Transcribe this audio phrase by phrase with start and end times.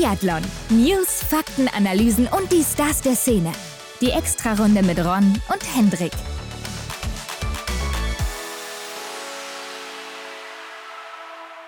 [0.00, 0.40] Biathlon.
[0.70, 3.52] News, Fakten, Analysen und die Stars der Szene.
[4.00, 6.12] Die Extrarunde mit Ron und Hendrik.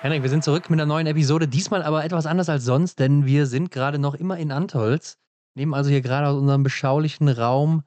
[0.00, 1.46] Henrik, wir sind zurück mit einer neuen Episode.
[1.46, 5.18] Diesmal aber etwas anders als sonst, denn wir sind gerade noch immer in Antolz.
[5.54, 7.82] Nehmen also hier gerade aus unserem beschaulichen Raum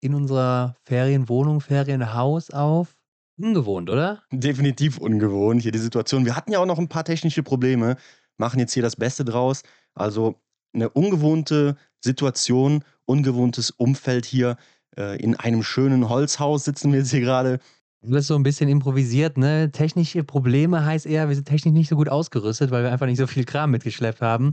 [0.00, 2.96] in unserer Ferienwohnung, Ferienhaus auf.
[3.36, 4.22] Ungewohnt, oder?
[4.32, 6.24] Definitiv ungewohnt hier die Situation.
[6.24, 7.96] Wir hatten ja auch noch ein paar technische Probleme,
[8.36, 9.62] machen jetzt hier das Beste draus.
[9.94, 10.36] Also
[10.74, 14.56] eine ungewohnte Situation, ungewohntes Umfeld hier.
[14.96, 17.58] Äh, in einem schönen Holzhaus sitzen wir jetzt hier gerade.
[18.02, 19.70] Du bist so ein bisschen improvisiert, ne?
[19.72, 23.18] Technische Probleme heißt eher, wir sind technisch nicht so gut ausgerüstet, weil wir einfach nicht
[23.18, 24.52] so viel Kram mitgeschleppt haben.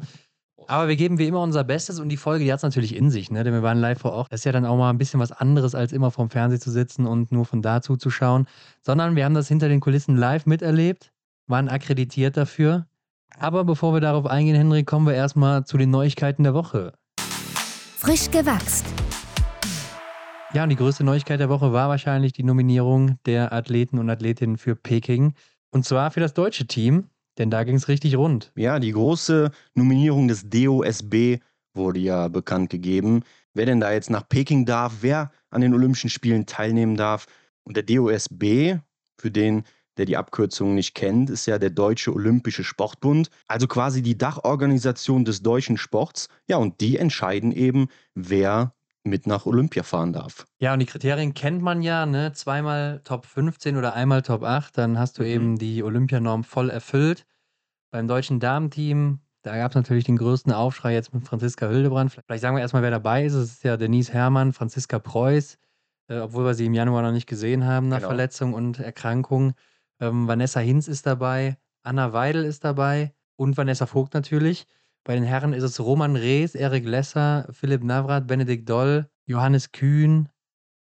[0.67, 3.09] Aber wir geben wie immer unser Bestes und die Folge, die hat es natürlich in
[3.09, 3.43] sich, ne?
[3.43, 4.31] denn wir waren live vor Ort.
[4.31, 6.71] Das ist ja dann auch mal ein bisschen was anderes, als immer vorm Fernseher zu
[6.71, 8.47] sitzen und nur von da zuzuschauen.
[8.81, 11.11] Sondern wir haben das hinter den Kulissen live miterlebt,
[11.47, 12.87] waren akkreditiert dafür.
[13.39, 16.93] Aber bevor wir darauf eingehen, Henrik, kommen wir erstmal zu den Neuigkeiten der Woche.
[17.97, 18.85] Frisch gewachst.
[20.53, 24.57] Ja, und die größte Neuigkeit der Woche war wahrscheinlich die Nominierung der Athleten und Athletinnen
[24.57, 25.33] für Peking.
[25.71, 27.09] Und zwar für das deutsche Team.
[27.37, 28.51] Denn da ging es richtig rund.
[28.55, 31.39] Ja, die große Nominierung des DOSB
[31.73, 33.23] wurde ja bekannt gegeben.
[33.53, 37.27] Wer denn da jetzt nach Peking darf, wer an den Olympischen Spielen teilnehmen darf.
[37.63, 38.79] Und der DOSB,
[39.17, 39.63] für den,
[39.97, 45.25] der die Abkürzung nicht kennt, ist ja der Deutsche Olympische Sportbund, also quasi die Dachorganisation
[45.25, 46.27] des deutschen Sports.
[46.47, 50.45] Ja, und die entscheiden eben, wer mit nach Olympia fahren darf.
[50.59, 52.33] Ja, und die Kriterien kennt man ja, ne?
[52.33, 55.29] Zweimal Top 15 oder einmal Top 8, dann hast du mhm.
[55.29, 57.25] eben die Olympianorm voll erfüllt.
[57.91, 62.11] Beim deutschen Damenteam, da gab es natürlich den größten Aufschrei jetzt mit Franziska Hildebrand.
[62.11, 63.33] Vielleicht sagen wir erstmal, wer dabei ist.
[63.33, 65.57] Es ist ja Denise Herrmann, Franziska Preuß,
[66.07, 68.09] äh, obwohl wir sie im Januar noch nicht gesehen haben nach genau.
[68.09, 69.53] Verletzung und Erkrankung.
[70.01, 74.65] Ähm, Vanessa Hinz ist dabei, Anna Weidel ist dabei und Vanessa Vogt natürlich.
[75.03, 80.29] Bei den Herren ist es Roman Rees, Erik Lesser, Philipp Navrat, Benedikt Doll, Johannes Kühn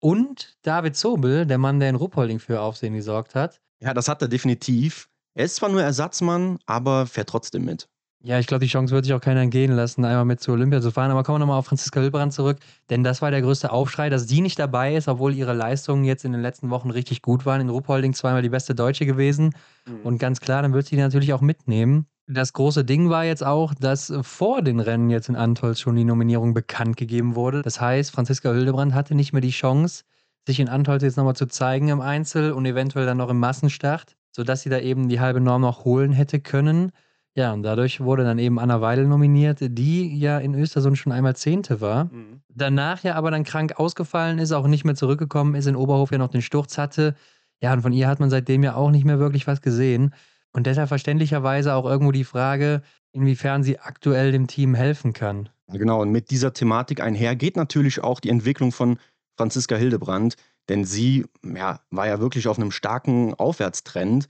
[0.01, 3.61] und David Zobel, der Mann, der in Ruppolding für Aufsehen gesorgt hat.
[3.81, 5.09] Ja, das hat er definitiv.
[5.35, 7.89] Er ist zwar nur Ersatzmann, aber fährt trotzdem mit.
[8.23, 10.81] Ja, ich glaube, die Chance wird sich auch keiner entgehen lassen, einmal mit zu Olympia
[10.81, 11.11] zu fahren.
[11.11, 12.59] Aber kommen wir nochmal auf Franziska Hilbrand zurück,
[12.91, 16.25] denn das war der größte Aufschrei, dass sie nicht dabei ist, obwohl ihre Leistungen jetzt
[16.25, 17.61] in den letzten Wochen richtig gut waren.
[17.61, 19.55] In Ruppolding zweimal die beste Deutsche gewesen.
[19.87, 20.01] Mhm.
[20.03, 22.07] Und ganz klar, dann wird sie die natürlich auch mitnehmen.
[22.29, 26.03] Das große Ding war jetzt auch, dass vor den Rennen jetzt in Antolz schon die
[26.03, 27.63] Nominierung bekannt gegeben wurde.
[27.63, 30.03] Das heißt, Franziska Hildebrand hatte nicht mehr die Chance,
[30.45, 34.17] sich in Antolz jetzt nochmal zu zeigen im Einzel und eventuell dann noch im Massenstart,
[34.33, 36.91] sodass sie da eben die halbe Norm noch holen hätte können.
[37.37, 41.37] Ja, und dadurch wurde dann eben Anna Weidel nominiert, die ja in Östersund schon einmal
[41.37, 42.07] Zehnte war.
[42.07, 42.41] Mhm.
[42.49, 46.17] Danach ja aber dann krank ausgefallen ist, auch nicht mehr zurückgekommen ist, in Oberhof ja
[46.17, 47.15] noch den Sturz hatte.
[47.61, 50.15] Ja, und von ihr hat man seitdem ja auch nicht mehr wirklich was gesehen.
[50.55, 52.81] Und deshalb verständlicherweise auch irgendwo die Frage,
[53.13, 55.51] inwiefern sie aktuell dem Team helfen kann.
[55.69, 58.99] Genau, und mit dieser Thematik einher geht natürlich auch die Entwicklung von
[59.37, 60.37] Franziska Hildebrand,
[60.71, 64.27] denn sie ja, war ja wirklich auf einem starken Aufwärtstrend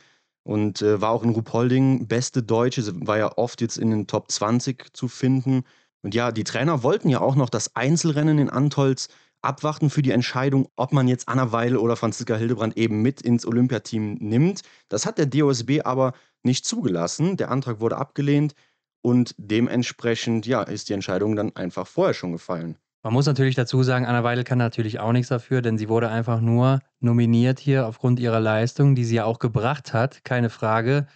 [0.46, 4.30] und äh, war auch in Ruhpolding beste Deutsche, war ja oft jetzt in den Top
[4.30, 5.64] 20 zu finden.
[6.02, 9.08] Und ja, die Trainer wollten ja auch noch das Einzelrennen in Antolz
[9.42, 13.44] abwarten für die Entscheidung, ob man jetzt Anna Weil oder Franziska Hildebrand eben mit ins
[13.44, 14.62] Olympiateam nimmt.
[14.88, 16.12] Das hat der DOSB aber
[16.44, 17.36] nicht zugelassen.
[17.36, 18.54] Der Antrag wurde abgelehnt
[19.02, 22.78] und dementsprechend ja, ist die Entscheidung dann einfach vorher schon gefallen.
[23.06, 26.08] Man muss natürlich dazu sagen, Anna Weidel kann natürlich auch nichts dafür, denn sie wurde
[26.08, 31.06] einfach nur nominiert hier aufgrund ihrer Leistung, die sie ja auch gebracht hat, keine Frage.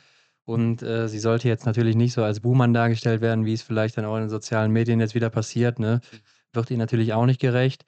[0.45, 3.99] Und äh, sie sollte jetzt natürlich nicht so als Buhmann dargestellt werden, wie es vielleicht
[3.99, 5.81] dann auch in den sozialen Medien jetzt wieder passiert.
[5.81, 6.01] Ne?
[6.53, 7.85] Wird ihr natürlich auch nicht gerecht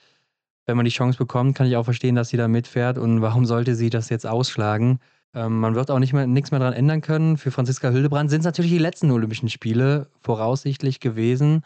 [0.67, 3.47] wenn man die Chance bekommt, kann ich auch verstehen, dass sie da mitfährt und warum
[3.47, 5.01] sollte sie das jetzt ausschlagen?
[5.35, 7.37] Ähm, man wird auch nicht mehr, nichts mehr daran ändern können.
[7.37, 11.65] Für Franziska Hildebrand sind es natürlich die letzten Olympischen Spiele voraussichtlich gewesen.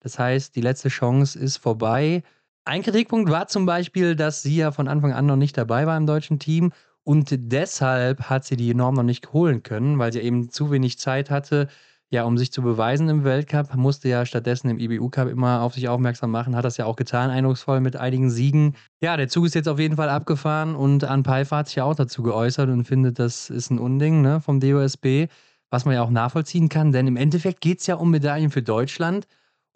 [0.00, 2.22] Das heißt, die letzte Chance ist vorbei.
[2.64, 5.96] Ein Kritikpunkt war zum Beispiel, dass sie ja von Anfang an noch nicht dabei war
[5.96, 6.72] im deutschen Team
[7.02, 10.98] und deshalb hat sie die Norm noch nicht holen können, weil sie eben zu wenig
[10.98, 11.68] Zeit hatte,
[12.10, 15.74] ja, um sich zu beweisen im Weltcup, musste ja stattdessen im IBU Cup immer auf
[15.74, 18.76] sich aufmerksam machen, hat das ja auch getan, eindrucksvoll mit einigen Siegen.
[19.00, 21.84] Ja, der Zug ist jetzt auf jeden Fall abgefahren und Ann Pfeiffer hat sich ja
[21.84, 25.28] auch dazu geäußert und findet, das ist ein Unding ne, vom DOSB,
[25.70, 28.62] was man ja auch nachvollziehen kann, denn im Endeffekt geht es ja um Medaillen für
[28.62, 29.26] Deutschland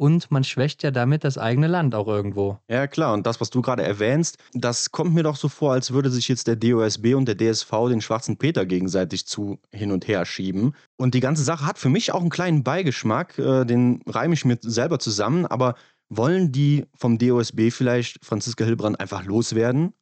[0.02, 2.58] und man schwächt ja damit das eigene Land auch irgendwo.
[2.66, 3.14] Ja, klar.
[3.14, 6.26] Und das, was du gerade erwähnst, das kommt mir doch so vor, als würde sich
[6.26, 10.74] jetzt der DOSB und der DSV den schwarzen Peter gegenseitig zu hin und her schieben.
[10.96, 14.44] Und die ganze Sache hat für mich auch einen kleinen Beigeschmack, äh, den reime ich
[14.44, 15.76] mir selber zusammen, aber
[16.08, 19.92] wollen die vom DOSB vielleicht Franziska Hilbrand einfach loswerden?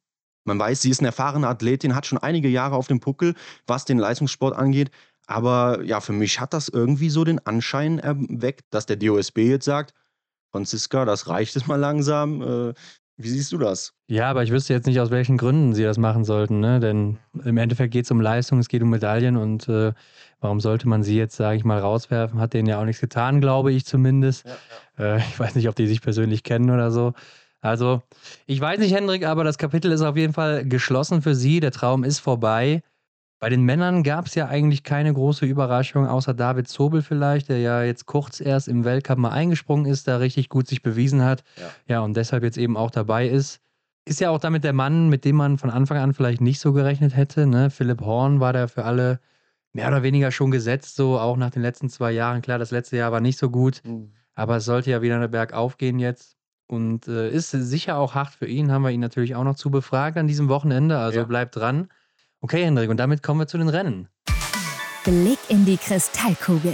[0.45, 3.35] Man weiß, sie ist eine erfahrene Athletin, hat schon einige Jahre auf dem Puckel,
[3.67, 4.89] was den Leistungssport angeht.
[5.27, 9.65] Aber ja, für mich hat das irgendwie so den Anschein erweckt, dass der DOSB jetzt
[9.65, 9.93] sagt,
[10.51, 12.41] Franziska, das reicht jetzt mal langsam.
[12.41, 12.73] Äh,
[13.17, 13.93] wie siehst du das?
[14.07, 16.79] Ja, aber ich wüsste jetzt nicht, aus welchen Gründen sie das machen sollten, ne?
[16.79, 19.93] Denn im Endeffekt geht es um Leistung, es geht um Medaillen und äh,
[20.39, 22.39] warum sollte man sie jetzt, sage ich mal, rauswerfen?
[22.39, 24.45] Hat denen ja auch nichts getan, glaube ich zumindest.
[24.45, 24.57] Ja,
[24.97, 25.15] ja.
[25.15, 27.13] Äh, ich weiß nicht, ob die sich persönlich kennen oder so.
[27.61, 28.01] Also,
[28.47, 31.59] ich weiß nicht, Hendrik, aber das Kapitel ist auf jeden Fall geschlossen für sie.
[31.59, 32.81] Der Traum ist vorbei.
[33.41, 37.57] Bei den Männern gab es ja eigentlich keine große Überraschung, außer David Zobel vielleicht, der
[37.57, 41.43] ja jetzt kurz erst im Weltcup mal eingesprungen ist, da richtig gut sich bewiesen hat.
[41.57, 43.59] Ja, ja und deshalb jetzt eben auch dabei ist.
[44.05, 46.71] Ist ja auch damit der Mann, mit dem man von Anfang an vielleicht nicht so
[46.71, 47.47] gerechnet hätte.
[47.47, 47.71] Ne?
[47.71, 49.19] Philipp Horn war da für alle
[49.73, 52.43] mehr oder weniger schon gesetzt, so auch nach den letzten zwei Jahren.
[52.43, 54.11] Klar, das letzte Jahr war nicht so gut, mhm.
[54.35, 56.37] aber es sollte ja wieder in der Berg aufgehen jetzt.
[56.67, 59.71] Und äh, ist sicher auch hart für ihn, haben wir ihn natürlich auch noch zu
[59.71, 60.99] befragt an diesem Wochenende.
[60.99, 61.25] Also ja.
[61.25, 61.87] bleibt dran.
[62.43, 64.07] Okay, Hendrik, und damit kommen wir zu den Rennen.
[65.03, 66.73] Blick in die Kristallkugel.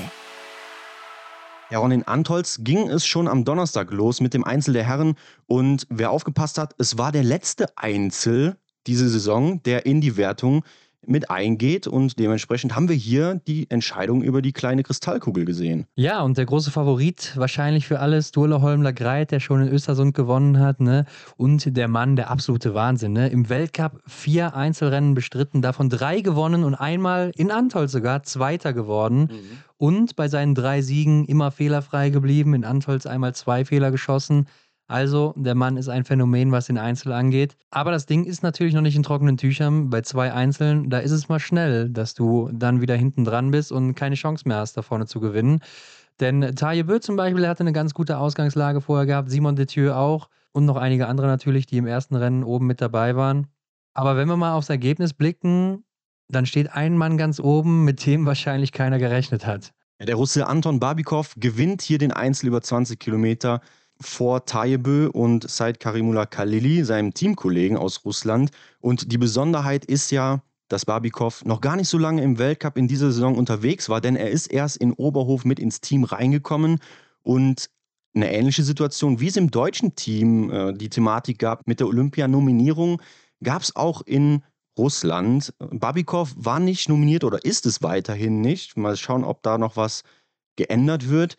[1.69, 5.15] Ja, und in Antolz ging es schon am Donnerstag los mit dem Einzel der Herren.
[5.45, 8.55] Und wer aufgepasst hat, es war der letzte Einzel
[8.87, 10.63] diese Saison, der in die Wertung
[11.07, 11.87] mit eingeht.
[11.87, 15.85] Und dementsprechend haben wir hier die Entscheidung über die kleine Kristallkugel gesehen.
[15.95, 20.13] Ja, und der große Favorit wahrscheinlich für alles, Durle Holmler Greit, der schon in Östersund
[20.15, 20.79] gewonnen hat.
[20.79, 21.05] Ne?
[21.37, 23.13] Und der Mann, der absolute Wahnsinn.
[23.13, 23.29] Ne?
[23.29, 29.29] Im Weltcup vier Einzelrennen bestritten, davon drei gewonnen und einmal in Antolz sogar Zweiter geworden.
[29.31, 29.57] Mhm.
[29.77, 32.55] Und bei seinen drei Siegen immer fehlerfrei geblieben.
[32.55, 34.47] In Antolz einmal zwei Fehler geschossen.
[34.87, 37.57] Also, der Mann ist ein Phänomen, was den Einzel angeht.
[37.71, 39.89] Aber das Ding ist natürlich noch nicht in trockenen Tüchern.
[39.89, 43.73] Bei zwei Einzeln, da ist es mal schnell, dass du dann wieder hinten dran bist
[43.73, 45.59] und keine Chance mehr hast, da vorne zu gewinnen.
[46.21, 50.29] Denn Taje Bö zum Beispiel hatte eine ganz gute Ausgangslage vorher gehabt, Simon Detieu auch
[50.51, 53.47] und noch einige andere natürlich, die im ersten Rennen oben mit dabei waren.
[53.93, 55.83] Aber wenn wir mal aufs Ergebnis blicken,
[56.29, 59.73] dann steht ein Mann ganz oben, mit dem wahrscheinlich keiner gerechnet hat.
[59.99, 63.61] Der Russe Anton Babikov gewinnt hier den Einzel über 20 Kilometer
[63.99, 68.51] vor Tayebö und Said Karimullah Khalili, seinem Teamkollegen aus Russland.
[68.79, 72.87] Und die Besonderheit ist ja, dass Babikov noch gar nicht so lange im Weltcup in
[72.87, 76.79] dieser Saison unterwegs war, denn er ist erst in Oberhof mit ins Team reingekommen
[77.23, 77.69] und
[78.15, 83.01] eine ähnliche Situation, wie es im deutschen Team äh, die Thematik gab mit der Olympianominierung,
[83.43, 84.43] gab es auch in
[84.77, 85.53] Russland.
[85.59, 88.77] Babikov war nicht nominiert oder ist es weiterhin nicht.
[88.77, 90.03] Mal schauen, ob da noch was
[90.55, 91.37] geändert wird.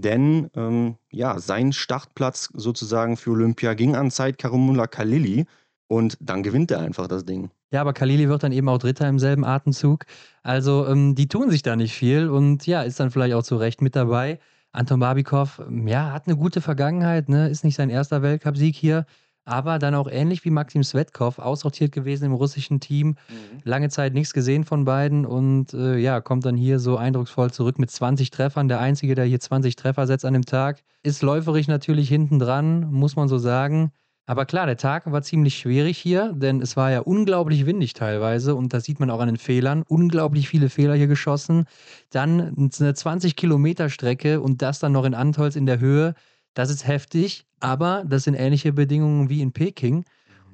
[0.00, 5.46] Denn ähm, ja, sein Startplatz sozusagen für Olympia ging an Zeit Karumula Kalili
[5.86, 7.50] und dann gewinnt er einfach das Ding.
[7.70, 10.04] Ja, aber Kalili wird dann eben auch Dritter im selben Atemzug.
[10.42, 13.56] Also ähm, die tun sich da nicht viel und ja, ist dann vielleicht auch zu
[13.56, 14.38] Recht mit dabei.
[14.72, 17.48] Anton Barbikov, ja, hat eine gute Vergangenheit, ne?
[17.48, 19.06] ist nicht sein erster Weltcupsieg hier
[19.44, 23.08] aber dann auch ähnlich wie Maxim Svetkov aussortiert gewesen im russischen Team.
[23.08, 23.60] Mhm.
[23.64, 27.78] Lange Zeit nichts gesehen von beiden und äh, ja, kommt dann hier so eindrucksvoll zurück
[27.78, 28.68] mit 20 Treffern.
[28.68, 30.82] Der Einzige, der hier 20 Treffer setzt an dem Tag.
[31.02, 33.92] Ist läuferig natürlich hinten dran, muss man so sagen.
[34.26, 38.54] Aber klar, der Tag war ziemlich schwierig hier, denn es war ja unglaublich windig teilweise
[38.54, 39.84] und das sieht man auch an den Fehlern.
[39.86, 41.66] Unglaublich viele Fehler hier geschossen.
[42.10, 46.14] Dann eine 20 Kilometer Strecke und das dann noch in Antolz in der Höhe.
[46.54, 50.04] Das ist heftig, aber das sind ähnliche Bedingungen wie in Peking.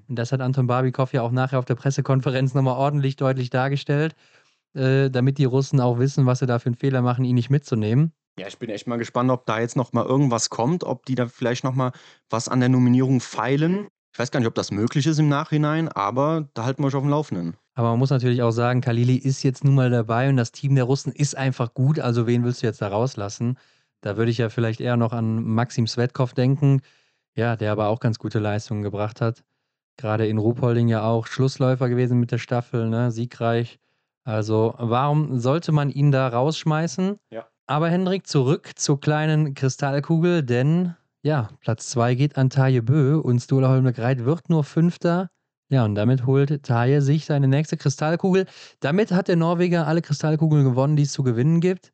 [0.08, 4.16] Und das hat Anton Barbikow ja auch nachher auf der Pressekonferenz nochmal ordentlich deutlich dargestellt,
[4.74, 7.50] äh, damit die Russen auch wissen, was sie da für einen Fehler machen, ihn nicht
[7.50, 8.12] mitzunehmen.
[8.38, 11.14] Ja, ich bin echt mal gespannt, ob da jetzt noch mal irgendwas kommt, ob die
[11.14, 11.92] da vielleicht noch mal
[12.30, 13.88] was an der Nominierung feilen.
[14.12, 16.94] Ich weiß gar nicht, ob das möglich ist im Nachhinein, aber da halten wir euch
[16.94, 17.56] auf dem Laufenden.
[17.74, 20.74] Aber man muss natürlich auch sagen, Kalili ist jetzt nun mal dabei und das Team
[20.74, 22.00] der Russen ist einfach gut.
[22.00, 23.58] Also wen willst du jetzt da rauslassen?
[24.00, 26.80] Da würde ich ja vielleicht eher noch an Maxim Svetkov denken,
[27.34, 29.44] ja, der aber auch ganz gute Leistungen gebracht hat.
[29.96, 33.10] Gerade in Ruhpolding ja auch Schlussläufer gewesen mit der Staffel, ne?
[33.10, 33.78] siegreich.
[34.24, 37.18] Also warum sollte man ihn da rausschmeißen?
[37.30, 37.46] Ja.
[37.66, 43.40] Aber Hendrik, zurück zur kleinen Kristallkugel, denn ja, Platz 2 geht an Taje Bö und
[43.40, 45.28] Stola Holmberg-Reit wird nur Fünfter.
[45.68, 48.46] Ja, und damit holt Taje sich seine nächste Kristallkugel.
[48.80, 51.92] Damit hat der Norweger alle Kristallkugeln gewonnen, die es zu gewinnen gibt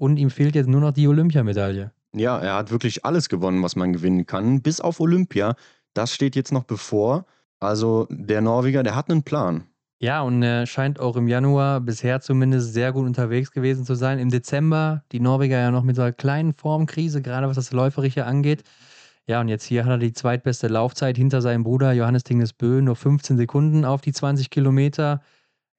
[0.00, 1.92] und ihm fehlt jetzt nur noch die Olympiamedaille.
[2.14, 5.54] Ja, er hat wirklich alles gewonnen, was man gewinnen kann, bis auf Olympia.
[5.92, 7.26] Das steht jetzt noch bevor.
[7.60, 9.64] Also der Norweger, der hat einen Plan.
[9.98, 14.18] Ja, und er scheint auch im Januar bisher zumindest sehr gut unterwegs gewesen zu sein.
[14.18, 18.24] Im Dezember die Norweger ja noch mit so einer kleinen Formkrise, gerade was das Läuferische
[18.24, 18.64] angeht.
[19.26, 22.80] Ja, und jetzt hier hat er die zweitbeste Laufzeit hinter seinem Bruder Johannes Tingnes Bö,
[22.80, 25.20] nur 15 Sekunden auf die 20 Kilometer.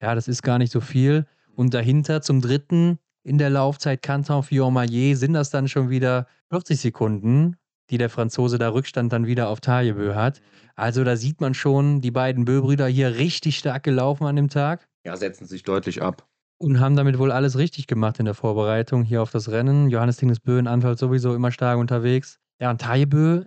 [0.00, 1.26] Ja, das ist gar nicht so viel.
[1.56, 6.80] Und dahinter zum dritten in der Laufzeit Canton Fiormaillet sind das dann schon wieder 40
[6.80, 7.56] Sekunden,
[7.90, 10.40] die der Franzose da Rückstand dann wieder auf Taillebö hat.
[10.76, 14.88] Also da sieht man schon, die beiden Bö-Brüder hier richtig stark gelaufen an dem Tag.
[15.04, 16.26] Ja, setzen sich deutlich ab.
[16.58, 19.90] und haben damit wohl alles richtig gemacht in der Vorbereitung hier auf das Rennen.
[19.90, 22.38] Johannes Tingesbö in Anfall sowieso immer stark unterwegs.
[22.60, 23.44] Ja, und Tajebö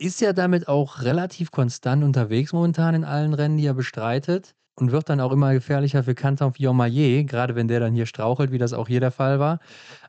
[0.00, 4.92] ist ja damit auch relativ konstant unterwegs momentan in allen Rennen, die er bestreitet und
[4.92, 8.58] wird dann auch immer gefährlicher für Canton Fiormaillet, gerade wenn der dann hier strauchelt, wie
[8.58, 9.58] das auch hier der Fall war.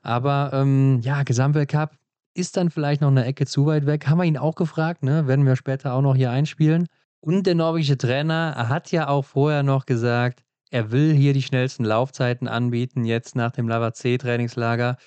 [0.04, 1.92] Aber ähm, ja, Gesamtweltcup
[2.36, 4.08] ist dann vielleicht noch eine Ecke zu weit weg.
[4.08, 5.28] Haben wir ihn auch gefragt, ne?
[5.28, 6.88] werden wir später auch noch hier einspielen.
[7.20, 11.84] Und der norwegische Trainer hat ja auch vorher noch gesagt, er will hier die schnellsten
[11.84, 14.98] Laufzeiten anbieten, jetzt nach dem Lava C-Trainingslager.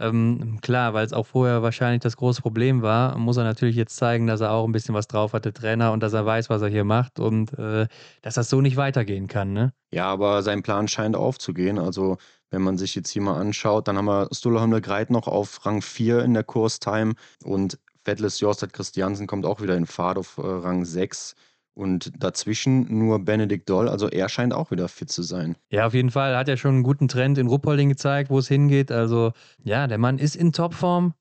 [0.00, 3.96] Ähm, klar, weil es auch vorher wahrscheinlich das große Problem war, muss er natürlich jetzt
[3.96, 6.50] zeigen, dass er auch ein bisschen was drauf hat, der Trainer, und dass er weiß,
[6.50, 7.86] was er hier macht und äh,
[8.22, 9.52] dass das so nicht weitergehen kann.
[9.52, 9.72] Ne?
[9.92, 11.78] Ja, aber sein Plan scheint aufzugehen.
[11.78, 12.18] Also,
[12.50, 15.82] wenn man sich jetzt hier mal anschaut, dann haben wir Stollerhammer Greit noch auf Rang
[15.82, 17.14] 4 in der Kurstime
[17.44, 21.34] und Vettles Jorstad Christiansen kommt auch wieder in Fahrt auf äh, Rang 6.
[21.78, 25.54] Und dazwischen nur Benedikt Doll, also er scheint auch wieder fit zu sein.
[25.70, 28.48] Ja, auf jeden Fall hat er schon einen guten Trend in Ruppolding gezeigt, wo es
[28.48, 28.90] hingeht.
[28.90, 29.30] Also
[29.62, 31.14] ja, der Mann ist in Topform.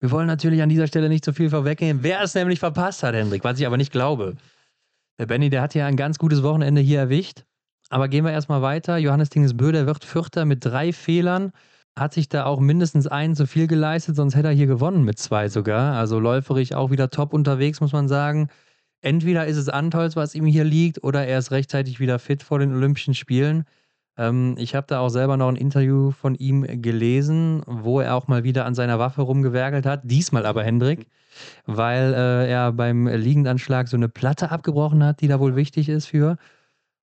[0.00, 3.02] Wir wollen natürlich an dieser Stelle nicht zu so viel vorwegnehmen, wer es nämlich verpasst
[3.02, 4.36] hat, Hendrik, was ich aber nicht glaube.
[5.18, 7.44] Der Benny, der hat ja ein ganz gutes Wochenende hier erwischt.
[7.88, 8.98] Aber gehen wir erstmal weiter.
[8.98, 11.50] Johannes Tingesbö, der wird Vierter mit drei Fehlern.
[11.98, 15.18] Hat sich da auch mindestens einen zu viel geleistet, sonst hätte er hier gewonnen mit
[15.18, 15.96] zwei sogar.
[15.96, 18.50] Also läuferig auch wieder top unterwegs, muss man sagen
[19.04, 22.58] entweder ist es Antolz, was ihm hier liegt, oder er ist rechtzeitig wieder fit vor
[22.58, 23.64] den Olympischen Spielen.
[24.16, 28.28] Ähm, ich habe da auch selber noch ein Interview von ihm gelesen, wo er auch
[28.28, 30.00] mal wieder an seiner Waffe rumgewerkelt hat.
[30.04, 31.06] Diesmal aber Hendrik,
[31.66, 36.06] weil äh, er beim Liegendanschlag so eine Platte abgebrochen hat, die da wohl wichtig ist
[36.06, 36.36] für.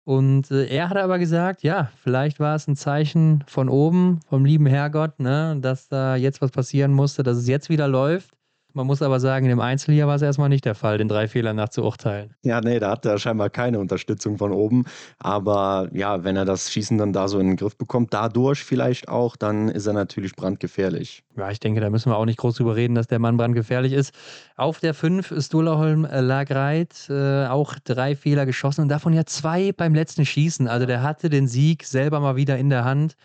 [0.04, 4.46] Und äh, er hat aber gesagt, ja, vielleicht war es ein Zeichen von oben, vom
[4.46, 8.32] lieben Herrgott, ne, dass da jetzt was passieren musste, dass es jetzt wieder läuft.
[8.74, 11.28] Man muss aber sagen, im Einzel hier war es erstmal nicht der Fall, den drei
[11.28, 12.34] Fehlern nachzuurteilen.
[12.44, 14.86] Ja, nee, da hat er scheinbar keine Unterstützung von oben.
[15.20, 19.10] Aber ja, wenn er das Schießen dann da so in den Griff bekommt, dadurch vielleicht
[19.10, 21.24] auch, dann ist er natürlich brandgefährlich.
[21.36, 23.94] Ja, ich denke, da müssen wir auch nicht groß drüber reden, dass der Mann brandgefährlich
[23.94, 24.14] ist.
[24.56, 29.26] Auf der 5 ist Dullerholm äh, Lagreit äh, auch drei Fehler geschossen und davon ja
[29.26, 30.68] zwei beim letzten Schießen.
[30.68, 33.16] Also der hatte den Sieg selber mal wieder in der Hand.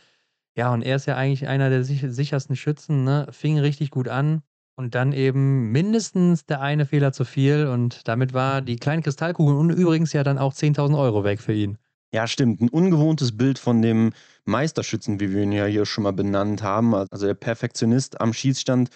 [0.57, 3.27] Ja, und er ist ja eigentlich einer der sichersten Schützen, ne?
[3.31, 4.43] fing richtig gut an.
[4.79, 9.57] Und dann eben mindestens der eine Fehler zu viel und damit war die kleine Kristallkugel
[9.57, 11.79] und übrigens ja dann auch 10.000 Euro weg für ihn.
[12.13, 12.61] Ja, stimmt.
[12.61, 14.13] Ein ungewohntes Bild von dem
[14.45, 16.95] Meisterschützen, wie wir ihn ja hier schon mal benannt haben.
[16.95, 18.91] Also der Perfektionist am Schießstand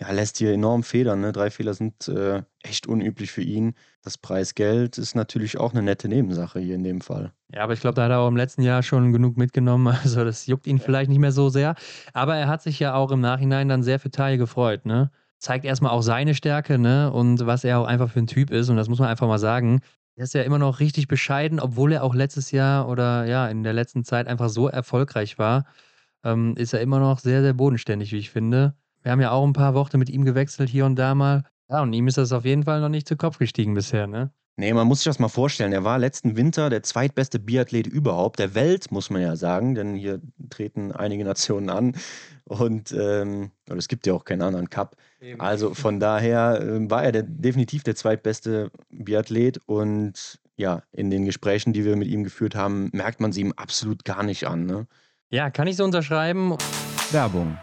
[0.00, 1.20] ja, lässt hier enorm federn.
[1.20, 1.32] Ne?
[1.32, 3.74] Drei Fehler sind äh, echt unüblich für ihn.
[4.02, 7.32] Das Preisgeld ist natürlich auch eine nette Nebensache hier in dem Fall.
[7.52, 9.96] Ja, aber ich glaube, da hat er auch im letzten Jahr schon genug mitgenommen.
[10.04, 11.74] Also das juckt ihn vielleicht nicht mehr so sehr.
[12.12, 15.10] Aber er hat sich ja auch im Nachhinein dann sehr für Taille gefreut, ne?
[15.38, 17.12] Zeigt erstmal auch seine Stärke, ne?
[17.12, 18.68] Und was er auch einfach für ein Typ ist.
[18.68, 19.80] Und das muss man einfach mal sagen.
[20.16, 23.64] Er ist ja immer noch richtig bescheiden, obwohl er auch letztes Jahr oder ja, in
[23.64, 25.64] der letzten Zeit einfach so erfolgreich war,
[26.24, 28.74] ähm, ist er immer noch sehr, sehr bodenständig, wie ich finde.
[29.02, 31.44] Wir haben ja auch ein paar Worte mit ihm gewechselt hier und da mal.
[31.68, 34.32] Ja, und ihm ist das auf jeden Fall noch nicht zu Kopf gestiegen bisher, ne?
[34.56, 35.72] Nee, man muss sich das mal vorstellen.
[35.72, 39.96] Er war letzten Winter der zweitbeste Biathlet überhaupt, der Welt, muss man ja sagen, denn
[39.96, 41.96] hier treten einige Nationen an.
[42.44, 44.96] Und ähm, es gibt ja auch keinen anderen Cup.
[45.20, 45.40] Eben.
[45.40, 49.58] Also von daher äh, war er der, definitiv der zweitbeste Biathlet.
[49.66, 53.52] Und ja, in den Gesprächen, die wir mit ihm geführt haben, merkt man sie ihm
[53.56, 54.66] absolut gar nicht an.
[54.66, 54.86] Ne?
[55.30, 56.56] Ja, kann ich so unterschreiben.
[57.10, 57.58] Werbung.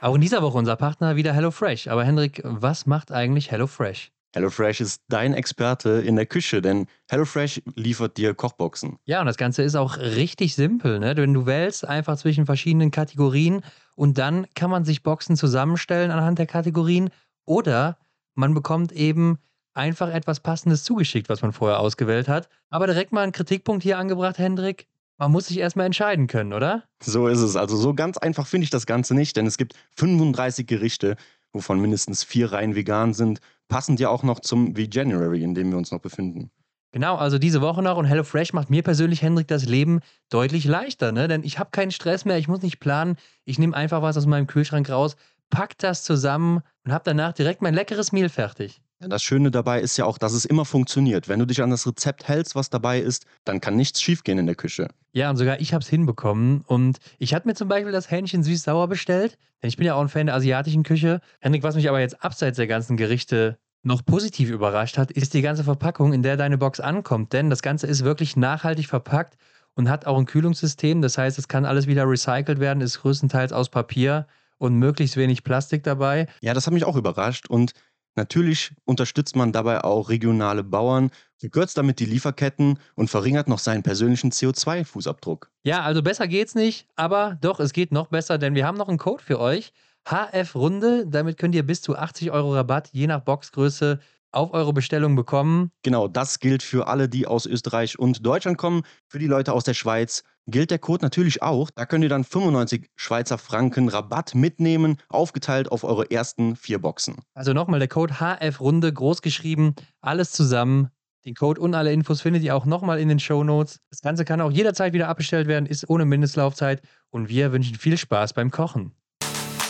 [0.00, 1.88] Auch in dieser Woche unser Partner wieder HelloFresh.
[1.88, 4.12] Aber Hendrik, was macht eigentlich HelloFresh?
[4.34, 8.98] HelloFresh ist dein Experte in der Küche, denn HelloFresh liefert dir Kochboxen.
[9.04, 11.00] Ja, und das Ganze ist auch richtig simpel.
[11.00, 11.16] Ne?
[11.16, 13.62] Wenn du wählst einfach zwischen verschiedenen Kategorien
[13.96, 17.10] und dann kann man sich Boxen zusammenstellen anhand der Kategorien
[17.44, 17.98] oder
[18.34, 19.38] man bekommt eben
[19.74, 22.48] einfach etwas Passendes zugeschickt, was man vorher ausgewählt hat.
[22.70, 24.86] Aber direkt mal ein Kritikpunkt hier angebracht, Hendrik.
[25.18, 26.84] Man muss sich erstmal entscheiden können, oder?
[27.02, 27.54] So ist es.
[27.54, 31.16] Also so ganz einfach finde ich das Ganze nicht, denn es gibt 35 Gerichte,
[31.52, 35.78] wovon mindestens vier rein vegan sind passend ja auch noch zum V-January, in dem wir
[35.78, 36.50] uns noch befinden.
[36.92, 41.12] Genau, also diese Woche noch und HelloFresh macht mir persönlich, Hendrik, das Leben deutlich leichter,
[41.12, 41.28] ne?
[41.28, 44.26] Denn ich habe keinen Stress mehr, ich muss nicht planen, ich nehme einfach was aus
[44.26, 45.14] meinem Kühlschrank raus,
[45.50, 48.82] pack das zusammen und habe danach direkt mein leckeres Meal fertig.
[49.00, 51.28] Das Schöne dabei ist ja auch, dass es immer funktioniert.
[51.28, 54.46] Wenn du dich an das Rezept hältst, was dabei ist, dann kann nichts schiefgehen in
[54.46, 54.88] der Küche.
[55.12, 56.62] Ja, und sogar ich habe es hinbekommen.
[56.66, 60.02] Und ich hatte mir zum Beispiel das Hähnchen süß-sauer bestellt, denn ich bin ja auch
[60.02, 61.20] ein Fan der asiatischen Küche.
[61.40, 65.40] Henrik, was mich aber jetzt abseits der ganzen Gerichte noch positiv überrascht hat, ist die
[65.40, 67.32] ganze Verpackung, in der deine Box ankommt.
[67.32, 69.38] Denn das Ganze ist wirklich nachhaltig verpackt
[69.74, 71.00] und hat auch ein Kühlungssystem.
[71.00, 74.26] Das heißt, es kann alles wieder recycelt werden, ist größtenteils aus Papier
[74.58, 76.26] und möglichst wenig Plastik dabei.
[76.42, 77.48] Ja, das hat mich auch überrascht.
[77.48, 77.72] Und
[78.16, 83.82] Natürlich unterstützt man dabei auch regionale Bauern, verkürzt damit die Lieferketten und verringert noch seinen
[83.82, 85.46] persönlichen CO2-Fußabdruck.
[85.62, 88.88] Ja, also besser geht's nicht, aber doch, es geht noch besser, denn wir haben noch
[88.88, 89.72] einen Code für euch.
[90.08, 94.00] HF Runde, damit könnt ihr bis zu 80 Euro Rabatt je nach Boxgröße
[94.32, 95.72] auf eure Bestellung bekommen.
[95.82, 98.82] Genau, das gilt für alle, die aus Österreich und Deutschland kommen.
[99.08, 101.70] Für die Leute aus der Schweiz gilt der Code natürlich auch.
[101.70, 107.16] Da könnt ihr dann 95 Schweizer Franken Rabatt mitnehmen, aufgeteilt auf eure ersten vier Boxen.
[107.34, 110.88] Also nochmal der Code HF Runde groß geschrieben, alles zusammen.
[111.26, 113.80] Den Code und alle Infos findet ihr auch nochmal in den Show Notes.
[113.90, 116.80] Das Ganze kann auch jederzeit wieder abbestellt werden, ist ohne Mindestlaufzeit
[117.10, 118.92] und wir wünschen viel Spaß beim Kochen.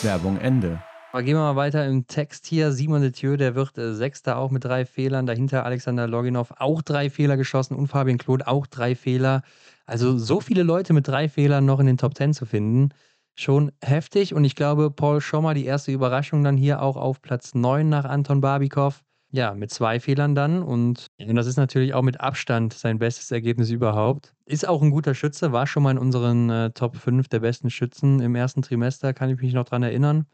[0.03, 0.81] Werbung Ende.
[1.13, 2.71] Aber gehen wir mal weiter im Text hier.
[2.71, 5.27] Simon Detieu, der wird äh, Sechster auch mit drei Fehlern.
[5.27, 9.43] Dahinter Alexander Loginov auch drei Fehler geschossen und Fabian Claude auch drei Fehler.
[9.91, 12.91] Also so viele Leute mit drei Fehlern noch in den Top Ten zu finden,
[13.35, 14.35] schon heftig.
[14.35, 18.05] Und ich glaube, Paul Schommer, die erste Überraschung dann hier auch auf Platz 9 nach
[18.05, 19.03] Anton Barbikov.
[19.33, 20.63] Ja, mit zwei Fehlern dann.
[20.63, 24.33] Und das ist natürlich auch mit Abstand sein bestes Ergebnis überhaupt.
[24.47, 27.69] Ist auch ein guter Schütze, war schon mal in unseren äh, Top 5 der besten
[27.69, 30.27] Schützen im ersten Trimester, kann ich mich noch dran erinnern.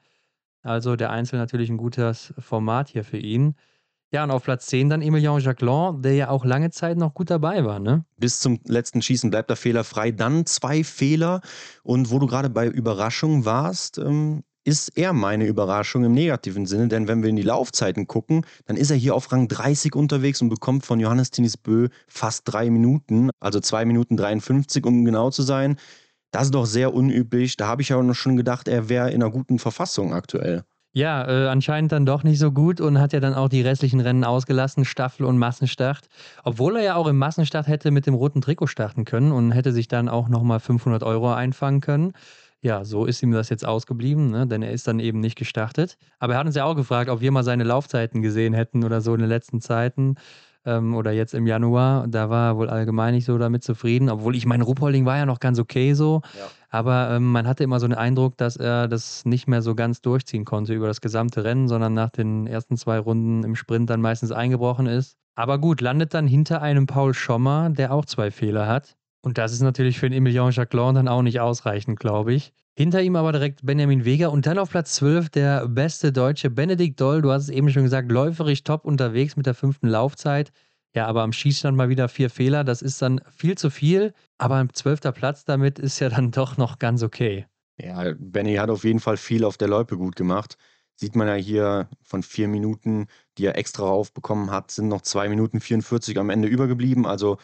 [0.61, 3.55] Also der Einzel natürlich ein gutes Format hier für ihn.
[4.13, 7.29] Ja, und auf Platz 10 dann Emilien Jacquelin, der ja auch lange Zeit noch gut
[7.29, 8.05] dabei war, ne?
[8.19, 10.13] Bis zum letzten Schießen bleibt er fehlerfrei.
[10.13, 11.41] Dann zwei Fehler.
[11.83, 16.89] Und wo du gerade bei Überraschung warst, ähm, ist er meine Überraschung im negativen Sinne,
[16.89, 20.43] denn wenn wir in die Laufzeiten gucken, dann ist er hier auf Rang 30 unterwegs
[20.43, 25.31] und bekommt von Johannes Tinis Bö fast drei Minuten, also zwei Minuten 53, um genau
[25.31, 25.77] zu sein.
[26.33, 27.57] Das ist doch sehr unüblich.
[27.57, 30.65] Da habe ich ja auch schon gedacht, er wäre in einer guten Verfassung aktuell.
[30.97, 34.01] Ja, äh, anscheinend dann doch nicht so gut und hat ja dann auch die restlichen
[34.01, 36.09] Rennen ausgelassen, Staffel und Massenstart.
[36.43, 39.73] Obwohl er ja auch im Massenstart hätte mit dem roten Trikot starten können und hätte
[39.73, 42.15] sich dann auch nochmal 500 Euro einfangen können.
[42.63, 44.47] Ja, so ist ihm das jetzt ausgeblieben, ne?
[44.47, 45.99] denn er ist dann eben nicht gestartet.
[46.19, 49.03] Aber er hat uns ja auch gefragt, ob wir mal seine Laufzeiten gesehen hätten oder
[49.03, 50.15] so in den letzten Zeiten
[50.67, 52.07] ähm, oder jetzt im Januar.
[52.09, 55.27] Da war er wohl allgemein nicht so damit zufrieden, obwohl ich meine, Ruppolding war ja
[55.27, 56.21] noch ganz okay so.
[56.39, 56.47] Ja.
[56.69, 60.03] Aber ähm, man hatte immer so den Eindruck, dass er das nicht mehr so ganz
[60.03, 64.01] durchziehen konnte über das gesamte Rennen, sondern nach den ersten zwei Runden im Sprint dann
[64.01, 65.17] meistens eingebrochen ist.
[65.37, 68.97] Aber gut, landet dann hinter einem Paul Schommer, der auch zwei Fehler hat.
[69.23, 72.53] Und das ist natürlich für den Emilien Jacquelin dann auch nicht ausreichend, glaube ich.
[72.79, 77.01] Hinter ihm aber direkt Benjamin Weger und dann auf Platz 12 der beste Deutsche Benedikt
[77.01, 77.23] Doll.
[77.23, 80.53] Du hast es eben schon gesagt, läuferisch top unterwegs mit der fünften Laufzeit.
[80.97, 82.65] Ja, aber am Schießstand mal wieder vier Fehler.
[82.65, 84.15] Das ist dann viel zu viel.
[84.39, 87.47] Aber ein zwölfter Platz damit ist ja dann doch noch ganz okay.
[87.79, 90.57] Ja, Benny hat auf jeden Fall viel auf der Loipe gut gemacht.
[90.95, 95.29] Sieht man ja hier von vier Minuten, die er extra aufbekommen hat, sind noch zwei
[95.29, 97.05] Minuten 44 am Ende übergeblieben.
[97.05, 97.37] Also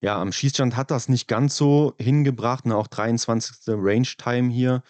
[0.00, 2.64] ja, am Schießstand hat das nicht ganz so hingebracht.
[2.64, 2.74] Ne?
[2.74, 3.56] Auch 23.
[3.68, 4.82] Range-Time hier.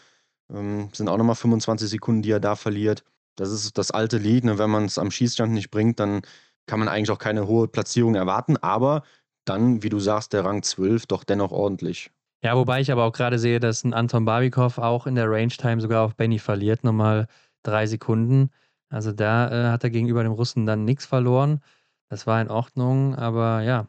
[0.49, 3.03] Ähm, sind auch nochmal 25 Sekunden, die er da verliert.
[3.35, 4.45] Das ist das alte Lied.
[4.45, 4.59] Ne?
[4.59, 6.23] Wenn man es am Schießstand nicht bringt, dann
[6.67, 8.57] kann man eigentlich auch keine hohe Platzierung erwarten.
[8.59, 9.03] Aber
[9.45, 12.11] dann, wie du sagst, der Rang 12 doch dennoch ordentlich.
[12.43, 15.81] Ja, wobei ich aber auch gerade sehe, dass ein Anton Barbikov auch in der Range-Time
[15.81, 16.85] sogar auf Benny verliert.
[16.85, 17.29] Nochmal
[17.63, 18.51] drei Sekunden.
[18.89, 21.61] Also da äh, hat er gegenüber dem Russen dann nichts verloren.
[22.09, 23.89] Das war in Ordnung, aber ja,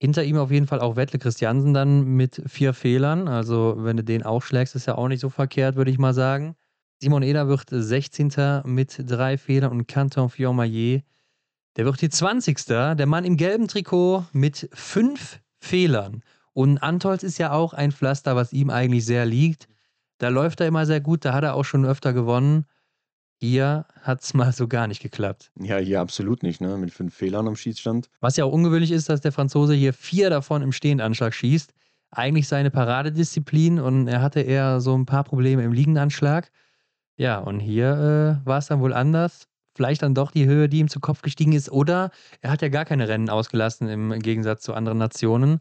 [0.00, 3.28] hinter ihm auf jeden Fall auch Wettle Christiansen dann mit vier Fehlern.
[3.28, 6.14] Also, wenn du den auch schlägst, ist ja auch nicht so verkehrt, würde ich mal
[6.14, 6.56] sagen.
[7.00, 8.62] Simon Eder wird 16.
[8.64, 11.04] mit drei Fehlern und Canton Fiormaillet,
[11.76, 12.64] der wird die 20.
[12.66, 16.22] Der Mann im gelben Trikot mit fünf Fehlern.
[16.52, 19.68] Und Antolz ist ja auch ein Pflaster, was ihm eigentlich sehr liegt.
[20.18, 22.66] Da läuft er immer sehr gut, da hat er auch schon öfter gewonnen.
[23.40, 25.50] Hier hat es mal so gar nicht geklappt.
[25.60, 26.78] Ja, hier absolut nicht, ne?
[26.78, 28.08] Mit fünf Fehlern am Schießstand.
[28.20, 31.74] Was ja auch ungewöhnlich ist, dass der Franzose hier vier davon im Stehendanschlag schießt.
[32.10, 36.52] Eigentlich seine Paradedisziplin und er hatte eher so ein paar Probleme im Liegendanschlag.
[37.16, 39.48] Ja, und hier äh, war es dann wohl anders.
[39.74, 41.70] Vielleicht dann doch die Höhe, die ihm zu Kopf gestiegen ist.
[41.70, 42.10] Oder
[42.40, 45.60] er hat ja gar keine Rennen ausgelassen im Gegensatz zu anderen Nationen.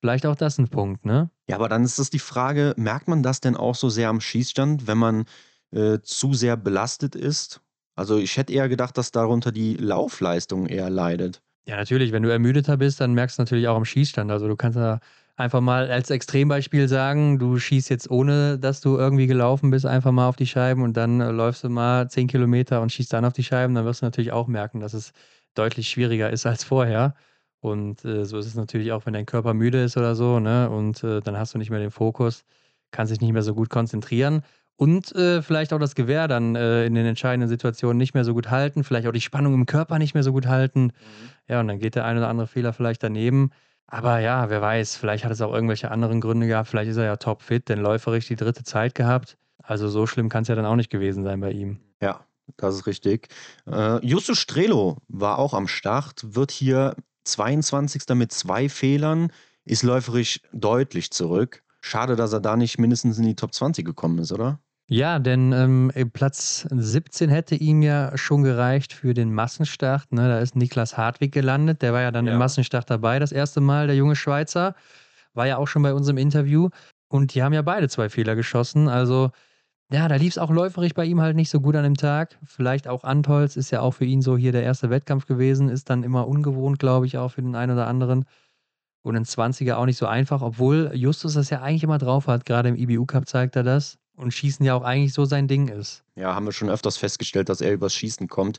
[0.00, 1.30] Vielleicht auch das ein Punkt, ne?
[1.48, 4.20] Ja, aber dann ist das die Frage, merkt man das denn auch so sehr am
[4.20, 5.24] Schießstand, wenn man
[5.70, 7.60] äh, zu sehr belastet ist.
[7.94, 11.42] Also ich hätte eher gedacht, dass darunter die Laufleistung eher leidet.
[11.66, 12.12] Ja, natürlich.
[12.12, 14.30] Wenn du ermüdeter bist, dann merkst du natürlich auch am Schießstand.
[14.30, 15.00] Also du kannst da
[15.38, 20.12] einfach mal als Extrembeispiel sagen, du schießt jetzt ohne, dass du irgendwie gelaufen bist, einfach
[20.12, 23.24] mal auf die Scheiben und dann äh, läufst du mal 10 Kilometer und schießt dann
[23.24, 23.74] auf die Scheiben.
[23.74, 25.12] Dann wirst du natürlich auch merken, dass es
[25.54, 27.14] deutlich schwieriger ist als vorher.
[27.60, 30.70] Und äh, so ist es natürlich auch, wenn dein Körper müde ist oder so, ne?
[30.70, 32.44] Und äh, dann hast du nicht mehr den Fokus,
[32.90, 34.42] kannst dich nicht mehr so gut konzentrieren
[34.76, 38.32] und äh, vielleicht auch das Gewehr dann äh, in den entscheidenden Situationen nicht mehr so
[38.32, 40.84] gut halten, vielleicht auch die Spannung im Körper nicht mehr so gut halten.
[40.84, 40.92] Mhm.
[41.48, 43.50] Ja, und dann geht der ein oder andere Fehler vielleicht daneben.
[43.90, 46.68] Aber ja, wer weiß, vielleicht hat es auch irgendwelche anderen Gründe gehabt.
[46.68, 49.38] Vielleicht ist er ja topfit, denn läuferisch die dritte Zeit gehabt.
[49.62, 51.80] Also so schlimm kann es ja dann auch nicht gewesen sein bei ihm.
[52.02, 52.20] Ja,
[52.58, 53.28] Das ist richtig.
[53.66, 58.02] Äh, Justus Strelo war auch am Start, wird hier 22.
[58.14, 59.32] mit zwei Fehlern,
[59.64, 61.62] ist läuferisch deutlich zurück.
[61.80, 64.60] Schade, dass er da nicht mindestens in die Top 20 gekommen ist, oder?
[64.90, 70.10] Ja, denn ähm, Platz 17 hätte ihm ja schon gereicht für den Massenstart.
[70.12, 70.28] Ne?
[70.28, 71.82] Da ist Niklas Hartwig gelandet.
[71.82, 72.32] Der war ja dann ja.
[72.32, 74.74] im Massenstart dabei, das erste Mal, der junge Schweizer.
[75.34, 76.70] War ja auch schon bei uns im Interview.
[77.08, 78.88] Und die haben ja beide zwei Fehler geschossen.
[78.88, 79.30] Also,
[79.92, 82.38] ja, da lief es auch läuferig bei ihm halt nicht so gut an dem Tag.
[82.44, 85.68] Vielleicht auch Antolz ist ja auch für ihn so hier der erste Wettkampf gewesen.
[85.68, 88.24] Ist dann immer ungewohnt, glaube ich, auch für den einen oder anderen.
[89.02, 92.46] Und ein 20er auch nicht so einfach, obwohl Justus das ja eigentlich immer drauf hat.
[92.46, 95.68] Gerade im IBU Cup zeigt er das und Schießen ja auch eigentlich so sein Ding
[95.68, 96.04] ist.
[96.16, 98.58] Ja, haben wir schon öfters festgestellt, dass er übers Schießen kommt.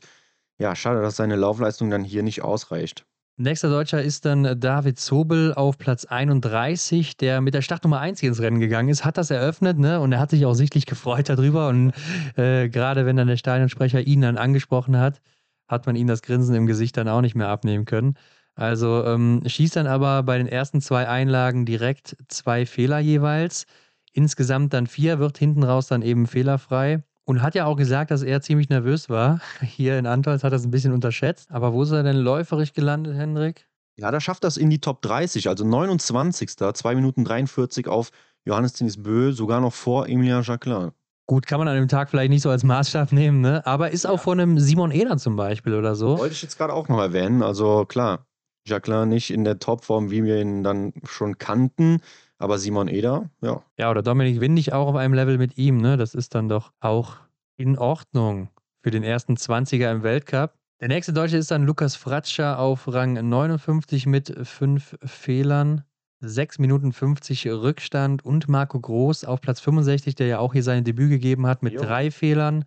[0.58, 3.04] Ja, schade, dass seine Laufleistung dann hier nicht ausreicht.
[3.36, 8.40] Nächster Deutscher ist dann David Zobel auf Platz 31, der mit der Startnummer 1 ins
[8.40, 9.98] Rennen gegangen ist, hat das eröffnet ne?
[10.00, 11.68] und er hat sich auch sichtlich gefreut darüber.
[11.68, 11.94] Und
[12.36, 15.22] äh, gerade wenn dann der Stadionsprecher ihn dann angesprochen hat,
[15.68, 18.16] hat man ihm das Grinsen im Gesicht dann auch nicht mehr abnehmen können.
[18.56, 23.64] Also ähm, schießt dann aber bei den ersten zwei Einlagen direkt zwei Fehler jeweils.
[24.12, 27.02] Insgesamt dann vier, wird hinten raus dann eben fehlerfrei.
[27.24, 29.40] Und hat ja auch gesagt, dass er ziemlich nervös war.
[29.60, 31.50] Hier in Antolz hat er es ein bisschen unterschätzt.
[31.52, 33.68] Aber wo ist er denn läuferisch gelandet, Hendrik?
[33.96, 36.56] Ja, da schafft das in die Top 30, also 29.
[36.56, 38.10] 2 Minuten 43 auf
[38.44, 40.92] Johannes Tinis Bö, sogar noch vor Emilien Jacquelin.
[41.26, 43.64] Gut, kann man an dem Tag vielleicht nicht so als Maßstab nehmen, ne?
[43.64, 44.22] aber ist auch ja.
[44.22, 46.18] von einem Simon Eder zum Beispiel oder so.
[46.18, 47.42] Wollte ich jetzt gerade auch noch erwähnen.
[47.42, 48.26] Also klar,
[48.66, 52.00] Jacquelin nicht in der Topform, wie wir ihn dann schon kannten.
[52.40, 53.62] Aber Simon Eder, ja.
[53.78, 55.98] Ja, oder Dominik Windig auch auf einem Level mit ihm, ne?
[55.98, 57.16] Das ist dann doch auch
[57.58, 58.48] in Ordnung
[58.82, 60.54] für den ersten 20er im Weltcup.
[60.80, 65.84] Der nächste Deutsche ist dann Lukas Fratscher auf Rang 59 mit fünf Fehlern.
[66.22, 70.84] 6 Minuten 50 Rückstand und Marco Groß auf Platz 65, der ja auch hier sein
[70.84, 71.82] Debüt gegeben hat mit jo.
[71.82, 72.64] drei Fehlern.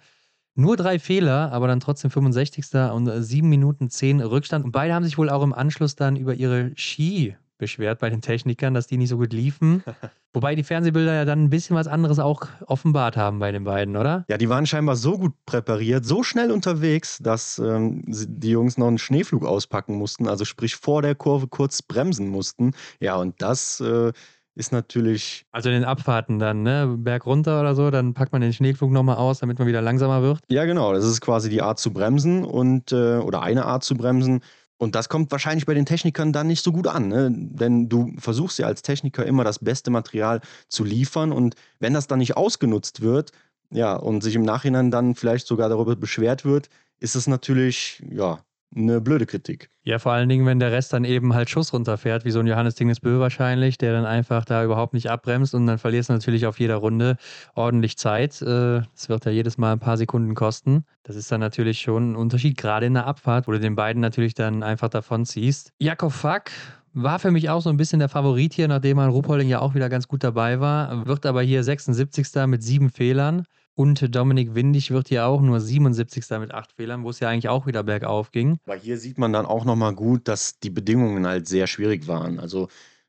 [0.55, 2.65] Nur drei Fehler, aber dann trotzdem 65.
[2.93, 4.65] und 7 Minuten 10 Rückstand.
[4.65, 8.19] Und beide haben sich wohl auch im Anschluss dann über ihre Ski beschwert bei den
[8.19, 9.83] Technikern, dass die nicht so gut liefen.
[10.33, 13.95] Wobei die Fernsehbilder ja dann ein bisschen was anderes auch offenbart haben bei den beiden,
[13.95, 14.25] oder?
[14.27, 18.87] Ja, die waren scheinbar so gut präpariert, so schnell unterwegs, dass ähm, die Jungs noch
[18.87, 22.71] einen Schneeflug auspacken mussten, also sprich vor der Kurve kurz bremsen mussten.
[22.99, 24.11] Ja, und das äh,
[24.55, 25.45] ist natürlich.
[25.51, 26.95] Also in den Abfahrten dann, ne?
[26.97, 30.21] Berg runter oder so, dann packt man den Schneeflug nochmal aus, damit man wieder langsamer
[30.21, 30.39] wird.
[30.49, 30.93] Ja, genau.
[30.93, 34.41] Das ist quasi die Art zu bremsen und äh, oder eine Art zu bremsen.
[34.77, 37.29] Und das kommt wahrscheinlich bei den Technikern dann nicht so gut an, ne?
[37.31, 42.07] denn du versuchst ja als Techniker immer das beste Material zu liefern und wenn das
[42.07, 43.31] dann nicht ausgenutzt wird,
[43.71, 48.39] ja, und sich im Nachhinein dann vielleicht sogar darüber beschwert wird, ist es natürlich, ja,
[48.75, 49.69] eine blöde Kritik.
[49.83, 52.47] Ja, vor allen Dingen, wenn der Rest dann eben halt Schuss runterfährt, wie so ein
[52.47, 56.45] Johannes Dingesbö wahrscheinlich, der dann einfach da überhaupt nicht abbremst und dann verlierst du natürlich
[56.45, 57.17] auf jeder Runde
[57.55, 58.41] ordentlich Zeit.
[58.41, 60.85] Äh, das wird ja jedes Mal ein paar Sekunden kosten.
[61.03, 64.01] Das ist dann natürlich schon ein Unterschied, gerade in der Abfahrt, wo du den beiden
[64.01, 65.73] natürlich dann einfach davon ziehst.
[65.79, 66.51] Jakob Fack
[66.93, 69.73] war für mich auch so ein bisschen der Favorit hier, nachdem man Ruhpolding ja auch
[69.73, 72.27] wieder ganz gut dabei war, wird aber hier 76.
[72.47, 73.45] mit sieben Fehlern.
[73.75, 76.23] Und Dominik Windig wird hier auch nur 77.
[76.39, 78.57] mit acht Fehlern, wo es ja eigentlich auch wieder bergauf ging.
[78.65, 82.39] Weil hier sieht man dann auch nochmal gut, dass die Bedingungen halt sehr schwierig waren.
[82.39, 82.67] Also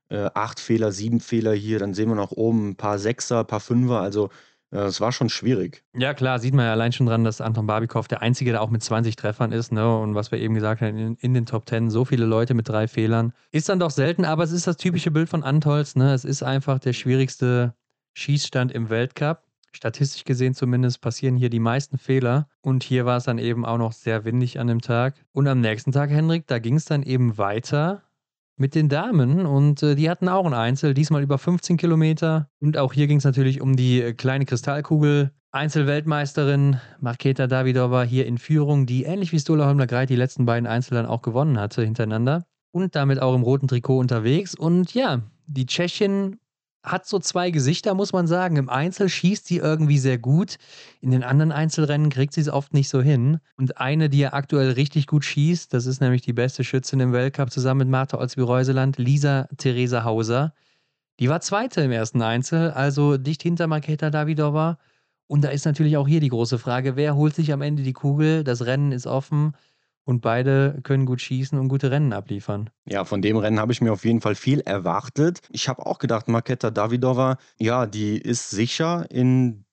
[0.09, 3.46] äh, acht Fehler, sieben Fehler hier, dann sehen wir noch oben ein paar Sechser, ein
[3.46, 4.00] paar Fünfer.
[4.00, 4.31] Also
[4.70, 5.85] äh, es war schon schwierig.
[5.94, 8.70] Ja, klar, sieht man ja allein schon dran, dass Anton Barbikow der Einzige, der auch
[8.70, 9.70] mit 20 Treffern ist.
[9.70, 9.98] Ne?
[9.98, 12.68] Und was wir eben gesagt haben, in, in, den Top 10 so viele Leute mit
[12.68, 13.35] drei Fehlern.
[13.53, 15.94] Ist dann doch selten, aber es ist das typische Bild von Antolz.
[15.94, 16.14] Ne?
[16.14, 17.74] Es ist einfach der schwierigste
[18.14, 19.42] Schießstand im Weltcup
[19.77, 22.49] statistisch gesehen zumindest passieren hier die meisten Fehler.
[22.63, 25.15] Und hier war es dann eben auch noch sehr windig an dem Tag.
[25.33, 28.03] Und am nächsten Tag, Hendrik, da ging es dann eben weiter
[28.57, 32.49] mit den Damen und äh, die hatten auch ein Einzel, diesmal über 15 Kilometer.
[32.61, 35.33] Und auch hier ging es natürlich um die äh, kleine Kristallkugel.
[35.51, 40.67] Einzelweltmeisterin Marketa Davidova hier in Führung, die ähnlich wie Stola Holmler Greit die letzten beiden
[40.67, 42.45] Einzel dann auch gewonnen hatte hintereinander.
[42.73, 44.55] Und damit auch im roten Trikot unterwegs.
[44.57, 46.39] Und ja, die Tschechin
[46.85, 48.57] hat so zwei Gesichter, muss man sagen.
[48.57, 50.57] Im Einzel schießt sie irgendwie sehr gut.
[51.01, 53.38] In den anderen Einzelrennen kriegt sie es oft nicht so hin.
[53.57, 57.12] Und eine, die ja aktuell richtig gut schießt, das ist nämlich die beste Schützin im
[57.12, 60.53] Weltcup zusammen mit Martha Olsby-Reuseland, Lisa Theresa Hauser.
[61.20, 64.79] Die war Zweite im ersten Einzel, also dicht hinter Marketa Davidova.
[65.27, 67.94] Und da ist natürlich auch hier die große Frage, wer holt sich am Ende die
[67.94, 68.44] Kugel?
[68.44, 69.55] Das Rennen ist offen.
[70.05, 72.69] Und beide können gut schießen und gute Rennen abliefern.
[72.85, 75.40] Ja, von dem Rennen habe ich mir auf jeden Fall viel erwartet.
[75.51, 79.64] Ich habe auch gedacht, Marketa Davidova, ja, die ist sicher in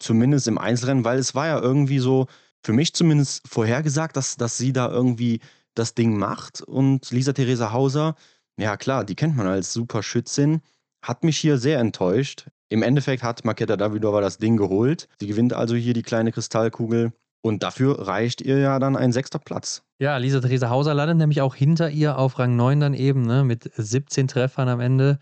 [0.00, 2.26] zumindest im Einzelrennen, weil es war ja irgendwie so,
[2.62, 5.40] für mich zumindest vorhergesagt, dass, dass sie da irgendwie
[5.74, 6.62] das Ding macht.
[6.62, 8.16] Und Lisa Theresa Hauser,
[8.58, 10.62] ja klar, die kennt man als super Schützin,
[11.00, 12.48] hat mich hier sehr enttäuscht.
[12.68, 15.06] Im Endeffekt hat Marketa Davidova das Ding geholt.
[15.20, 17.12] Sie gewinnt also hier die kleine Kristallkugel
[17.46, 19.84] Und dafür reicht ihr ja dann ein sechster Platz.
[20.00, 23.44] Ja, Lisa Theresa Hauser landet nämlich auch hinter ihr auf Rang 9 dann eben, ne,
[23.44, 25.20] mit 17 Treffern am Ende.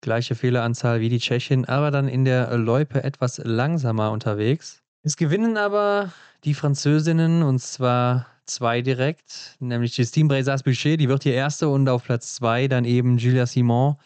[0.00, 4.80] Gleiche Fehleranzahl wie die Tschechin, aber dann in der Loipe etwas langsamer unterwegs.
[5.02, 6.10] Es gewinnen aber
[6.44, 12.04] die Französinnen und zwar zwei direkt, nämlich Justine Breisas-Boucher, die wird hier Erste und auf
[12.04, 13.96] Platz zwei dann eben Julia Simon.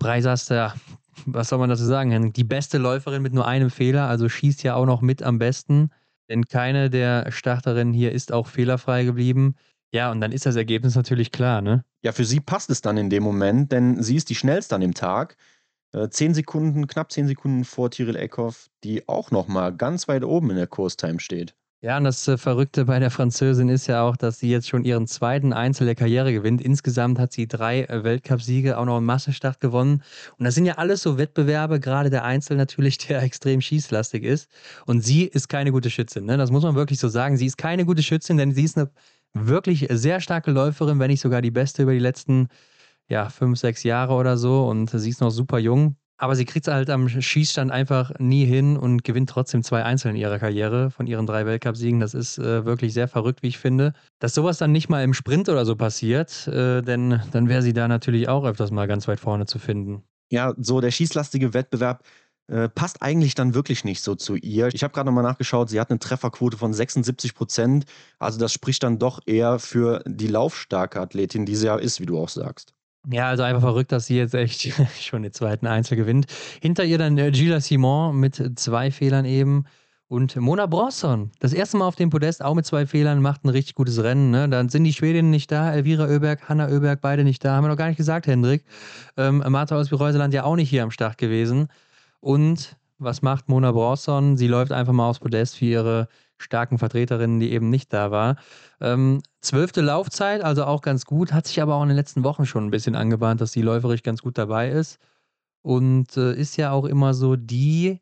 [0.00, 0.74] Breisas, ja,
[1.24, 4.74] was soll man dazu sagen, Die beste Läuferin mit nur einem Fehler, also schießt ja
[4.74, 5.92] auch noch mit am besten,
[6.28, 9.54] denn keine der Starterinnen hier ist auch fehlerfrei geblieben.
[9.92, 11.84] Ja, und dann ist das Ergebnis natürlich klar, ne?
[12.02, 14.80] Ja, für sie passt es dann in dem Moment, denn sie ist die schnellste an
[14.80, 15.36] dem Tag.
[15.92, 20.50] Äh, zehn Sekunden, knapp zehn Sekunden vor Tyrell Eckhoff, die auch nochmal ganz weit oben
[20.50, 21.54] in der Kurstime steht.
[21.84, 24.84] Ja, und das äh, Verrückte bei der Französin ist ja auch, dass sie jetzt schon
[24.84, 26.62] ihren zweiten Einzel der Karriere gewinnt.
[26.62, 30.02] Insgesamt hat sie drei äh, Weltcupsiege, auch noch einen Massenstart gewonnen.
[30.38, 34.50] Und das sind ja alles so Wettbewerbe, gerade der Einzel natürlich, der extrem schießlastig ist.
[34.86, 36.38] Und sie ist keine gute Schützin, ne?
[36.38, 37.36] das muss man wirklich so sagen.
[37.36, 38.90] Sie ist keine gute Schützin, denn sie ist eine
[39.34, 42.48] wirklich sehr starke Läuferin, wenn nicht sogar die beste über die letzten
[43.08, 44.66] ja, fünf, sechs Jahre oder so.
[44.68, 45.96] Und sie ist noch super jung.
[46.16, 50.10] Aber sie kriegt es halt am Schießstand einfach nie hin und gewinnt trotzdem zwei Einzel
[50.10, 51.98] in ihrer Karriere von ihren drei Weltcupsiegen.
[51.98, 53.94] Das ist äh, wirklich sehr verrückt, wie ich finde.
[54.20, 57.72] Dass sowas dann nicht mal im Sprint oder so passiert, äh, denn dann wäre sie
[57.72, 60.04] da natürlich auch öfters mal ganz weit vorne zu finden.
[60.30, 62.04] Ja, so der schießlastige Wettbewerb
[62.46, 64.68] äh, passt eigentlich dann wirklich nicht so zu ihr.
[64.72, 67.86] Ich habe gerade nochmal nachgeschaut, sie hat eine Trefferquote von 76 Prozent.
[68.18, 72.06] Also das spricht dann doch eher für die laufstarke Athletin, die sie ja ist, wie
[72.06, 72.74] du auch sagst.
[73.10, 76.26] Ja, also einfach verrückt, dass sie jetzt echt schon den zweiten Einzel gewinnt.
[76.60, 79.64] Hinter ihr dann äh, Gila Simon mit zwei Fehlern eben.
[80.06, 83.48] Und Mona Bronson, das erste Mal auf dem Podest, auch mit zwei Fehlern, macht ein
[83.48, 84.30] richtig gutes Rennen.
[84.30, 84.48] Ne?
[84.48, 87.54] Dann sind die Schwedinnen nicht da, Elvira Oeberg, Hanna Oeberg, beide nicht da.
[87.56, 88.64] Haben wir noch gar nicht gesagt, Hendrik.
[89.16, 91.68] Ähm, Martha aus Reuseland ja auch nicht hier am Start gewesen.
[92.20, 94.36] Und was macht Mona Bronson?
[94.36, 96.08] Sie läuft einfach mal aufs Podest für ihre
[96.44, 98.36] starken Vertreterinnen, die eben nicht da war.
[98.80, 102.46] Ähm, zwölfte Laufzeit, also auch ganz gut, hat sich aber auch in den letzten Wochen
[102.46, 104.98] schon ein bisschen angebahnt, dass die läuferisch ganz gut dabei ist.
[105.62, 108.00] Und äh, ist ja auch immer so die,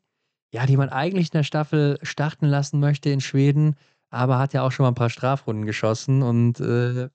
[0.53, 3.75] ja, die man eigentlich in der Staffel starten lassen möchte in Schweden,
[4.09, 7.09] aber hat ja auch schon mal ein paar Strafrunden geschossen und äh,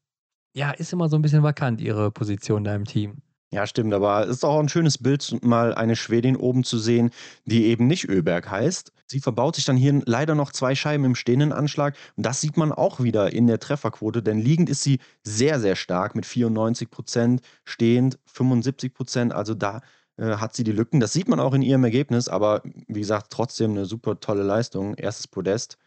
[0.54, 3.22] ja, ist immer so ein bisschen vakant, ihre Position da im Team.
[3.50, 7.10] Ja, stimmt, aber es ist auch ein schönes Bild, mal eine Schwedin oben zu sehen,
[7.46, 8.92] die eben nicht Öberg heißt.
[9.06, 12.58] Sie verbaut sich dann hier leider noch zwei Scheiben im stehenden Anschlag und das sieht
[12.58, 16.90] man auch wieder in der Trefferquote, denn liegend ist sie sehr, sehr stark mit 94
[16.90, 19.80] Prozent, stehend 75 Prozent, also da
[20.18, 21.00] äh, hat sie die Lücken.
[21.00, 24.94] Das sieht man auch in ihrem Ergebnis, aber wie gesagt, trotzdem eine super tolle Leistung.
[24.94, 25.78] Erstes Podest,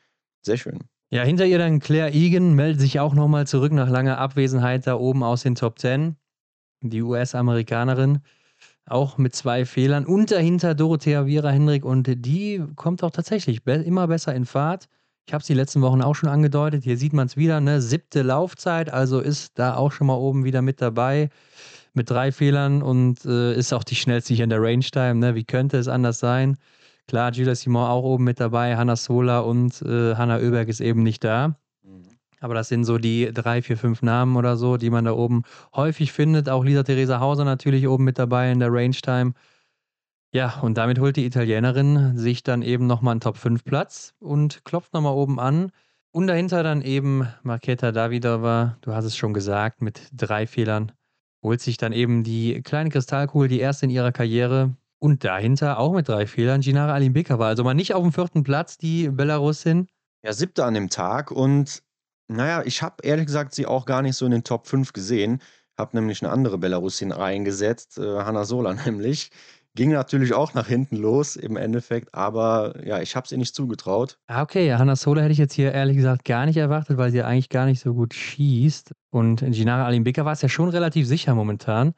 [0.42, 0.80] sehr schön.
[1.12, 4.96] Ja, hinter ihr dann Claire Egan meldet sich auch nochmal zurück nach langer Abwesenheit da
[4.96, 6.16] oben aus den Top 10
[6.82, 8.20] die US-Amerikanerin,
[8.86, 10.06] auch mit zwei Fehlern.
[10.06, 14.88] Und dahinter Dorothea Viera Hendrik und die kommt auch tatsächlich be immer besser in Fahrt.
[15.28, 16.84] Ich habe es die letzten Wochen auch schon angedeutet.
[16.84, 17.82] Hier sieht man es wieder, ne?
[17.82, 21.30] Siebte Laufzeit, also ist da auch schon mal oben wieder mit dabei
[21.94, 25.16] mit drei Fehlern und äh, ist auch die schnellste hier in der Range Time.
[25.16, 25.36] Ne?
[25.36, 26.58] Wie könnte es anders sein?
[27.08, 31.04] Klar, Julia Simon auch oben mit dabei, Hanna Sola und äh, Hanna Oeberg ist eben
[31.04, 31.58] nicht da.
[32.42, 35.44] Aber das sind so die drei, vier, fünf Namen oder so, die man da oben
[35.76, 36.50] häufig findet.
[36.50, 39.34] Auch Lisa Theresa Hauser natürlich oben mit dabei in der Range Time.
[40.34, 44.66] Ja, und damit holt die Italienerin sich dann eben nochmal einen Top 5 Platz und
[44.66, 45.72] klopft nochmal oben an.
[46.12, 50.92] Und dahinter dann eben Marketa Davidova, du hast es schon gesagt, mit drei Fehlern.
[51.44, 54.76] Holt sich dann eben die kleine Kristallkugel, die erste in ihrer Karriere.
[55.00, 57.48] Und dahinter auch mit drei Fehlern Ginara Alimbekova.
[57.48, 59.88] Also mal nicht auf dem vierten Platz, die Belarusin.
[60.24, 61.84] Ja, siebte an dem Tag und
[62.32, 65.42] naja, ich habe ehrlich gesagt sie auch gar nicht so in den Top 5 gesehen.
[65.78, 69.32] Habe nämlich eine andere Belarusin reingesetzt, äh, Hanna Sola nämlich.
[69.74, 73.56] Ging natürlich auch nach hinten los im Endeffekt, aber ja, ich habe es ihr nicht
[73.56, 74.18] zugetraut.
[74.28, 77.12] Ah, okay, ja, Hanna Sola hätte ich jetzt hier ehrlich gesagt gar nicht erwartet, weil
[77.12, 78.92] sie eigentlich gar nicht so gut schießt.
[79.12, 81.94] Und in Ginara Alimbeka war es ja schon relativ sicher momentan.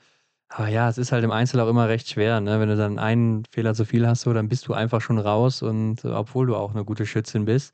[0.49, 2.39] Aber ja, es ist halt im Einzel auch immer recht schwer.
[2.41, 2.59] Ne?
[2.59, 5.63] Wenn du dann einen Fehler zu viel hast, so, dann bist du einfach schon raus
[5.63, 7.73] und äh, obwohl du auch eine gute Schützin bist.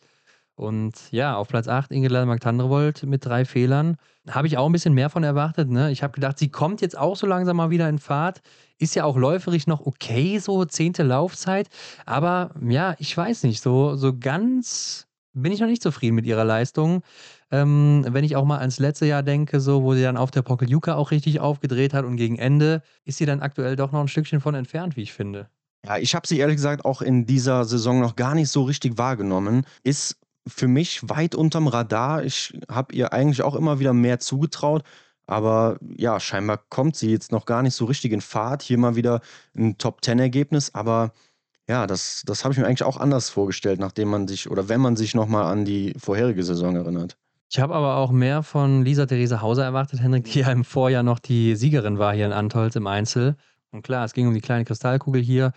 [0.59, 3.95] Und ja, auf Platz 8 Ingela Magtandrevold mit drei Fehlern.
[4.29, 5.69] Habe ich auch ein bisschen mehr von erwartet.
[5.69, 5.89] Ne?
[5.89, 8.41] Ich habe gedacht, sie kommt jetzt auch so langsam mal wieder in Fahrt.
[8.77, 11.69] Ist ja auch läuferisch noch okay, so zehnte Laufzeit.
[12.05, 16.43] Aber ja, ich weiß nicht, so, so ganz bin ich noch nicht zufrieden mit ihrer
[16.43, 17.03] Leistung.
[17.51, 20.41] Ähm, wenn ich auch mal ans letzte Jahr denke, so, wo sie dann auf der
[20.41, 24.09] Pokeljuka auch richtig aufgedreht hat und gegen Ende ist sie dann aktuell doch noch ein
[24.09, 25.47] Stückchen von entfernt, wie ich finde.
[25.85, 28.97] Ja, ich habe sie ehrlich gesagt auch in dieser Saison noch gar nicht so richtig
[28.97, 29.65] wahrgenommen.
[29.83, 32.23] Ist für mich weit unterm Radar.
[32.23, 34.83] Ich habe ihr eigentlich auch immer wieder mehr zugetraut.
[35.27, 38.63] Aber ja, scheinbar kommt sie jetzt noch gar nicht so richtig in Fahrt.
[38.63, 39.21] Hier mal wieder
[39.55, 40.73] ein Top-10-Ergebnis.
[40.73, 41.13] Aber
[41.69, 44.81] Ja, das, das habe ich mir eigentlich auch anders vorgestellt, nachdem man sich oder wenn
[44.81, 47.15] man sich nochmal an die vorherige Saison erinnert.
[47.51, 51.03] Ich habe aber auch mehr von Lisa Therese Hauser erwartet, Henrik, die ja im Vorjahr
[51.03, 53.35] noch die Siegerin war hier in Antolz im Einzel.
[53.71, 55.53] Und klar, es ging um die kleine Kristallkugel hier.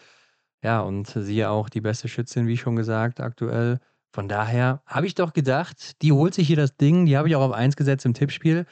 [0.62, 3.78] Ja, und sie ja auch die beste Schützin, wie schon gesagt, aktuell.
[4.12, 7.06] Von daher habe ich doch gedacht, die holt sich hier das Ding.
[7.06, 8.66] Die habe ich auch auf 1 gesetzt im Tippspiel.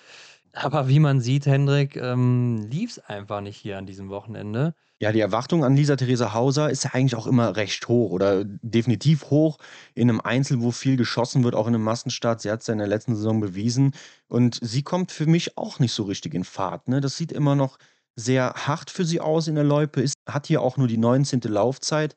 [0.52, 4.74] Aber wie man sieht, Hendrik, ähm, lief es einfach nicht hier an diesem Wochenende.
[4.98, 8.44] Ja, die Erwartung an Lisa Theresa Hauser ist ja eigentlich auch immer recht hoch oder
[8.44, 9.56] definitiv hoch
[9.94, 12.42] in einem Einzel, wo viel geschossen wird, auch in einem Massenstart.
[12.42, 13.94] Sie hat es ja in der letzten Saison bewiesen.
[14.28, 16.88] Und sie kommt für mich auch nicht so richtig in Fahrt.
[16.88, 17.00] Ne?
[17.00, 17.78] Das sieht immer noch
[18.14, 21.40] sehr hart für sie aus in der Loipe, ist, hat hier auch nur die 19.
[21.44, 22.14] Laufzeit.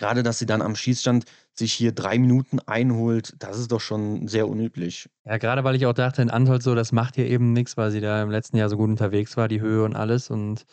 [0.00, 4.28] Gerade, dass sie dann am Schießstand sich hier drei Minuten einholt, das ist doch schon
[4.28, 5.10] sehr unüblich.
[5.26, 7.90] Ja, gerade weil ich auch dachte, in Antolz so, das macht hier eben nichts, weil
[7.90, 10.30] sie da im letzten Jahr so gut unterwegs war, die Höhe und alles.
[10.30, 10.64] Und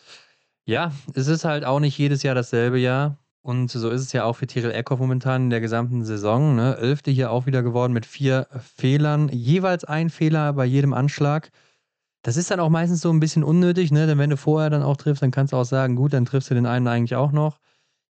[0.63, 3.17] ja, es ist halt auch nicht jedes Jahr dasselbe Jahr.
[3.41, 6.55] Und so ist es ja auch für Tyrell Eckhoff momentan in der gesamten Saison.
[6.55, 6.77] Ne?
[6.77, 9.27] Elfte hier auch wieder geworden mit vier Fehlern.
[9.27, 11.51] Jeweils ein Fehler bei jedem Anschlag.
[12.21, 14.07] Das ist dann auch meistens so ein bisschen unnötig, ne?
[14.07, 16.49] Denn wenn du vorher dann auch triffst, dann kannst du auch sagen, gut, dann triffst
[16.49, 17.59] du den einen eigentlich auch noch.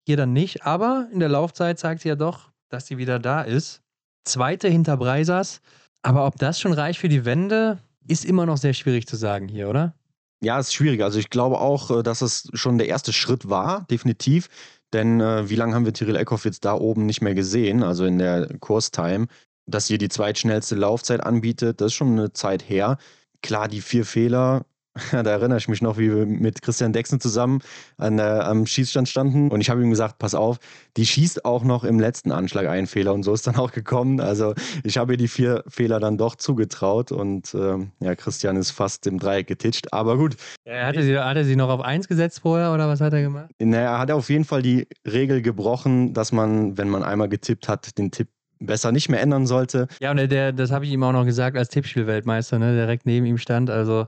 [0.08, 0.66] Hier dann nicht.
[0.66, 3.82] Aber in der Laufzeit zeigt sie ja doch, dass sie wieder da ist.
[4.24, 5.60] Zweite hinter Breisers.
[6.02, 9.50] Aber ob das schon reicht für die Wende, ist immer noch sehr schwierig zu sagen
[9.50, 9.94] hier, oder?
[10.42, 11.04] Ja, ist schwierig.
[11.04, 14.48] Also ich glaube auch, äh, dass es schon der erste Schritt war, definitiv.
[14.94, 18.06] Denn äh, wie lange haben wir Tyrell Eckhoff jetzt da oben nicht mehr gesehen, also
[18.06, 19.28] in der Kurstime?
[19.66, 22.98] Dass sie die zweitschnellste Laufzeit anbietet, das ist schon eine Zeit her.
[23.42, 24.66] Klar, die vier Fehler
[25.12, 27.60] da erinnere ich mich noch, wie wir mit Christian Dexen zusammen
[27.98, 29.50] an, äh, am Schießstand standen.
[29.50, 30.58] Und ich habe ihm gesagt, pass auf,
[30.98, 33.14] die schießt auch noch im letzten Anschlag einen Fehler.
[33.14, 34.20] Und so ist dann auch gekommen.
[34.20, 37.12] Also ich habe ihr die vier Fehler dann doch zugetraut.
[37.12, 39.94] Und äh, ja, Christian ist fast im Dreieck getitscht.
[39.94, 40.36] Aber gut.
[40.66, 43.22] Ja, hatte, sie, hat er sie noch auf eins gesetzt vorher oder was hat er
[43.22, 43.50] gemacht?
[43.60, 47.68] Naja, er hat auf jeden Fall die Regel gebrochen, dass man, wenn man einmal getippt
[47.68, 48.28] hat, den Tipp
[48.60, 49.88] besser nicht mehr ändern sollte.
[50.02, 53.26] Ja, und der, das habe ich ihm auch noch gesagt als Tippspielweltmeister, ne, direkt neben
[53.26, 53.70] ihm stand.
[53.70, 54.08] Also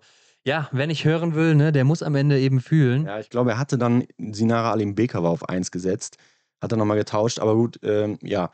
[0.50, 3.06] ja, wenn ich hören will, ne, der muss am Ende eben fühlen.
[3.06, 6.18] Ja, ich glaube, er hatte dann Sinara Alim Bekava auf 1 gesetzt.
[6.60, 7.40] Hat er nochmal getauscht.
[7.40, 8.50] Aber gut, ähm, ja.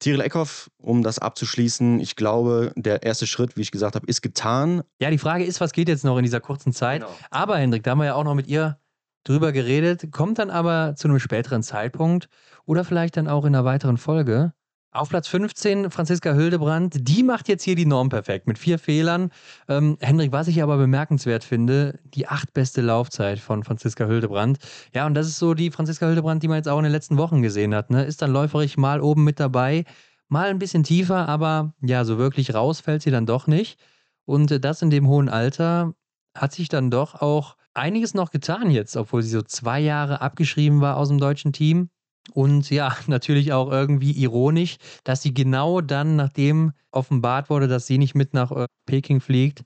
[0.00, 4.22] Tyrell Eckhoff, um das abzuschließen, ich glaube, der erste Schritt, wie ich gesagt habe, ist
[4.22, 4.82] getan.
[4.98, 7.02] Ja, die Frage ist, was geht jetzt noch in dieser kurzen Zeit?
[7.02, 7.14] Genau.
[7.30, 8.78] Aber Hendrik, da haben wir ja auch noch mit ihr
[9.24, 12.28] drüber geredet, kommt dann aber zu einem späteren Zeitpunkt
[12.64, 14.54] oder vielleicht dann auch in einer weiteren Folge.
[14.92, 17.08] Auf Platz 15 Franziska Hildebrand.
[17.08, 19.30] Die macht jetzt hier die Norm perfekt mit vier Fehlern.
[19.68, 24.58] Ähm, Hendrik, was ich aber bemerkenswert finde, die acht beste Laufzeit von Franziska Hildebrand.
[24.92, 27.18] Ja, und das ist so die Franziska Hildebrand, die man jetzt auch in den letzten
[27.18, 27.90] Wochen gesehen hat.
[27.90, 28.02] Ne?
[28.02, 29.84] Ist dann läuferig mal oben mit dabei,
[30.28, 33.78] mal ein bisschen tiefer, aber ja, so wirklich raus fällt sie dann doch nicht.
[34.24, 35.94] Und das in dem hohen Alter
[36.36, 40.80] hat sich dann doch auch einiges noch getan jetzt, obwohl sie so zwei Jahre abgeschrieben
[40.80, 41.90] war aus dem deutschen Team.
[42.32, 47.98] Und ja, natürlich auch irgendwie ironisch, dass sie genau dann, nachdem offenbart wurde, dass sie
[47.98, 49.64] nicht mit nach äh, Peking fliegt,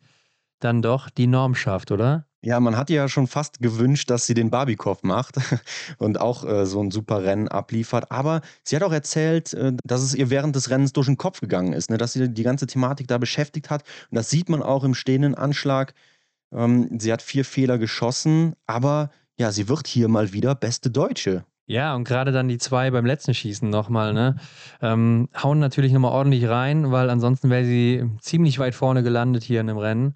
[0.60, 2.26] dann doch die Norm schafft, oder?
[2.42, 5.36] Ja, man hat ja schon fast gewünscht, dass sie den Barbikov macht
[5.98, 8.10] und auch äh, so ein super Rennen abliefert.
[8.10, 11.40] Aber sie hat auch erzählt, äh, dass es ihr während des Rennens durch den Kopf
[11.40, 11.96] gegangen ist, ne?
[11.96, 13.82] dass sie die ganze Thematik da beschäftigt hat.
[14.10, 15.94] Und das sieht man auch im stehenden Anschlag.
[16.52, 21.44] Ähm, sie hat vier Fehler geschossen, aber ja, sie wird hier mal wieder beste Deutsche.
[21.66, 24.37] Ja, und gerade dann die zwei beim letzten Schießen nochmal, ne?
[24.83, 29.62] Ähm, hauen natürlich nochmal ordentlich rein, weil ansonsten wäre sie ziemlich weit vorne gelandet hier
[29.62, 30.14] in dem Rennen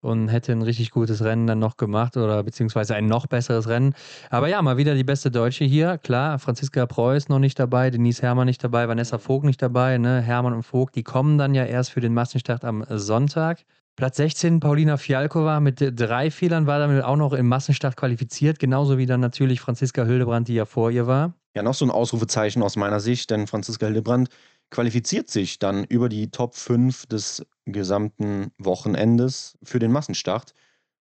[0.00, 3.94] und hätte ein richtig gutes Rennen dann noch gemacht oder beziehungsweise ein noch besseres Rennen.
[4.30, 5.98] Aber ja, mal wieder die beste Deutsche hier.
[5.98, 10.20] Klar, Franziska Preuß noch nicht dabei, Denise Herrmann nicht dabei, Vanessa Vogt nicht dabei, ne?
[10.22, 13.64] Hermann und Vogt, die kommen dann ja erst für den Massenstart am Sonntag.
[13.96, 18.98] Platz 16, Paulina Fialkova mit drei Fehlern war damit auch noch im Massenstart qualifiziert, genauso
[18.98, 21.32] wie dann natürlich Franziska Hildebrand, die ja vor ihr war.
[21.54, 24.28] Ja, noch so ein Ausrufezeichen aus meiner Sicht, denn Franziska Hildebrand
[24.70, 30.52] qualifiziert sich dann über die Top 5 des gesamten Wochenendes für den Massenstart.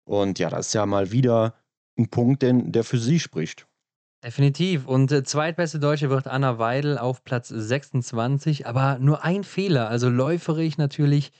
[0.05, 1.55] Und ja, das ist ja mal wieder
[1.97, 3.65] ein Punkt, den, der für sie spricht.
[4.23, 4.85] Definitiv.
[4.85, 9.89] Und äh, zweitbeste Deutsche wird Anna Weidel auf Platz 26, aber nur ein Fehler.
[9.89, 11.31] Also läuferig natürlich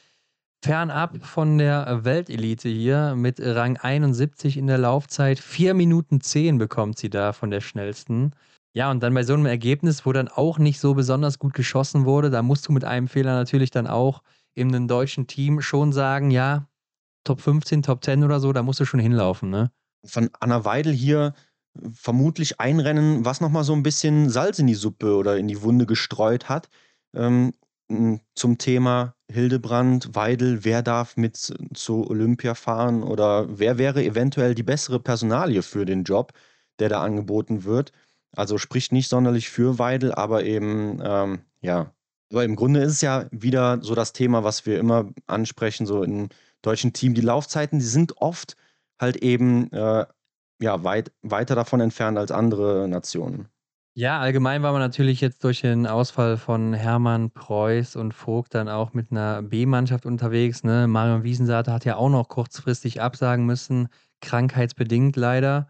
[0.63, 5.38] fernab von der Weltelite hier mit Rang 71 in der Laufzeit.
[5.39, 8.32] 4 Minuten 10 bekommt sie da von der schnellsten.
[8.74, 12.05] Ja, und dann bei so einem Ergebnis, wo dann auch nicht so besonders gut geschossen
[12.05, 14.24] wurde, da musst du mit einem Fehler natürlich dann auch
[14.55, 16.70] in einem deutschen Team schon sagen, ja,
[17.26, 19.70] Top 15, Top 10 oder so, da musst du schon hinlaufen, ne?
[20.05, 21.34] Von Anna Weidel hier
[21.91, 25.61] vermutlich ein Rennen, was nochmal so ein bisschen Salz in die Suppe oder in die
[25.61, 26.70] Wunde gestreut hat.
[27.16, 27.53] Ähm,
[28.36, 34.63] zum Thema Hildebrand, Weidel, wer darf mit zu Olympia fahren oder wer wäre eventuell die
[34.63, 36.34] bessere Personalie für den Job,
[36.79, 37.91] der da angeboten wird.
[38.36, 41.93] Also spricht nicht sonderlich für Weidel, aber eben, ähm, ja.
[42.31, 46.03] Aber im Grunde ist es ja wieder so das Thema, was wir immer ansprechen, so
[46.03, 46.29] im
[46.63, 47.13] deutschen Team.
[47.13, 48.55] Die Laufzeiten, die sind oft
[48.99, 50.05] halt eben äh,
[50.59, 53.49] ja, weit, weiter davon entfernt als andere Nationen.
[53.95, 58.67] Ja, allgemein war man natürlich jetzt durch den Ausfall von Hermann Preuß und Vogt dann
[58.67, 60.63] auch mit einer B-Mannschaft unterwegs.
[60.63, 60.87] Ne?
[60.87, 63.89] Marion Wiesensater hat ja auch noch kurzfristig absagen müssen,
[64.19, 65.67] krankheitsbedingt leider.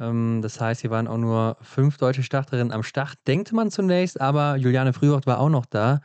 [0.00, 4.20] Ähm, das heißt, hier waren auch nur fünf deutsche Starterinnen am Start, denkt man zunächst,
[4.20, 6.00] aber Juliane Frühwacht war auch noch da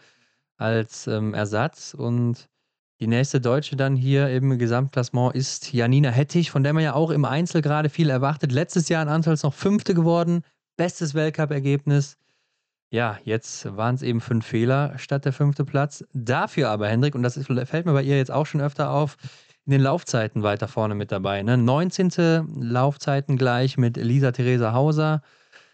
[0.58, 2.50] als ähm, Ersatz und
[3.00, 7.10] die nächste Deutsche dann hier im Gesamtklassement ist Janina Hettich, von der man ja auch
[7.12, 8.52] im Einzel gerade viel erwartet.
[8.52, 10.44] Letztes Jahr in Antalls noch Fünfte geworden,
[10.78, 12.18] bestes Weltcup-Ergebnis.
[12.90, 16.06] Ja, jetzt waren es eben fünf Fehler statt der fünfte Platz.
[16.14, 19.18] Dafür aber, Hendrik, und das ist, fällt mir bei ihr jetzt auch schon öfter auf,
[19.66, 21.44] in den Laufzeiten weiter vorne mit dabei.
[21.44, 21.58] Ne?
[21.58, 22.62] 19.
[22.62, 25.22] Laufzeiten gleich mit Lisa Theresa Hauser.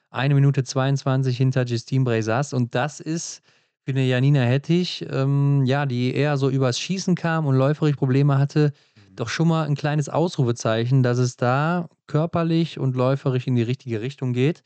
[0.09, 2.53] Eine Minute 22 hinter Justine Breisas.
[2.53, 3.43] Und das ist
[3.85, 8.39] für eine Janina Hettich, ähm, ja, die eher so übers Schießen kam und läuferisch Probleme
[8.39, 9.15] hatte, mhm.
[9.15, 14.01] doch schon mal ein kleines Ausrufezeichen, dass es da körperlich und läuferisch in die richtige
[14.01, 14.63] Richtung geht.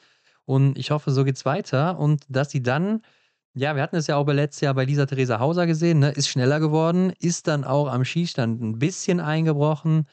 [0.47, 3.01] Und ich hoffe, so geht es weiter und dass sie dann,
[3.53, 6.11] ja, wir hatten es ja auch bei letztes Jahr bei Lisa Theresa Hauser gesehen, ne,
[6.11, 10.07] ist schneller geworden, ist dann auch am Schießstand ein bisschen eingebrochen.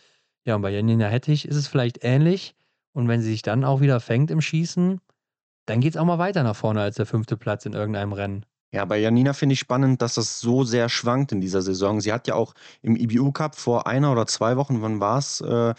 [0.45, 2.57] Ja, und bei Janina Hettich ist es vielleicht ähnlich.
[2.95, 5.01] Und wenn sie sich dann auch wieder fängt im Schießen,
[5.67, 8.45] dann geht es auch mal weiter nach vorne als der fünfte Platz in irgendeinem Rennen.
[8.73, 12.01] Ja, bei Janina finde ich spannend, dass das so sehr schwankt in dieser Saison.
[12.01, 15.41] Sie hat ja auch im IBU Cup vor einer oder zwei Wochen, wann war es,
[15.43, 15.75] äh,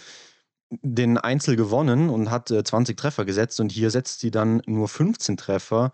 [0.81, 4.87] den Einzel gewonnen und hat äh, 20 Treffer gesetzt und hier setzt sie dann nur
[4.87, 5.91] 15 Treffer.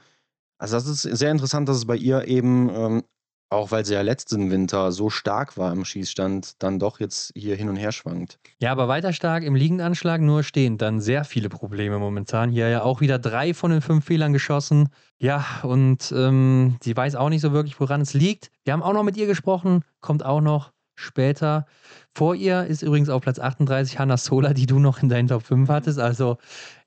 [0.58, 3.04] Also das ist sehr interessant, dass es bei ihr eben, ähm,
[3.50, 7.56] auch weil sie ja letzten Winter so stark war im Schießstand, dann doch jetzt hier
[7.56, 8.40] hin und her schwankt.
[8.60, 10.82] Ja, aber weiter stark im Liegendanschlag, nur stehend.
[10.82, 12.50] Dann sehr viele Probleme momentan.
[12.50, 14.90] Hier ja auch wieder drei von den fünf Fehlern geschossen.
[15.18, 18.52] Ja, und ähm, sie weiß auch nicht so wirklich, woran es liegt.
[18.64, 20.72] Wir haben auch noch mit ihr gesprochen, kommt auch noch
[21.02, 21.66] später.
[22.14, 25.44] Vor ihr ist übrigens auf Platz 38 Hanna Sola, die du noch in deinen Top
[25.44, 26.00] 5 hattest.
[26.00, 26.38] Also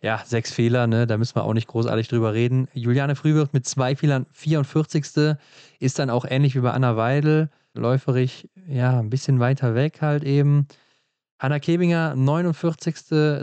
[0.00, 1.06] ja, sechs Fehler, ne?
[1.06, 2.68] da müssen wir auch nicht großartig drüber reden.
[2.74, 5.36] Juliane Frühwirt mit zwei Fehlern 44.
[5.80, 7.50] ist dann auch ähnlich wie bei Anna Weidel.
[7.74, 10.68] Läuferig, ja, ein bisschen weiter weg halt eben.
[11.38, 12.94] Hanna Kebinger 49.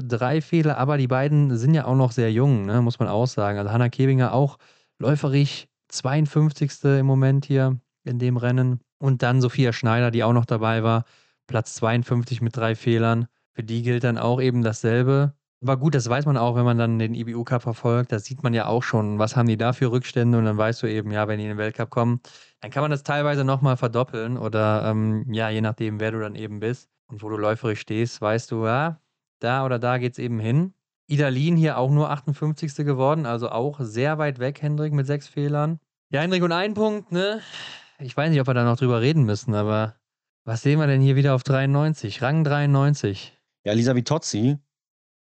[0.07, 2.81] drei Fehler, aber die beiden sind ja auch noch sehr jung, ne?
[2.81, 3.59] muss man auch sagen.
[3.59, 4.57] Also Hanna Kebinger auch
[4.97, 6.71] läuferig 52.
[6.83, 8.79] im Moment hier in dem Rennen.
[9.01, 11.05] Und dann Sophia Schneider, die auch noch dabei war,
[11.47, 13.27] Platz 52 mit drei Fehlern.
[13.55, 15.33] Für die gilt dann auch eben dasselbe.
[15.59, 18.11] War gut, das weiß man auch, wenn man dann den IBU Cup verfolgt.
[18.11, 20.37] Da sieht man ja auch schon, was haben die da für Rückstände.
[20.37, 22.21] Und dann weißt du eben, ja, wenn die in den Weltcup kommen,
[22.61, 24.37] dann kann man das teilweise nochmal verdoppeln.
[24.37, 28.21] Oder ähm, ja, je nachdem, wer du dann eben bist und wo du läuferisch stehst,
[28.21, 29.01] weißt du, ja,
[29.39, 30.73] da oder da geht es eben hin.
[31.07, 32.75] Idalin hier auch nur 58.
[32.85, 35.79] geworden, also auch sehr weit weg, Hendrik, mit sechs Fehlern.
[36.09, 37.41] Ja, Hendrik, und ein Punkt, ne?
[38.03, 39.95] Ich weiß nicht, ob wir da noch drüber reden müssen, aber
[40.43, 42.21] was sehen wir denn hier wieder auf 93?
[42.23, 43.37] Rang 93.
[43.63, 44.57] Ja, Lisa Vitozzi.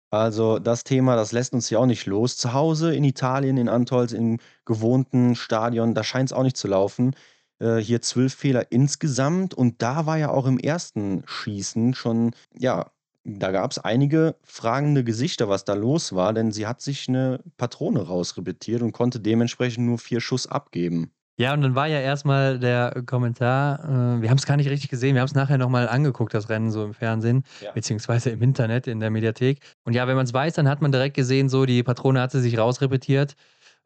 [0.09, 2.36] Also das Thema, das lässt uns ja auch nicht los.
[2.36, 6.67] Zu Hause in Italien, in Antolz, im gewohnten Stadion, da scheint es auch nicht zu
[6.67, 7.15] laufen.
[7.59, 9.53] Äh, hier zwölf Fehler insgesamt.
[9.53, 12.91] Und da war ja auch im ersten Schießen schon, ja,
[13.24, 17.39] da gab es einige fragende Gesichter, was da los war, denn sie hat sich eine
[17.57, 21.11] Patrone rausrepetiert und konnte dementsprechend nur vier Schuss abgeben.
[21.38, 24.90] Ja, und dann war ja erstmal der Kommentar, äh, wir haben es gar nicht richtig
[24.90, 27.72] gesehen, wir haben es nachher nochmal angeguckt, das Rennen so im Fernsehen, ja.
[27.72, 29.60] beziehungsweise im Internet, in der Mediathek.
[29.84, 32.32] Und ja, wenn man es weiß, dann hat man direkt gesehen, so die Patrone hat
[32.32, 33.36] sie sich rausrepetiert.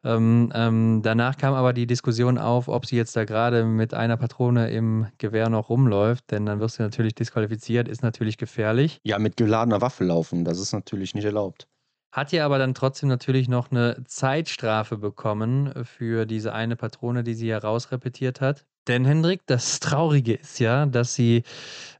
[0.04, 4.16] Ähm, ähm, danach kam aber die Diskussion auf, ob sie jetzt da gerade mit einer
[4.16, 9.00] Patrone im Gewehr noch rumläuft, denn dann wirst du natürlich disqualifiziert, ist natürlich gefährlich.
[9.04, 11.66] Ja, mit geladener Waffe laufen, das ist natürlich nicht erlaubt.
[12.10, 17.34] Hat ja aber dann trotzdem natürlich noch eine Zeitstrafe bekommen für diese eine Patrone, die
[17.34, 18.64] sie ja rausrepetiert hat.
[18.88, 21.42] Denn Hendrik, das Traurige ist ja, dass sie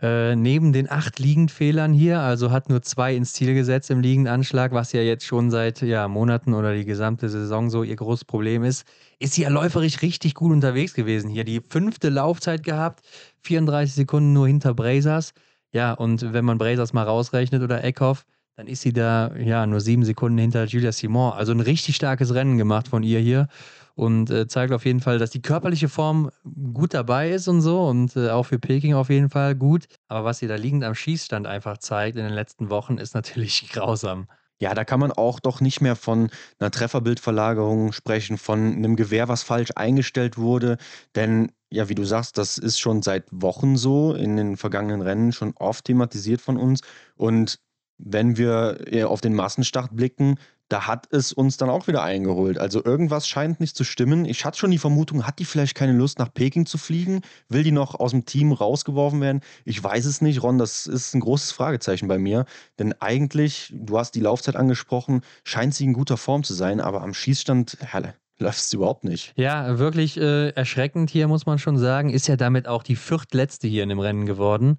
[0.01, 4.73] äh, neben den acht Liegendfehlern hier, also hat nur zwei ins Ziel gesetzt im Liegendanschlag,
[4.73, 8.65] was ja jetzt schon seit ja, Monaten oder die gesamte Saison so ihr großes Problem
[8.65, 8.87] ist,
[9.19, 11.45] ist sie ja läuferisch richtig gut unterwegs gewesen hier.
[11.45, 13.01] Die fünfte Laufzeit gehabt,
[13.43, 15.35] 34 Sekunden nur hinter Brazers.
[15.73, 18.25] Ja, und wenn man Brazers mal rausrechnet oder Eckhoff,
[18.59, 21.33] dann ist sie da ja nur sieben Sekunden hinter Julia Simon.
[21.33, 23.47] Also ein richtig starkes Rennen gemacht von ihr hier
[23.95, 26.33] und äh, zeigt auf jeden Fall, dass die körperliche Form
[26.75, 29.87] gut dabei ist und so und äh, auch für Peking auf jeden Fall gut.
[30.09, 33.69] Aber was sie da liegend am Schießstand einfach zeigt in den letzten Wochen, ist natürlich
[33.73, 34.27] grausam.
[34.61, 36.29] Ja, da kann man auch doch nicht mehr von
[36.59, 40.79] einer Trefferbildverlagerung sprechen, von einem Gewehr, was falsch eingestellt wurde.
[41.15, 45.31] Denn, ja, wie du sagst, das ist schon seit Wochen so, in den vergangenen Rennen
[45.31, 46.81] schon oft thematisiert von uns.
[47.15, 47.61] Und
[47.99, 50.39] wenn wir auf den Massenstart blicken,
[50.69, 52.59] da hat es uns dann auch wieder eingeholt.
[52.59, 54.25] Also irgendwas scheint nicht zu stimmen.
[54.27, 57.23] Ich hatte schon die Vermutung, hat die vielleicht keine Lust nach Peking zu fliegen?
[57.49, 59.41] Will die noch aus dem Team rausgeworfen werden?
[59.65, 62.45] Ich weiß es nicht, Ron, das ist ein großes Fragezeichen bei mir.
[62.79, 67.03] Denn eigentlich, du hast die Laufzeit angesprochen, scheint sie in guter Form zu sein, aber
[67.03, 69.33] am Schießstand, Herr, läuft es überhaupt nicht.
[69.37, 72.11] Ja, wirklich äh, erschreckend hier, muss man schon sagen.
[72.11, 74.79] Ist ja damit auch die viertletzte hier in dem Rennen geworden.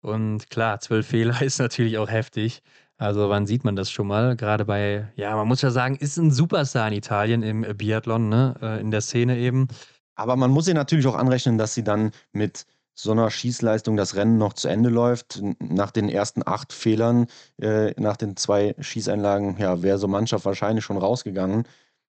[0.00, 2.62] Und klar, zwölf Fehler ist natürlich auch heftig.
[2.98, 4.36] Also wann sieht man das schon mal?
[4.36, 8.54] Gerade bei, ja, man muss ja sagen, ist ein Superstar in Italien im Biathlon, ne?
[8.62, 9.68] Äh, in der Szene eben.
[10.14, 14.16] Aber man muss ihr natürlich auch anrechnen, dass sie dann mit so einer Schießleistung das
[14.16, 15.42] Rennen noch zu Ende läuft.
[15.60, 17.26] Nach den ersten acht Fehlern,
[17.60, 21.64] äh, nach den zwei Schießeinlagen, ja, wäre so Mannschaft wahrscheinlich schon rausgegangen.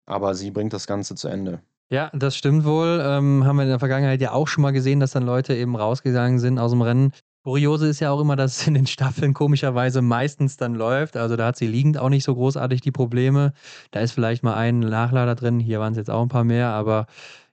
[0.06, 1.60] Aber sie bringt das Ganze zu Ende.
[1.90, 3.00] Ja, das stimmt wohl.
[3.02, 5.74] Ähm, haben wir in der Vergangenheit ja auch schon mal gesehen, dass dann Leute eben
[5.74, 7.12] rausgegangen sind aus dem Rennen.
[7.46, 11.16] Kuriose ist ja auch immer, dass es in den Staffeln komischerweise meistens dann läuft.
[11.16, 13.52] Also da hat sie liegend auch nicht so großartig die Probleme.
[13.92, 15.60] Da ist vielleicht mal ein Nachlader drin.
[15.60, 17.06] Hier waren es jetzt auch ein paar mehr, aber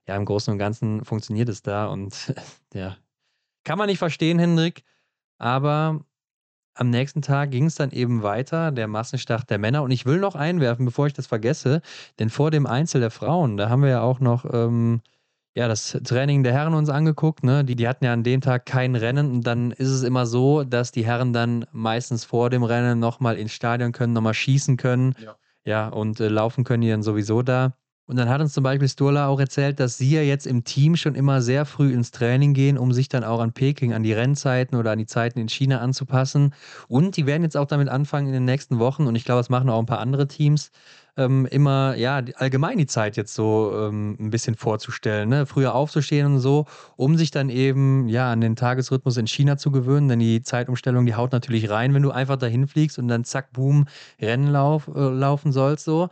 [0.08, 1.86] ja, im Großen und Ganzen funktioniert es da.
[1.86, 2.34] Und
[2.74, 2.96] ja,
[3.62, 4.82] kann man nicht verstehen, Hendrik.
[5.38, 6.00] Aber
[6.74, 9.84] am nächsten Tag ging es dann eben weiter, der Massenstart der Männer.
[9.84, 11.82] Und ich will noch einwerfen, bevor ich das vergesse,
[12.18, 15.02] denn vor dem Einzel der Frauen, da haben wir ja auch noch ähm,
[15.54, 17.44] ja, das Training der Herren uns angeguckt.
[17.44, 17.64] Ne?
[17.64, 19.30] Die, die hatten ja an dem Tag kein Rennen.
[19.30, 23.36] Und dann ist es immer so, dass die Herren dann meistens vor dem Rennen nochmal
[23.38, 25.14] ins Stadion können, nochmal schießen können.
[25.22, 27.74] Ja, ja und äh, laufen können die dann sowieso da.
[28.06, 30.94] Und dann hat uns zum Beispiel Sturla auch erzählt, dass sie ja jetzt im Team
[30.94, 34.12] schon immer sehr früh ins Training gehen, um sich dann auch an Peking, an die
[34.12, 36.52] Rennzeiten oder an die Zeiten in China anzupassen.
[36.86, 39.48] Und die werden jetzt auch damit anfangen in den nächsten Wochen, und ich glaube, das
[39.48, 40.70] machen auch ein paar andere Teams,
[41.16, 45.46] ähm, immer, ja, allgemein die Zeit jetzt so ähm, ein bisschen vorzustellen, ne?
[45.46, 49.70] früher aufzustehen und so, um sich dann eben, ja, an den Tagesrhythmus in China zu
[49.70, 53.24] gewöhnen, denn die Zeitumstellung, die haut natürlich rein, wenn du einfach dahin fliegst und dann
[53.24, 53.86] zack, boom,
[54.20, 56.08] Rennen lauf, äh, laufen sollst, so.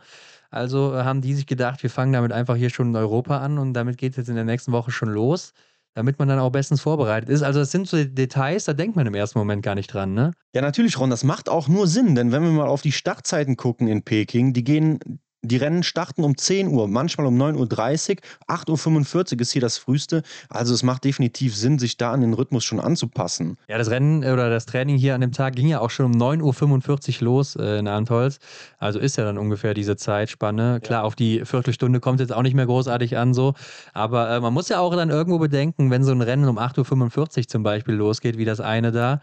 [0.51, 3.73] Also haben die sich gedacht, wir fangen damit einfach hier schon in Europa an und
[3.73, 5.53] damit geht es jetzt in der nächsten Woche schon los
[5.93, 7.43] damit man dann auch bestens vorbereitet ist.
[7.43, 10.31] Also das sind so Details, da denkt man im ersten Moment gar nicht dran, ne?
[10.53, 13.57] Ja, natürlich, Ron, das macht auch nur Sinn, denn wenn wir mal auf die Startzeiten
[13.57, 14.99] gucken in Peking, die gehen
[15.43, 19.77] die Rennen starten um 10 Uhr, manchmal um 9.30 Uhr, 8.45 Uhr ist hier das
[19.77, 20.23] früheste.
[20.49, 23.57] Also es macht definitiv Sinn, sich da an den Rhythmus schon anzupassen.
[23.67, 26.13] Ja, das Rennen oder das Training hier an dem Tag ging ja auch schon um
[26.13, 28.39] 9.45 Uhr los äh, in Antolz.
[28.79, 30.79] Also ist ja dann ungefähr diese Zeitspanne.
[30.81, 31.05] Klar, ja.
[31.05, 33.53] auf die Viertelstunde kommt es jetzt auch nicht mehr großartig an so.
[33.93, 37.37] Aber äh, man muss ja auch dann irgendwo bedenken, wenn so ein Rennen um 8.45
[37.37, 39.21] Uhr zum Beispiel losgeht, wie das eine da,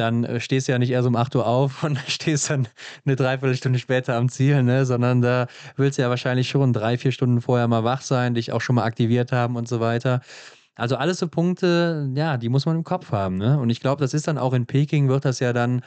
[0.00, 2.66] dann äh, stehst du ja nicht erst um 8 Uhr auf und stehst dann
[3.04, 4.84] eine Dreiviertelstunde später am Ziel, ne?
[4.86, 5.46] sondern da
[5.76, 8.76] willst du ja wahrscheinlich schon drei, vier Stunden vorher mal wach sein, dich auch schon
[8.76, 10.20] mal aktiviert haben und so weiter.
[10.76, 13.36] Also alles so Punkte, ja, die muss man im Kopf haben.
[13.36, 13.58] Ne?
[13.58, 15.82] Und ich glaube, das ist dann auch in Peking, wird das ja dann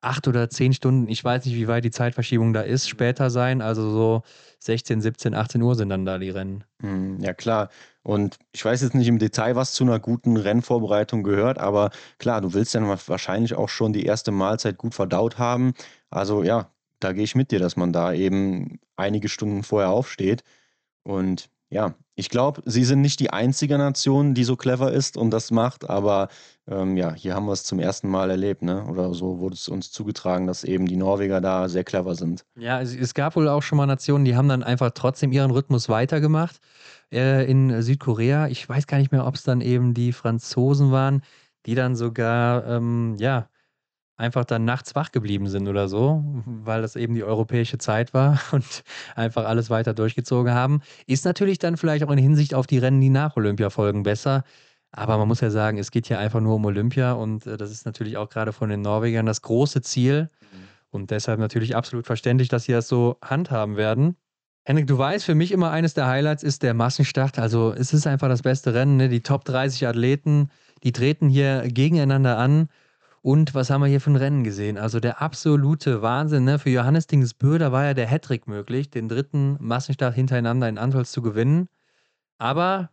[0.00, 3.60] acht oder zehn Stunden, ich weiß nicht, wie weit die Zeitverschiebung da ist, später sein.
[3.60, 4.22] Also so
[4.60, 6.64] 16, 17, 18 Uhr sind dann da die Rennen.
[6.80, 7.68] Hm, ja, klar.
[8.02, 12.40] Und ich weiß jetzt nicht im Detail, was zu einer guten Rennvorbereitung gehört, aber klar,
[12.40, 15.74] du willst dann wahrscheinlich auch schon die erste Mahlzeit gut verdaut haben.
[16.10, 16.70] Also ja,
[17.00, 20.42] da gehe ich mit dir, dass man da eben einige Stunden vorher aufsteht.
[21.02, 25.30] Und ja, ich glaube, sie sind nicht die einzige Nation, die so clever ist und
[25.30, 26.26] das macht, aber
[26.66, 28.84] ähm, ja, hier haben wir es zum ersten Mal erlebt, ne?
[28.86, 32.44] Oder so wurde es uns zugetragen, dass eben die Norweger da sehr clever sind.
[32.56, 35.52] Ja, es, es gab wohl auch schon mal Nationen, die haben dann einfach trotzdem ihren
[35.52, 36.58] Rhythmus weitergemacht.
[37.12, 41.22] Äh, in Südkorea, ich weiß gar nicht mehr, ob es dann eben die Franzosen waren,
[41.66, 43.48] die dann sogar, ähm, ja,
[44.18, 48.38] einfach dann nachts wach geblieben sind oder so, weil das eben die europäische Zeit war
[48.52, 48.82] und
[49.14, 50.82] einfach alles weiter durchgezogen haben.
[51.06, 54.44] Ist natürlich dann vielleicht auch in Hinsicht auf die Rennen, die nach Olympia folgen, besser.
[54.90, 57.70] Aber man muss ja sagen, es geht hier einfach nur um Olympia und äh, das
[57.70, 60.30] ist natürlich auch gerade von den Norwegern das große Ziel.
[60.40, 60.68] Mhm.
[60.90, 64.16] Und deshalb natürlich absolut verständlich, dass sie das so handhaben werden.
[64.64, 67.38] Henrik, du weißt, für mich immer eines der Highlights ist der Massenstart.
[67.38, 68.96] Also es ist einfach das beste Rennen.
[68.96, 69.08] Ne?
[69.08, 70.50] Die Top 30 Athleten,
[70.82, 72.68] die treten hier gegeneinander an.
[73.28, 74.78] Und was haben wir hier für ein Rennen gesehen?
[74.78, 76.44] Also der absolute Wahnsinn.
[76.44, 76.58] Ne?
[76.58, 81.12] Für Johannes Dingsbö, da war ja der Hattrick möglich, den dritten Massenstart hintereinander in Antolz
[81.12, 81.68] zu gewinnen.
[82.38, 82.88] Aber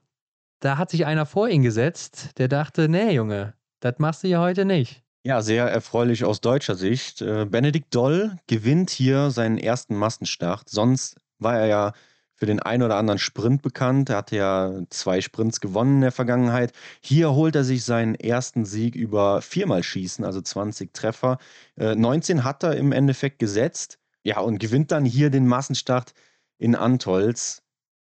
[0.59, 4.41] da hat sich einer vor ihn gesetzt, der dachte, nee, Junge, das machst du ja
[4.41, 5.03] heute nicht.
[5.23, 7.21] Ja, sehr erfreulich aus deutscher Sicht.
[7.21, 10.67] Äh, Benedikt Doll gewinnt hier seinen ersten Massenstart.
[10.67, 11.93] Sonst war er ja
[12.35, 14.09] für den einen oder anderen Sprint bekannt.
[14.09, 16.73] Er hatte ja zwei Sprints gewonnen in der Vergangenheit.
[17.01, 21.37] Hier holt er sich seinen ersten Sieg über viermal Schießen, also 20 Treffer.
[21.77, 23.99] Äh, 19 hat er im Endeffekt gesetzt.
[24.23, 26.13] Ja, und gewinnt dann hier den Massenstart
[26.57, 27.61] in Antolz.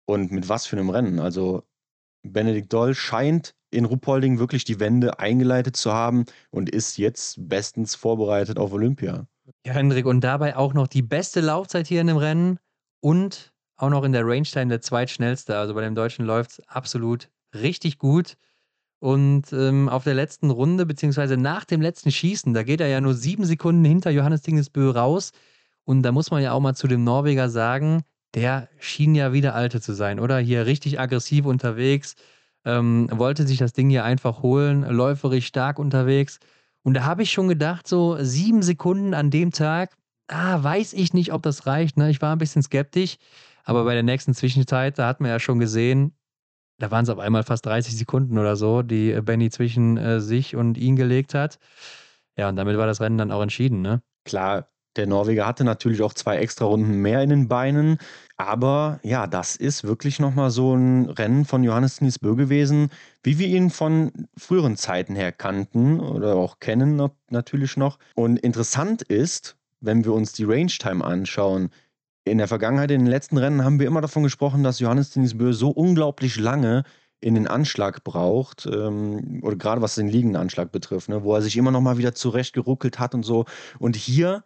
[0.05, 1.19] Und mit was für einem Rennen?
[1.19, 1.63] Also
[2.23, 7.95] Benedikt Doll scheint in Ruppolding wirklich die Wende eingeleitet zu haben und ist jetzt bestens
[7.95, 9.27] vorbereitet auf Olympia.
[9.65, 12.59] Ja, Hendrik, und dabei auch noch die beste Laufzeit hier in dem Rennen
[13.01, 15.57] und auch noch in der Range-Time der zweitschnellste.
[15.57, 18.37] Also bei dem Deutschen läuft es absolut richtig gut.
[18.99, 22.99] Und ähm, auf der letzten Runde, beziehungsweise nach dem letzten Schießen, da geht er ja
[22.99, 25.31] nur sieben Sekunden hinter Johannes Dingesbö raus.
[25.85, 28.03] Und da muss man ja auch mal zu dem Norweger sagen,
[28.35, 30.37] der schien ja wieder Alte zu sein, oder?
[30.37, 32.15] Hier richtig aggressiv unterwegs,
[32.65, 36.39] ähm, wollte sich das Ding hier einfach holen, läuferisch stark unterwegs.
[36.83, 39.95] Und da habe ich schon gedacht, so sieben Sekunden an dem Tag,
[40.27, 41.97] ah, weiß ich nicht, ob das reicht.
[41.97, 42.09] Ne?
[42.09, 43.17] Ich war ein bisschen skeptisch.
[43.69, 46.15] Aber bei der nächsten Zwischenzeit, da hat man ja schon gesehen,
[46.79, 50.19] da waren es auf einmal fast 30 Sekunden oder so, die äh, Benny zwischen äh,
[50.19, 51.59] sich und ihn gelegt hat.
[52.35, 54.01] Ja, und damit war das Rennen dann auch entschieden, ne?
[54.25, 57.99] Klar, der Norweger hatte natürlich auch zwei extra Runden mehr in den Beinen.
[58.37, 62.89] Aber ja, das ist wirklich nochmal so ein Rennen von Johannes Niesbö gewesen,
[63.21, 66.99] wie wir ihn von früheren Zeiten her kannten oder auch kennen
[67.29, 67.99] natürlich noch.
[68.15, 71.69] Und interessant ist, wenn wir uns die Range Time anschauen,
[72.29, 75.53] in der Vergangenheit, in den letzten Rennen, haben wir immer davon gesprochen, dass Johannes Bö
[75.53, 76.83] so unglaublich lange
[77.21, 81.41] in den Anschlag braucht, ähm, oder gerade was den liegenden Anschlag betrifft, ne, wo er
[81.41, 83.45] sich immer noch mal wieder zurechtgeruckelt hat und so.
[83.77, 84.43] Und hier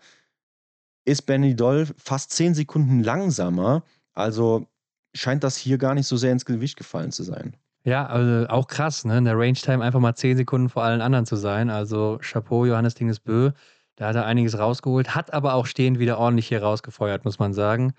[1.06, 3.84] ist Benny Doll fast zehn Sekunden langsamer.
[4.14, 4.68] Also
[5.14, 7.56] scheint das hier gar nicht so sehr ins Gewicht gefallen zu sein.
[7.86, 9.18] Ja, also auch krass, ne?
[9.18, 11.70] In der Range Time einfach mal zehn Sekunden vor allen anderen zu sein.
[11.70, 13.52] Also Chapeau, Johannes Dingesbö.
[13.96, 17.54] Da hat er einiges rausgeholt, hat aber auch stehend wieder ordentlich hier rausgefeuert, muss man
[17.54, 17.94] sagen.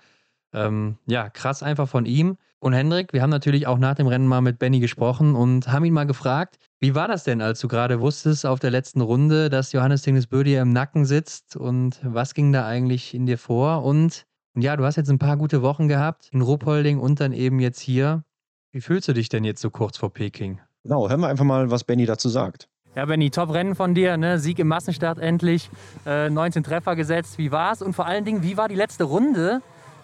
[0.53, 2.37] Ähm, ja, krass einfach von ihm.
[2.59, 5.85] Und Hendrik, wir haben natürlich auch nach dem Rennen mal mit Benny gesprochen und haben
[5.85, 9.49] ihn mal gefragt, wie war das denn, als du gerade wusstest auf der letzten Runde,
[9.49, 13.83] dass Johannes Dingesbö dir im Nacken sitzt und was ging da eigentlich in dir vor?
[13.83, 14.25] Und,
[14.55, 17.59] und ja, du hast jetzt ein paar gute Wochen gehabt in Ruppolding und dann eben
[17.59, 18.23] jetzt hier.
[18.71, 20.59] Wie fühlst du dich denn jetzt so kurz vor Peking?
[20.83, 22.67] Genau, hören wir einfach mal, was Benny dazu sagt.
[22.95, 24.39] Ja, Benny, Top-Rennen von dir, ne?
[24.39, 25.69] Sieg im Massenstart endlich,
[26.05, 27.37] äh, 19 Treffer gesetzt.
[27.37, 27.81] Wie war's?
[27.81, 29.61] Und vor allen Dingen, wie war die letzte Runde?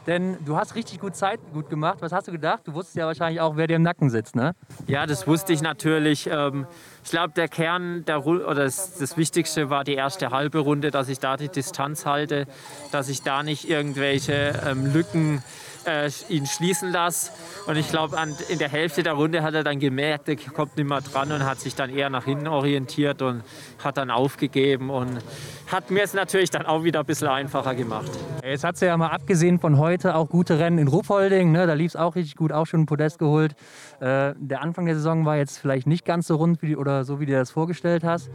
[0.08, 2.00] Denn du hast richtig gut Zeit gut gemacht.
[2.02, 2.62] Was hast du gedacht?
[2.66, 4.56] Du wusstest ja wahrscheinlich auch, wer dir im Nacken sitzt, ne?
[4.88, 6.28] Ja, das wusste ich natürlich.
[6.30, 6.66] Ähm,
[7.04, 11.08] ich glaube, der Kern der, oder das, das, Wichtigste war die erste halbe Runde, dass
[11.08, 12.46] ich da die Distanz halte,
[12.92, 15.44] dass ich da nicht irgendwelche ähm, Lücken
[15.86, 17.32] äh, ihn schließen lasse.
[17.68, 18.18] Und ich glaube,
[18.50, 21.46] in der Hälfte der Runde hat er dann gemerkt, er kommt nicht mehr dran und
[21.46, 23.44] hat sich dann eher nach hinten orientiert und
[23.84, 25.20] hat dann aufgegeben und
[25.72, 28.12] hat mir es natürlich dann auch wieder ein bisschen einfacher gemacht.
[28.44, 31.52] Jetzt hat sie ja mal abgesehen von heute auch gute Rennen in Ruppolding.
[31.52, 31.68] Ne?
[31.68, 33.54] Da lief es auch richtig gut, auch schon ein Podest geholt.
[34.00, 37.20] Äh, der Anfang der Saison war jetzt vielleicht nicht ganz so rund wie, oder so,
[37.20, 38.30] wie du das vorgestellt hast.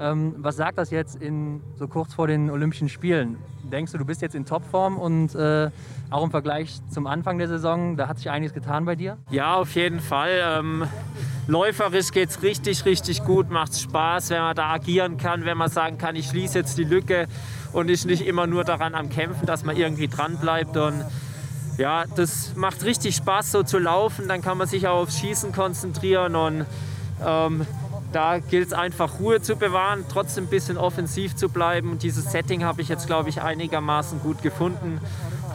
[0.00, 3.36] Ähm, was sagt das jetzt in, so kurz vor den Olympischen Spielen?
[3.64, 5.70] Denkst du, du bist jetzt in Topform und äh,
[6.10, 9.18] auch im Vergleich zum Anfang der Saison, da hat sich einiges getan bei dir?
[9.30, 10.40] Ja, auf jeden Fall.
[10.42, 10.84] Ähm,
[11.48, 15.68] läuferisch geht es richtig, richtig gut, macht Spaß, wenn man da agieren kann, wenn man
[15.68, 17.26] sagen kann, ich schließe jetzt die Lücke
[17.72, 20.76] und ist nicht immer nur daran am Kämpfen, dass man irgendwie dran bleibt.
[20.76, 21.04] Und
[21.76, 24.28] ja, das macht richtig Spaß, so zu laufen.
[24.28, 26.66] Dann kann man sich auch aufs Schießen konzentrieren und
[27.26, 27.66] ähm,
[28.12, 31.90] da gilt es einfach Ruhe zu bewahren, trotzdem ein bisschen offensiv zu bleiben.
[31.90, 35.00] Und dieses Setting habe ich jetzt, glaube ich, einigermaßen gut gefunden.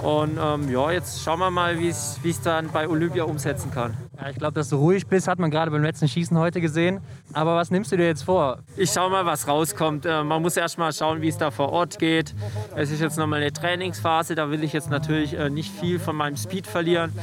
[0.01, 1.95] Und ähm, ja, jetzt schauen wir mal, wie ich
[2.25, 3.93] es dann bei Olympia umsetzen kann.
[4.19, 6.99] Ja, ich glaube, dass du ruhig bist, hat man gerade beim letzten Schießen heute gesehen.
[7.31, 8.59] Aber was nimmst du dir jetzt vor?
[8.75, 10.05] Ich schaue mal, was rauskommt.
[10.05, 12.35] Äh, man muss erst mal schauen, wie es da vor Ort geht.
[12.75, 16.15] Es ist jetzt nochmal eine Trainingsphase, da will ich jetzt natürlich äh, nicht viel von
[16.15, 17.13] meinem Speed verlieren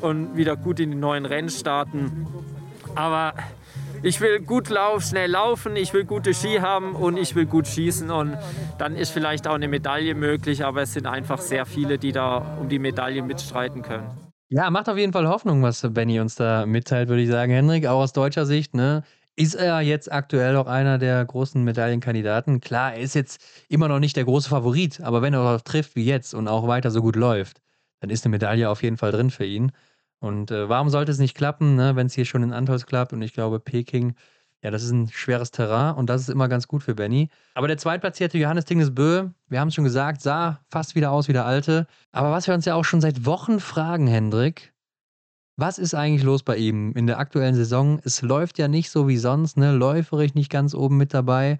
[0.00, 2.26] und wieder gut in die neuen Rennen starten.
[2.94, 3.34] Aber
[4.02, 7.66] ich will gut lauf, schnell laufen, ich will gute Ski haben und ich will gut
[7.66, 8.36] schießen und
[8.78, 12.58] dann ist vielleicht auch eine Medaille möglich, aber es sind einfach sehr viele, die da
[12.60, 14.10] um die Medaille mitstreiten können.
[14.50, 17.52] Ja, macht auf jeden Fall Hoffnung, was Benny uns da mitteilt, würde ich sagen.
[17.52, 19.02] Henrik, auch aus deutscher Sicht, ne?
[19.36, 22.60] Ist er jetzt aktuell auch einer der großen Medaillenkandidaten?
[22.60, 25.94] Klar, er ist jetzt immer noch nicht der große Favorit, aber wenn er auch trifft
[25.96, 27.60] wie jetzt und auch weiter so gut läuft,
[28.00, 29.70] dann ist eine Medaille auf jeden Fall drin für ihn.
[30.20, 33.12] Und äh, warum sollte es nicht klappen, ne, wenn es hier schon in Antolz klappt?
[33.12, 34.14] Und ich glaube, Peking,
[34.62, 37.28] ja, das ist ein schweres Terrain und das ist immer ganz gut für Benny.
[37.54, 41.32] Aber der zweitplatzierte Johannes Bö, wir haben es schon gesagt, sah fast wieder aus wie
[41.32, 41.86] der alte.
[42.10, 44.72] Aber was wir uns ja auch schon seit Wochen fragen, Hendrik,
[45.56, 48.00] was ist eigentlich los bei ihm in der aktuellen Saison?
[48.04, 49.72] Es läuft ja nicht so wie sonst, ne?
[49.72, 51.58] Läuferig nicht ganz oben mit dabei.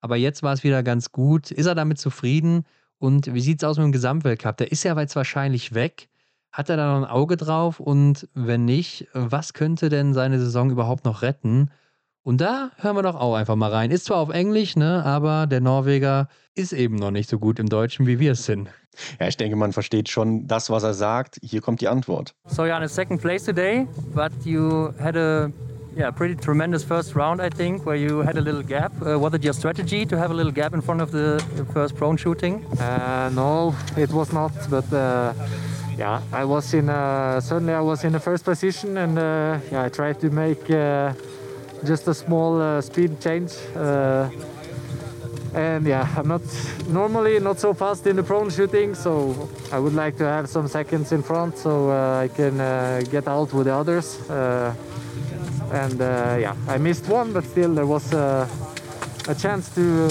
[0.00, 1.50] Aber jetzt war es wieder ganz gut.
[1.50, 2.64] Ist er damit zufrieden?
[2.98, 4.56] Und wie sieht es aus mit dem Gesamtweltcup?
[4.58, 6.08] Der ist ja jetzt wahrscheinlich weg.
[6.54, 7.80] Hat er da noch ein Auge drauf?
[7.80, 11.72] Und wenn nicht, was könnte denn seine Saison überhaupt noch retten?
[12.22, 13.90] Und da hören wir doch auch einfach mal rein.
[13.90, 17.68] Ist zwar auf Englisch, ne, aber der Norweger ist eben noch nicht so gut im
[17.68, 18.68] Deutschen, wie wir es sind.
[19.18, 21.40] Ja, ich denke, man versteht schon das, was er sagt.
[21.42, 22.36] Hier kommt die Antwort.
[22.46, 25.50] So you're in second place today, but you had a
[25.96, 28.90] Yeah, pretty tremendous first round, I think, where you had a little gap.
[29.00, 31.40] Uh, was it your strategy to have a little gap in front of the
[31.72, 32.64] first prone shooting?
[32.80, 34.50] Uh, no, it was not.
[34.68, 35.32] But uh,
[35.98, 39.84] yeah, I was in uh, certainly I was in the first position, and uh, yeah,
[39.84, 41.12] I tried to make uh,
[41.84, 43.52] just a small speed change.
[45.54, 46.42] And yeah, I'm not
[46.88, 50.66] normally not so fast in the prone shooting, so I would like to have some
[50.66, 54.18] seconds in front so uh, I can uh, get out with the others.
[54.28, 54.74] Uh,
[55.70, 55.98] and
[56.40, 58.48] yeah, I missed one, but still there was a
[59.38, 60.08] chance to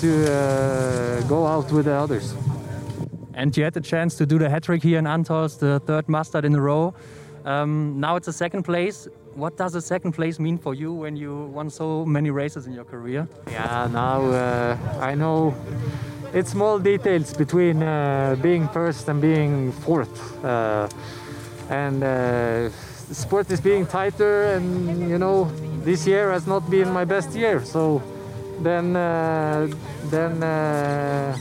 [0.00, 2.34] to go out with the others.
[3.34, 6.08] And you had the chance to do the hat trick here in Antos, the third
[6.08, 6.94] mustard in a row.
[7.44, 9.08] Um, now it's a second place.
[9.34, 12.72] What does a second place mean for you when you won so many races in
[12.72, 13.26] your career?
[13.50, 15.54] Yeah, now uh, I know
[16.32, 20.44] it's small details between uh, being first and being fourth.
[20.44, 20.88] Uh,
[21.70, 22.70] and uh,
[23.12, 25.50] sport is being tighter, and you know,
[25.82, 27.64] this year has not been my best year.
[27.64, 28.02] So
[28.60, 29.68] then, uh,
[30.10, 31.36] then, uh,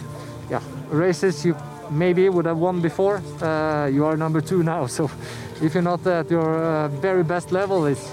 [0.49, 1.55] yeah, races you
[1.91, 3.21] maybe would have won before.
[3.41, 5.11] Uh, you are number two now, so
[5.61, 8.11] if you're not at your uh, very best level, it's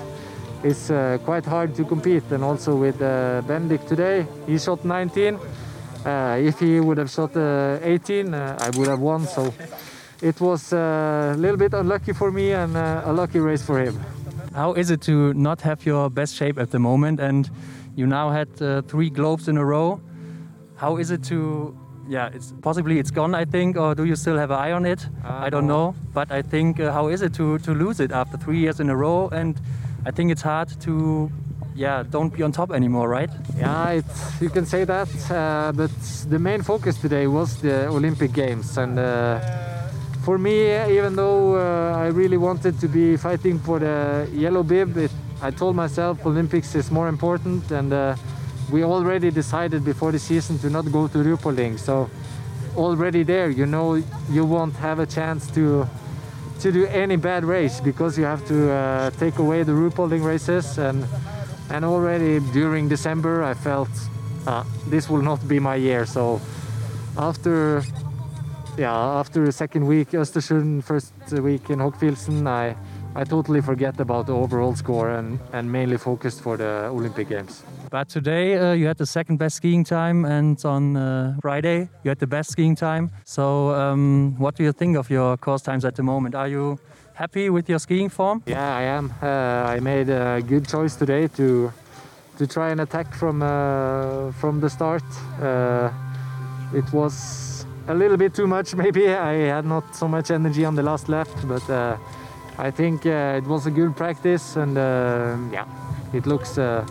[0.62, 2.24] it's uh, quite hard to compete.
[2.30, 5.38] And also with uh, Bendik today, he shot 19.
[6.04, 9.26] Uh, if he would have shot uh, 18, uh, I would have won.
[9.26, 9.52] So
[10.20, 14.00] it was a little bit unlucky for me and a lucky race for him.
[14.54, 17.20] How is it to not have your best shape at the moment?
[17.20, 17.48] And
[17.94, 18.48] you now had
[18.88, 20.00] three globes in a row.
[20.76, 21.76] How is it to
[22.08, 24.86] yeah, it's possibly it's gone, I think, or do you still have an eye on
[24.86, 25.06] it?
[25.24, 25.90] Uh, I don't no.
[25.90, 28.80] know, but I think uh, how is it to to lose it after three years
[28.80, 29.28] in a row?
[29.28, 29.60] And
[30.06, 31.30] I think it's hard to,
[31.74, 33.30] yeah, don't be on top anymore, right?
[33.56, 35.08] Yeah, it's, you can say that.
[35.30, 35.90] Uh, but
[36.30, 39.40] the main focus today was the Olympic Games, and uh,
[40.24, 44.96] for me, even though uh, I really wanted to be fighting for the yellow bib,
[44.96, 45.10] it,
[45.42, 48.16] I told myself Olympics is more important, and uh,
[48.70, 51.78] we already decided before the season to not go to Ruhpolding.
[51.78, 52.10] So
[52.76, 55.86] already there, you know, you won't have a chance to
[56.60, 60.78] to do any bad race because you have to uh, take away the Ruhpolding races
[60.78, 61.06] and
[61.70, 63.88] and already during December I felt
[64.46, 66.04] uh, this will not be my year.
[66.06, 66.40] So
[67.16, 67.82] after
[68.76, 72.76] yeah after the second week Östersund, first week in Hockfilsen, I
[73.16, 77.62] I totally forget about the overall score and and mainly focused for the Olympic Games.
[77.90, 82.08] But today uh, you had the second best skiing time, and on uh, Friday you
[82.10, 83.10] had the best skiing time.
[83.24, 86.34] So, um, what do you think of your course times at the moment?
[86.34, 86.78] Are you
[87.14, 88.42] happy with your skiing form?
[88.46, 89.12] Yeah, I am.
[89.22, 89.26] Uh,
[89.76, 91.72] I made a good choice today to
[92.38, 95.04] to try and attack from uh, from the start.
[95.40, 95.90] Uh,
[96.74, 99.08] it was a little bit too much, maybe.
[99.08, 101.96] I had not so much energy on the last left, but uh,
[102.58, 105.66] I think uh, it was a good practice, and uh, yeah,
[106.12, 106.58] it looks.
[106.58, 106.84] Uh,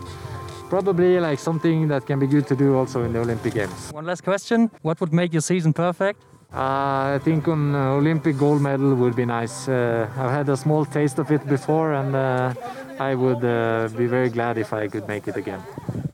[0.68, 3.90] Probably like something that can be good to do also in the Olympic Games.
[3.90, 6.20] One last question: What would make your season perfect?
[6.52, 9.66] Uh, I think an uh, Olympic gold medal would be nice.
[9.66, 12.52] Uh, I've had a small taste of it before, and uh,
[13.00, 15.60] I would uh, be very glad if I could make it again.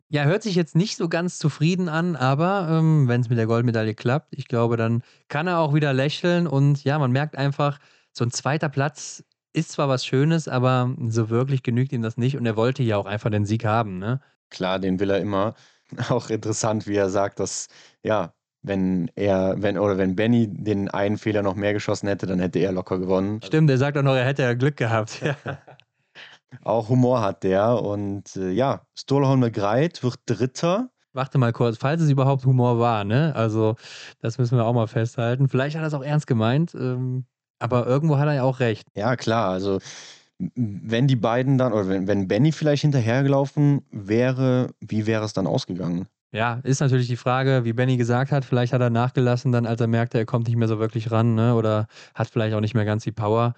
[0.08, 3.46] Ja, hört sich jetzt nicht so ganz zufrieden an, aber ähm, wenn es mit der
[3.46, 7.80] Goldmedaille klappt, ich glaube, dann kann er auch wieder lächeln und ja, man merkt einfach,
[8.12, 9.24] so ein zweiter Platz
[9.54, 12.96] ist zwar was Schönes, aber so wirklich genügt ihm das nicht und er wollte ja
[12.96, 14.20] auch einfach den Sieg haben, ne?
[14.50, 15.54] Klar, den will er immer.
[16.08, 17.68] Auch interessant, wie er sagt, dass,
[18.02, 18.32] ja,
[18.62, 22.58] wenn er, wenn, oder wenn Benny den einen Fehler noch mehr geschossen hätte, dann hätte
[22.58, 23.40] er locker gewonnen.
[23.42, 25.20] Stimmt, er sagt auch noch, er hätte ja Glück gehabt.
[25.20, 25.36] Ja.
[26.62, 27.82] Auch Humor hat der.
[27.82, 30.88] Und äh, ja, Stolholmer Greit wird Dritter.
[31.12, 33.34] Warte mal kurz, falls es überhaupt Humor war, ne?
[33.34, 33.76] Also,
[34.20, 35.48] das müssen wir auch mal festhalten.
[35.48, 37.26] Vielleicht hat er es auch ernst gemeint, ähm,
[37.58, 38.86] aber irgendwo hat er ja auch recht.
[38.94, 39.50] Ja, klar.
[39.50, 39.78] Also,
[40.38, 45.46] wenn die beiden dann, oder wenn, wenn Benny vielleicht hinterhergelaufen wäre, wie wäre es dann
[45.46, 46.06] ausgegangen?
[46.32, 49.80] Ja, ist natürlich die Frage, wie Benny gesagt hat, vielleicht hat er nachgelassen dann, als
[49.80, 51.54] er merkte, er kommt nicht mehr so wirklich ran, ne?
[51.54, 53.54] oder hat vielleicht auch nicht mehr ganz die Power.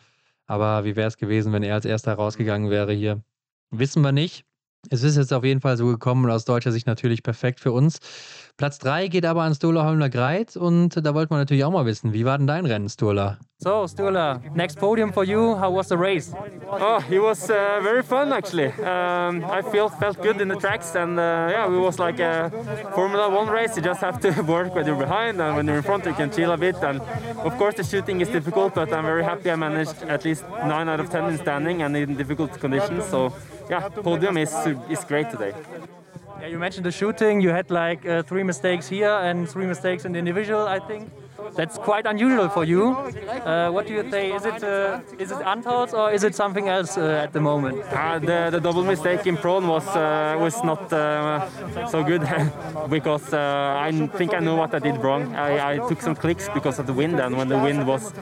[0.47, 3.23] Aber wie wäre es gewesen, wenn er als erster rausgegangen wäre hier?
[3.71, 4.45] Wissen wir nicht.
[4.91, 7.73] Es ist jetzt auf jeden Fall so gekommen und aus deutscher Sicht natürlich perfekt für
[7.73, 7.99] uns.
[8.57, 11.85] Platz 3 geht aber an Stola Holmler Greit und da wollte man natürlich auch mal
[11.85, 13.39] wissen, wie war denn dein Rennen, Stola?
[13.59, 15.59] So, Stola, next podium for you.
[15.59, 16.33] How was the race?
[16.71, 18.67] Oh, it was uh, very fun actually.
[18.83, 22.51] Um, I feel felt good in the tracks, and uh, yeah, it was like a
[22.95, 23.75] Formula One race.
[23.77, 26.31] You just have to work when you're behind, and when you're in front, you can
[26.31, 26.77] chill a bit.
[26.83, 27.01] And
[27.45, 30.91] of course, the shooting is difficult, but I'm very happy I managed at least nine
[30.91, 33.07] out of ten in standing and in difficult conditions.
[33.07, 33.33] So
[33.71, 34.53] yeah, podium is
[34.89, 35.53] is great today.
[36.41, 37.41] Yeah, you mentioned the shooting.
[37.41, 41.11] You had like uh, three mistakes here and three mistakes in the individual, I think.
[41.55, 42.91] That's quite unusual for you.
[42.91, 44.33] Uh, what do you say?
[44.33, 47.83] Is it uh, is it Antals or is it something else uh, at the moment?
[47.93, 51.49] Uh, the, the double mistake in prone was uh, was not uh,
[51.89, 52.23] so good
[52.89, 55.35] because I think I know what I did wrong.
[55.35, 58.13] I, I took some clicks because of the wind, and when the wind was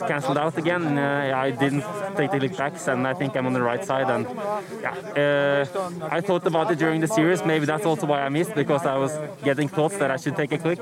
[0.00, 1.84] cancelled out again, I didn't
[2.16, 4.10] take the click backs, and I think I'm on the right side.
[4.10, 4.26] And
[4.82, 5.64] yeah,
[6.10, 7.44] I thought about it during the series.
[7.44, 9.12] Maybe that's also why I missed because I was
[9.44, 10.80] getting thoughts that I should take a click.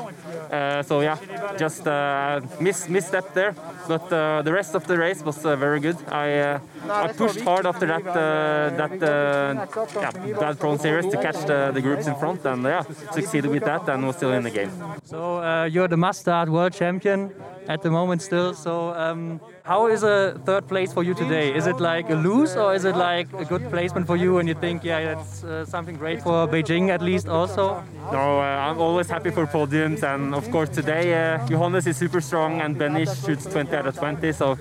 [0.89, 1.19] So yeah,
[1.59, 3.55] just uh, miss misstep there.
[3.89, 5.97] But uh, the rest of the race was uh, very good.
[6.09, 6.61] I uh,
[6.91, 9.67] I pushed hard after that uh, that uh,
[10.05, 12.83] yeah, bad prone series to catch the, the groups in front, and yeah,
[13.13, 14.71] succeeded with that and was still in the game.
[15.05, 17.33] So uh, you're the must-start world champion
[17.69, 18.55] at the moment still.
[18.55, 21.55] So um, how is a third place for you today?
[21.55, 24.49] Is it like a lose or is it like a good placement for you and
[24.49, 27.85] you think, yeah, that's uh, something great for Beijing at least also?
[28.11, 32.23] No, uh, I'm always happy for podiums, and of course today uh, Johannes is super
[32.23, 34.57] strong and Benish shoots 20 out of 20, so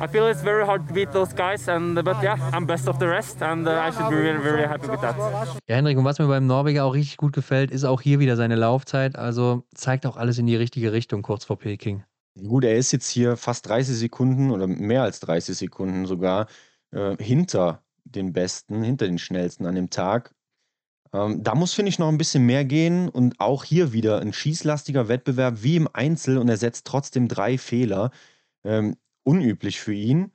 [0.00, 1.68] I feel it's very hard to beat those guys.
[1.68, 4.66] And but yeah, I'm best of the rest, and uh, I should be very, very
[4.66, 5.16] happy with that.
[5.68, 8.36] Ja, Hendrik, und was mir beim Norweger auch richtig gut gefällt, ist auch hier wieder
[8.36, 9.16] seine Laufzeit.
[9.16, 12.02] Also zeigt auch alles in die richtige Richtung kurz vor Peking.
[12.46, 16.46] Gut, er ist jetzt hier fast 30 Sekunden oder mehr als 30 Sekunden sogar
[16.92, 20.32] äh, hinter den Besten, hinter den Schnellsten an dem Tag.
[21.12, 24.32] Ähm, da muss, finde ich, noch ein bisschen mehr gehen und auch hier wieder ein
[24.32, 28.10] schießlastiger Wettbewerb wie im Einzel und er setzt trotzdem drei Fehler.
[28.64, 30.32] Ähm, unüblich für ihn.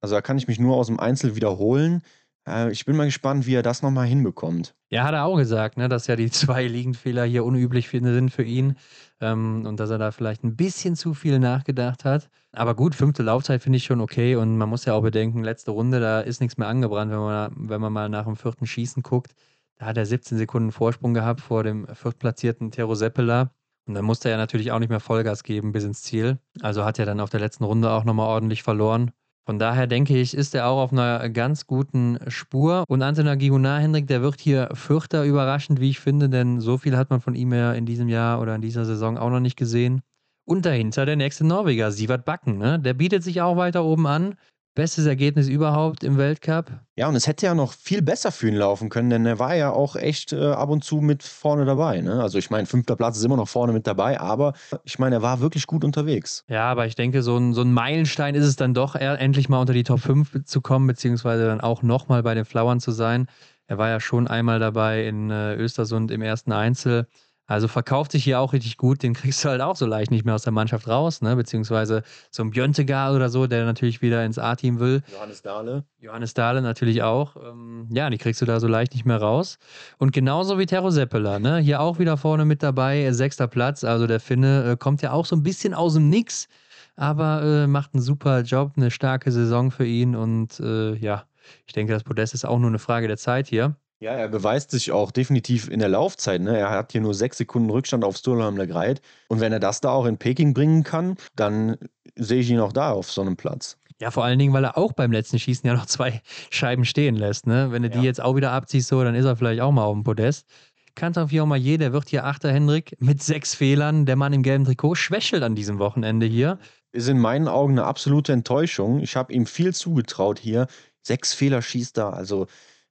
[0.00, 2.02] Also da kann ich mich nur aus dem Einzel wiederholen.
[2.46, 4.74] Äh, ich bin mal gespannt, wie er das nochmal hinbekommt.
[4.88, 8.44] Ja, hat er auch gesagt, ne, dass ja die zwei Liegenfehler hier unüblich sind für
[8.44, 8.76] ihn
[9.20, 12.28] ähm, und dass er da vielleicht ein bisschen zu viel nachgedacht hat.
[12.52, 15.72] Aber gut, fünfte Laufzeit finde ich schon okay und man muss ja auch bedenken, letzte
[15.72, 19.02] Runde, da ist nichts mehr angebrannt, wenn man, wenn man mal nach dem vierten Schießen
[19.02, 19.34] guckt.
[19.78, 23.50] Da hat er 17 Sekunden Vorsprung gehabt vor dem viertplatzierten Tero Seppela.
[23.86, 26.38] Und dann musste er natürlich auch nicht mehr Vollgas geben bis ins Ziel.
[26.60, 29.12] Also hat er dann auf der letzten Runde auch nochmal ordentlich verloren.
[29.46, 32.84] Von daher denke ich, ist er auch auf einer ganz guten Spur.
[32.88, 36.96] Und Antonin Gigunar, Hendrik, der wird hier Vierter überraschend, wie ich finde, denn so viel
[36.96, 39.56] hat man von ihm ja in diesem Jahr oder in dieser Saison auch noch nicht
[39.56, 40.02] gesehen.
[40.44, 42.58] Und dahinter der nächste Norweger, Sivert Backen.
[42.58, 42.80] Ne?
[42.80, 44.34] Der bietet sich auch weiter oben an.
[44.76, 46.70] Bestes Ergebnis überhaupt im Weltcup.
[46.96, 49.56] Ja, und es hätte ja noch viel besser für ihn laufen können, denn er war
[49.56, 52.02] ja auch echt äh, ab und zu mit vorne dabei.
[52.02, 52.20] Ne?
[52.22, 54.52] Also ich meine, fünfter Platz ist immer noch vorne mit dabei, aber
[54.84, 56.44] ich meine, er war wirklich gut unterwegs.
[56.48, 59.60] Ja, aber ich denke, so ein, so ein Meilenstein ist es dann doch, endlich mal
[59.60, 63.28] unter die Top 5 zu kommen, beziehungsweise dann auch nochmal bei den Flowern zu sein.
[63.68, 67.06] Er war ja schon einmal dabei in äh, Östersund im ersten Einzel.
[67.46, 70.24] Also verkauft sich hier auch richtig gut, den kriegst du halt auch so leicht nicht
[70.24, 71.36] mehr aus der Mannschaft raus, ne?
[71.36, 75.02] Beziehungsweise so ein Bjöntegar oder so, der natürlich wieder ins A-Team will.
[75.12, 75.84] Johannes Dahle.
[76.00, 77.36] Johannes Dahle natürlich auch.
[77.36, 79.58] Ähm, ja, die kriegst du da so leicht nicht mehr raus.
[79.98, 81.58] Und genauso wie Tero Seppela, ne?
[81.58, 83.84] Hier auch wieder vorne mit dabei, äh, sechster Platz.
[83.84, 86.48] Also der Finne äh, kommt ja auch so ein bisschen aus dem Nix,
[86.96, 90.16] aber äh, macht einen super Job, eine starke Saison für ihn.
[90.16, 91.24] Und äh, ja,
[91.66, 93.76] ich denke, das Podest ist auch nur eine Frage der Zeit hier.
[93.98, 96.42] Ja, er beweist sich auch definitiv in der Laufzeit.
[96.42, 96.56] Ne?
[96.58, 99.00] Er hat hier nur sechs Sekunden Rückstand auf Sturlam Legreit.
[99.28, 101.78] Und wenn er das da auch in Peking bringen kann, dann
[102.14, 103.78] sehe ich ihn auch da auf so einem Platz.
[103.98, 106.20] Ja, vor allen Dingen, weil er auch beim letzten Schießen ja noch zwei
[106.50, 107.46] Scheiben stehen lässt.
[107.46, 107.72] Ne?
[107.72, 108.04] Wenn du die Ja.
[108.04, 110.46] jetzt auch wieder abziehst, so, dann ist er vielleicht auch mal auf dem Podest.
[110.94, 114.04] Kanton Fiormaillet, der wird hier Achter, Hendrik, mit sechs Fehlern.
[114.06, 116.58] Der Mann im gelben Trikot schwächelt an diesem Wochenende hier.
[116.92, 119.00] Ist in meinen Augen eine absolute Enttäuschung.
[119.00, 120.66] Ich habe ihm viel zugetraut hier.
[121.02, 122.14] Sechs Fehler schießt er.
[122.14, 122.46] Also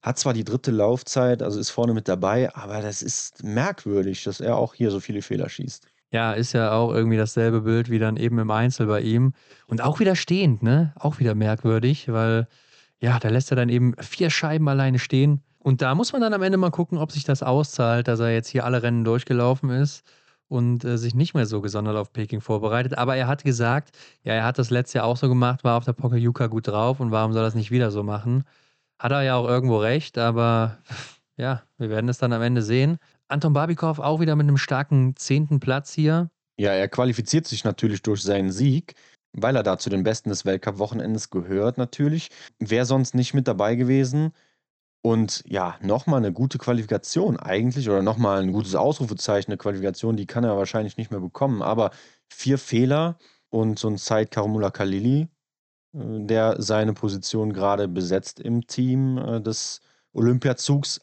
[0.05, 4.39] hat zwar die dritte Laufzeit, also ist vorne mit dabei, aber das ist merkwürdig, dass
[4.39, 5.87] er auch hier so viele Fehler schießt.
[6.11, 9.33] Ja, ist ja auch irgendwie dasselbe Bild wie dann eben im Einzel bei ihm.
[9.65, 10.93] Und auch wieder stehend, ne?
[10.99, 12.47] Auch wieder merkwürdig, weil
[12.99, 15.41] ja, da lässt er dann eben vier Scheiben alleine stehen.
[15.57, 18.31] Und da muss man dann am Ende mal gucken, ob sich das auszahlt, dass er
[18.31, 20.03] jetzt hier alle Rennen durchgelaufen ist
[20.47, 22.95] und äh, sich nicht mehr so gesondert auf Peking vorbereitet.
[22.95, 25.85] Aber er hat gesagt, ja, er hat das letzte Jahr auch so gemacht, war auf
[25.85, 28.43] der Pokljuka gut drauf und warum soll er das nicht wieder so machen?
[28.99, 30.77] Hat er ja auch irgendwo recht, aber
[31.37, 32.97] ja, wir werden es dann am Ende sehen.
[33.27, 36.29] Anton Babikow auch wieder mit einem starken zehnten Platz hier.
[36.57, 38.95] Ja, er qualifiziert sich natürlich durch seinen Sieg,
[39.33, 42.29] weil er da zu den Besten des Weltcup-Wochenendes gehört natürlich.
[42.59, 44.31] Wäre sonst nicht mit dabei gewesen.
[45.01, 50.25] Und ja, nochmal eine gute Qualifikation eigentlich oder nochmal ein gutes Ausrufezeichen, eine Qualifikation, die
[50.25, 51.61] kann er wahrscheinlich nicht mehr bekommen.
[51.61, 51.91] Aber
[52.27, 53.17] vier Fehler
[53.49, 55.27] und so ein Said Karamula Khalili, äh,
[55.95, 59.81] der seine Position gerade besetzt im Team äh, des
[60.13, 61.01] Olympiazugs,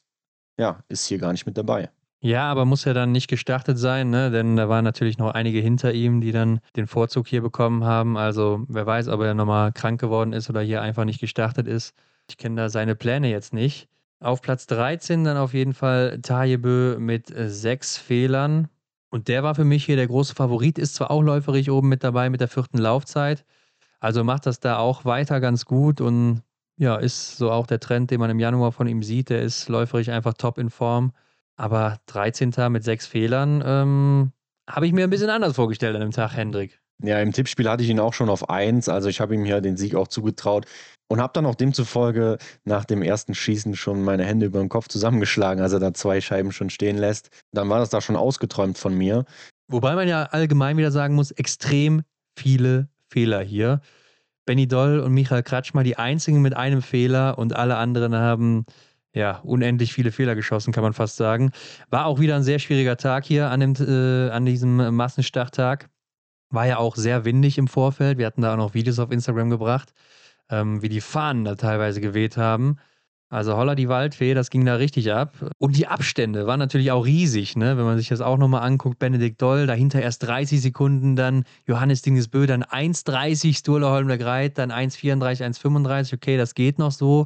[0.58, 1.90] ja, ist hier gar nicht mit dabei.
[2.20, 4.30] Ja, aber muss ja dann nicht gestartet sein, ne?
[4.30, 8.16] denn da waren natürlich noch einige hinter ihm, die dann den Vorzug hier bekommen haben.
[8.16, 11.94] Also wer weiß, ob er nochmal krank geworden ist oder hier einfach nicht gestartet ist.
[12.28, 13.88] Ich kenne da seine Pläne jetzt nicht.
[14.20, 18.68] Auf Platz 13 dann auf jeden Fall Tajebö mit äh, sechs Fehlern.
[19.10, 22.04] Und der war für mich hier der große Favorit, ist zwar auch läuferig oben mit
[22.04, 23.44] dabei mit der vierten Laufzeit,
[24.02, 26.42] also macht das da auch weiter ganz gut und
[26.76, 29.30] ja, ist so auch der Trend, den man im Januar von ihm sieht.
[29.30, 31.12] Der ist läuferig einfach top in Form.
[31.56, 32.52] Aber 13.
[32.70, 34.32] mit sechs Fehlern ähm,
[34.68, 36.80] habe ich mir ein bisschen anders vorgestellt an dem Tag, Hendrik.
[37.00, 39.60] Ja, im Tippspiel hatte ich ihn auch schon auf 1, also ich habe ihm hier
[39.60, 40.66] den Sieg auch zugetraut
[41.08, 44.88] und habe dann auch demzufolge nach dem ersten Schießen schon meine Hände über den Kopf
[44.88, 47.30] zusammengeschlagen, als er da zwei Scheiben schon stehen lässt.
[47.52, 49.26] Dann war das da schon ausgeträumt von mir.
[49.68, 52.02] Wobei man ja allgemein wieder sagen muss, extrem
[52.36, 53.80] viele Fehler hier.
[54.46, 58.64] Benny Doll und Michael Kratschmer die einzigen mit einem Fehler und alle anderen haben
[59.14, 61.52] ja, unendlich viele Fehler geschossen, kann man fast sagen.
[61.90, 65.90] War auch wieder ein sehr schwieriger Tag hier an, dem, äh, an diesem Massenstarttag.
[66.48, 68.18] War ja auch sehr windig im Vorfeld.
[68.18, 69.92] Wir hatten da auch noch Videos auf Instagram gebracht,
[70.48, 72.78] ähm, wie die Fahnen da teilweise geweht haben.
[73.32, 75.32] Also Holla die Waldfee, das ging da richtig ab.
[75.56, 77.78] Und die Abstände waren natürlich auch riesig, ne?
[77.78, 78.98] wenn man sich das auch nochmal anguckt.
[78.98, 84.70] Benedikt Doll, dahinter erst 30 Sekunden, dann Johannes Dingesbö, dann 1,30 Sturla Holmler Greit, dann
[84.70, 86.14] 1,34, 1,35.
[86.14, 87.24] Okay, das geht noch so.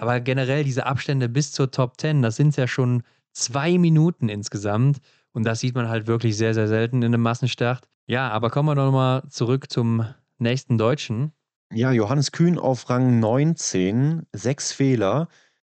[0.00, 4.98] Aber generell diese Abstände bis zur Top 10, das sind ja schon zwei Minuten insgesamt.
[5.30, 7.86] Und das sieht man halt wirklich sehr, sehr selten in einem Massenstart.
[8.08, 10.04] Ja, aber kommen wir doch nochmal zurück zum
[10.38, 11.30] nächsten Deutschen.
[11.74, 15.26] Ja, Johannes Kühn auf Rang 19, sechs Fehler.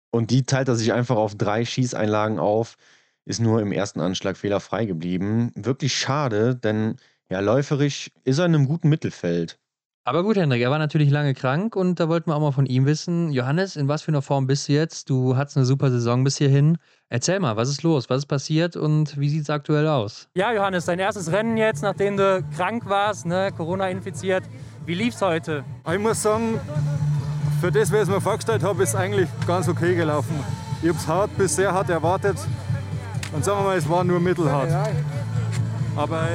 [0.10, 2.78] Und die teilt er sich einfach auf drei Schießeinlagen auf,
[3.26, 5.51] ist nur im ersten Anschlag fehlerfrei geblieben.
[5.55, 6.95] Wirklich schade, denn
[7.30, 9.60] ja, läuferisch ist er in einem guten Mittelfeld.
[10.05, 12.66] Aber gut, Hendrik, er war natürlich lange krank und da wollten wir auch mal von
[12.66, 13.30] ihm wissen.
[13.34, 15.10] Johannes, in was für einer Form bist du jetzt?
[15.10, 16.78] Du hattest eine super Saison bis hierhin.
[17.10, 18.10] Erzähl mal, was ist los?
[18.10, 20.30] Was ist passiert und wie sieht es aktuell aus?
[20.38, 24.45] Ja, Johannes, dein erstes Rennen jetzt, nachdem du krank warst, ne, Corona infiziert.
[24.88, 25.65] Wie lief's heute?
[25.91, 26.61] Ich muss sagen,
[27.59, 30.33] für das, was ich mir vorgestellt habe, ist eigentlich ganz okay gelaufen.
[30.81, 32.38] Ich habe es hart bis sehr hart erwartet.
[33.33, 34.69] Und sagen wir mal, es war nur mittelhart.
[35.93, 36.29] Aber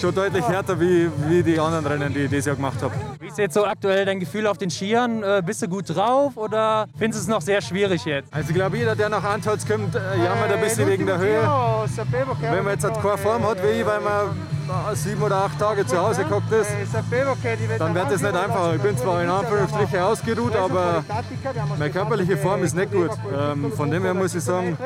[0.00, 2.92] schon deutlich härter wie, wie die anderen Rennen, die ich dieses Jahr gemacht habe.
[3.20, 5.22] Wie ist jetzt so aktuell dein Gefühl auf den Skiern?
[5.22, 8.32] Äh, bist du gut drauf oder findest du es noch sehr schwierig jetzt?
[8.32, 11.42] Also ich glaube, jeder, der nach Antolz kommt, äh, jammert ein bisschen wegen der Höhe.
[12.40, 14.36] Wenn man jetzt halt keine Form hat wie ich, weil man
[14.94, 16.70] sieben oder acht Tage zu Hause geguckt ist,
[17.78, 18.74] dann wird es nicht einfacher.
[18.74, 21.04] Ich bin zwar in Anführungsstrichen ausgeruht, aber
[21.78, 23.10] meine körperliche Form ist nicht gut.
[23.36, 24.76] Ähm, von dem her muss ich sagen,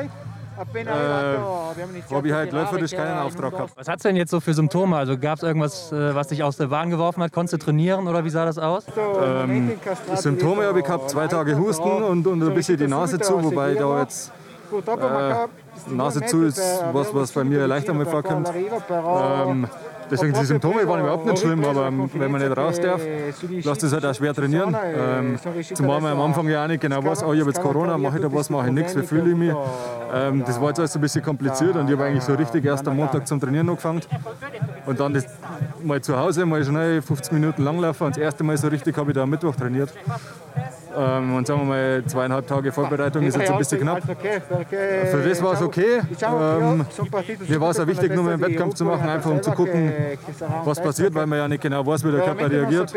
[0.75, 3.73] äh, habe ich halt läuferisch keinen Auftrag gehabt.
[3.75, 4.95] Was hat es denn jetzt so für Symptome?
[4.95, 7.31] Also gab es irgendwas, äh, was dich aus der Bahn geworfen hat?
[7.31, 8.85] Konntest du trainieren oder wie sah das aus?
[9.21, 9.71] Ähm,
[10.15, 13.73] Symptome habe ich gehabt, zwei Tage Husten und, und ein bisschen die Nase zu, wobei
[13.73, 14.31] da jetzt
[14.71, 18.49] äh, Nase zu ist was, was bei mir leicht einmal vorkommt.
[18.49, 19.67] Ähm,
[20.09, 23.01] Deswegen die Symptome waren überhaupt nicht schlimm, aber wenn man nicht raus darf,
[23.49, 24.75] lässt es halt auch schwer trainieren.
[24.95, 25.39] Ähm,
[25.73, 28.17] zumal man am Anfang ja auch nicht genau weiß, oh, ich habe jetzt Corona, mache
[28.17, 29.53] ich da was, mache ich nichts, wie fühle ich mich.
[30.13, 32.87] Ähm, das war jetzt alles ein bisschen kompliziert und ich habe eigentlich so richtig erst
[32.87, 34.01] am Montag zum Trainieren angefangen.
[34.85, 35.25] Und dann das
[35.83, 39.11] mal zu Hause, mal schnell 50 Minuten langlaufen und das erste Mal so richtig habe
[39.11, 39.93] ich da am Mittwoch trainiert.
[40.95, 44.01] Ähm, und sagen wir mal, zweieinhalb Tage Vorbereitung ist jetzt ein bisschen knapp.
[44.03, 46.01] Für das war es okay.
[46.21, 46.85] Ähm,
[47.47, 49.91] mir war es auch wichtig, nur mal einen Wettkampf zu machen, einfach um zu gucken,
[50.63, 52.93] was passiert, weil man ja nicht genau weiß, wie der Körper reagiert.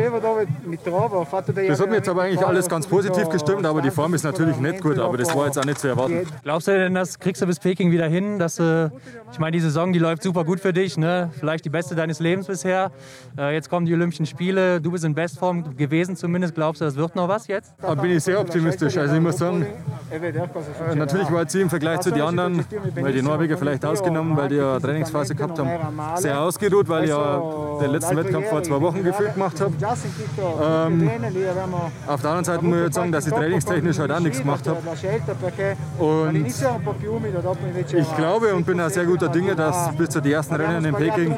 [1.69, 4.57] Das hat mir jetzt aber eigentlich alles ganz positiv gestimmt, aber die Form ist natürlich
[4.59, 6.27] nicht gut, aber das war jetzt auch nicht zu erwarten.
[6.43, 8.39] Glaubst du denn, das kriegst du bis Peking wieder hin?
[8.39, 8.91] Dass, äh,
[9.33, 11.31] ich meine, die Saison, die läuft super gut für dich, ne?
[11.39, 12.91] vielleicht die beste deines Lebens bisher.
[13.39, 16.55] Äh, jetzt kommen die Olympischen Spiele, du bist in Bestform gewesen zumindest.
[16.55, 17.75] Glaubst du, das wird noch was jetzt?
[17.87, 18.97] Da bin ich sehr optimistisch.
[18.97, 19.67] Also ich muss sagen,
[20.95, 22.65] natürlich war sie im Vergleich zu den anderen,
[22.95, 25.71] weil die Norweger vielleicht ausgenommen, weil die ja Trainingsphase gehabt haben,
[26.17, 27.43] sehr ausgeruht, weil ich ja
[27.81, 29.73] den letzten Wettkampf vor zwei Wochen gefühlt gemacht habe.
[30.63, 31.11] Ähm,
[32.07, 34.79] auf der anderen Seite muss ich sagen, dass ich trainingstechnisch halt auch nichts gemacht habe.
[35.99, 36.47] Und
[37.93, 40.95] ich glaube und bin auch sehr guter Dinge, dass bis zu den ersten Rennen in
[40.95, 41.35] Peking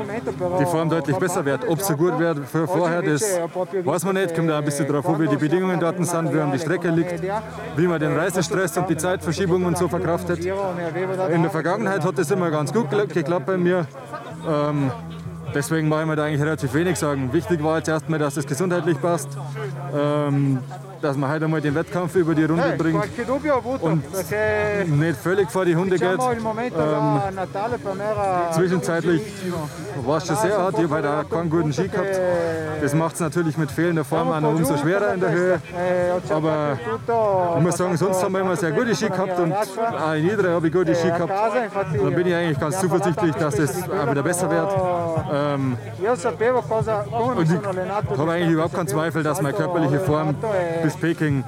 [0.60, 1.68] die Form deutlich besser wird.
[1.68, 3.40] Ob es so gut wird für vorher, das
[3.84, 4.34] weiß man nicht.
[4.34, 7.22] Kommt auch ein bisschen darauf an, wie die Bedingungen dort sind an die Strecke liegt,
[7.76, 10.44] wie man den Reisestress und die Zeitverschiebung und so verkraftet.
[10.44, 13.86] In der Vergangenheit hat das immer ganz gut geklappt bei mir.
[14.48, 14.90] Ähm,
[15.54, 17.32] deswegen mache ich mir da eigentlich relativ wenig sagen.
[17.32, 19.28] Wichtig war jetzt erstmal, dass es gesundheitlich passt.
[19.94, 20.58] Ähm,
[21.00, 23.04] dass man heute einmal den Wettkampf über die Runde bringt
[23.80, 24.02] und
[25.00, 26.18] nicht völlig vor die Hunde geht.
[26.18, 27.20] Ähm,
[28.52, 29.22] zwischenzeitlich
[30.04, 32.20] war es schon sehr hart, ich habe heute auch keinen guten Ski gehabt.
[32.80, 35.60] Das macht es natürlich mit fehlender Form auch noch umso schwerer in der Höhe.
[36.30, 36.78] Aber
[37.56, 40.54] ich muss sagen, sonst haben wir immer sehr gute Ski gehabt und auch in Niedere
[40.54, 41.32] habe ich gute Ski gehabt.
[41.92, 44.68] Und dann bin ich eigentlich ganz zuversichtlich, dass das auch wieder besser wird.
[45.38, 46.08] Ähm, ich
[48.18, 50.34] habe eigentlich überhaupt keinen Zweifel, dass meine körperliche Form
[50.82, 51.44] bis Peking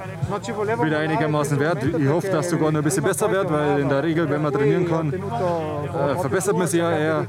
[0.83, 1.83] wieder einigermaßen wert.
[1.85, 4.53] Ich hoffe, dass sogar noch ein bisschen besser wird, weil in der Regel, wenn man
[4.53, 7.27] trainieren kann, äh, verbessert man sich ja eher.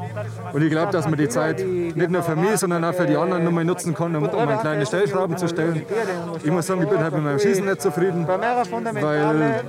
[0.53, 3.15] Und ich glaube, dass man die Zeit nicht nur für mich, sondern auch für die
[3.15, 5.83] anderen nochmal nutzen kann, um, um ein kleine Stellschrauben zu stellen.
[6.43, 9.63] Ich muss sagen, ich bin halt mit meinem Schießen nicht zufrieden, weil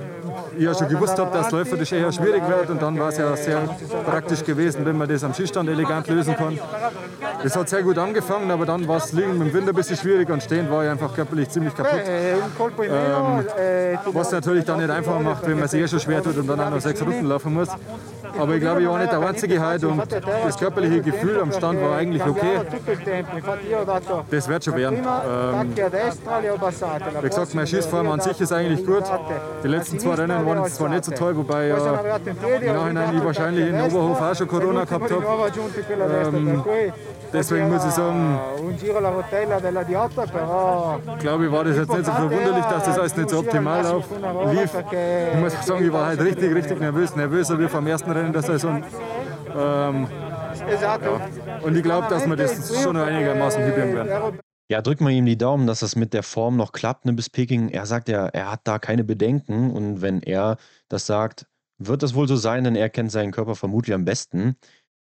[0.57, 3.35] ich ja schon gewusst habe, dass läuferisch eher schwierig wird und dann war es ja
[3.35, 3.61] sehr
[4.05, 6.59] praktisch gewesen, wenn man das am Schießstand elegant lösen kann.
[7.43, 10.29] Es hat sehr gut angefangen, aber dann war es liegen im Winter ein bisschen schwierig
[10.29, 12.01] und stehen war ich einfach körperlich ziemlich kaputt.
[12.79, 13.45] Ähm,
[14.13, 16.59] was natürlich dann nicht einfach macht, wenn man sich eh schon schwer tut und dann
[16.59, 17.69] auch noch sechs Runden laufen muss.
[18.39, 21.81] Aber ich glaube, ich war nicht der Einzige heute und das körperliche Gefühl am Stand
[21.81, 22.61] war eigentlich okay.
[24.31, 24.99] Das wird schon werden.
[24.99, 25.75] Ähm,
[27.21, 29.03] wie gesagt, meine Schießform an sich ist eigentlich gut.
[29.63, 33.69] Die letzten zwei Rennen waren zwar nicht so toll, wobei äh, im Nachhinein ich wahrscheinlich
[33.69, 35.23] in Oberhof auch schon Corona gehabt habe.
[36.33, 36.63] Ähm,
[37.31, 38.39] deswegen muss ich sagen,
[41.19, 44.03] glaube ich, war das jetzt nicht so verwunderlich, dass das alles nicht so optimal
[44.51, 44.71] lief.
[45.33, 47.15] Ich muss sagen, ich war halt richtig, richtig nervös.
[47.15, 48.83] Nervöser wie vom ersten Rennen der Saison.
[49.55, 50.07] Ähm,
[50.81, 50.97] ja.
[51.61, 54.39] Und ich glaube, dass wir das schon einigermaßen hibbeln werden.
[54.73, 57.29] Ja, drücken wir ihm die Daumen, dass das mit der Form noch klappt, ne, bis
[57.29, 57.69] Peking.
[57.69, 60.57] Er sagt ja, er hat da keine Bedenken und wenn er
[60.89, 61.45] das sagt,
[61.77, 64.55] wird das wohl so sein, denn er kennt seinen Körper vermutlich am besten.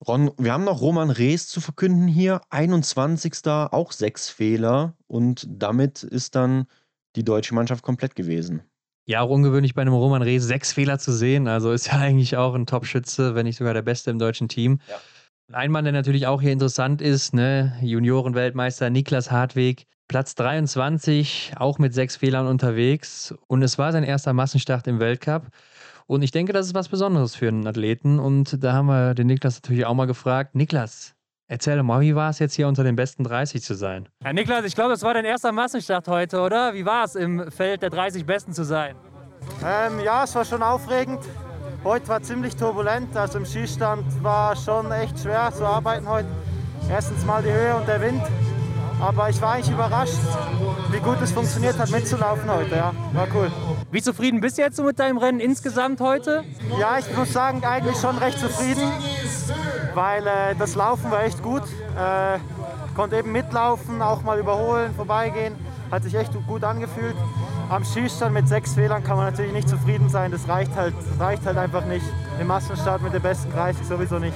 [0.07, 3.34] Ron, wir haben noch Roman Rees zu verkünden hier, 21.
[3.45, 6.66] auch sechs Fehler und damit ist dann
[7.16, 8.64] die deutsche Mannschaft komplett gewesen.
[9.05, 11.47] Ja, auch ungewöhnlich bei einem Roman Rees sechs Fehler zu sehen.
[11.47, 14.80] Also ist ja eigentlich auch ein Top-Schütze, wenn nicht sogar der Beste im deutschen Team.
[14.89, 14.99] Ja.
[15.53, 17.73] Ein Mann, der natürlich auch hier interessant ist, ne?
[17.81, 23.35] Juniorenweltmeister Niklas Hartweg, Platz 23, auch mit sechs Fehlern unterwegs.
[23.47, 25.47] Und es war sein erster Massenstart im Weltcup.
[26.07, 28.19] Und ich denke, das ist was Besonderes für einen Athleten.
[28.19, 30.55] Und da haben wir den Niklas natürlich auch mal gefragt.
[30.55, 31.15] Niklas,
[31.47, 34.07] erzähl doch mal, wie war es jetzt hier unter den besten 30 zu sein?
[34.23, 36.73] Ja, Niklas, ich glaube, das war dein erster Massenstart heute, oder?
[36.73, 38.95] Wie war es, im Feld der 30 Besten zu sein?
[39.65, 41.19] Ähm, ja, es war schon aufregend.
[41.84, 46.27] Heute war ziemlich turbulent, also im Skistand war schon echt schwer zu arbeiten heute.
[46.88, 48.21] Erstens mal die Höhe und der Wind,
[48.99, 50.13] aber ich war eigentlich überrascht,
[50.91, 52.75] wie gut es funktioniert hat mitzulaufen heute.
[52.75, 53.51] Ja, war cool.
[53.89, 56.43] Wie zufrieden bist du jetzt so mit deinem Rennen insgesamt heute?
[56.79, 58.88] Ja, ich muss sagen, eigentlich schon recht zufrieden,
[59.95, 61.63] weil äh, das Laufen war echt gut.
[61.97, 62.38] Äh,
[62.95, 65.55] konnte eben mitlaufen, auch mal überholen, vorbeigehen.
[65.89, 67.15] Hat sich echt gut angefühlt
[67.72, 70.30] am Schießstand mit sechs Fehlern kann man natürlich nicht zufrieden sein.
[70.30, 72.05] Das reicht halt, reicht halt einfach nicht.
[72.39, 74.36] Im Massenstart mit den besten 30 sowieso nicht.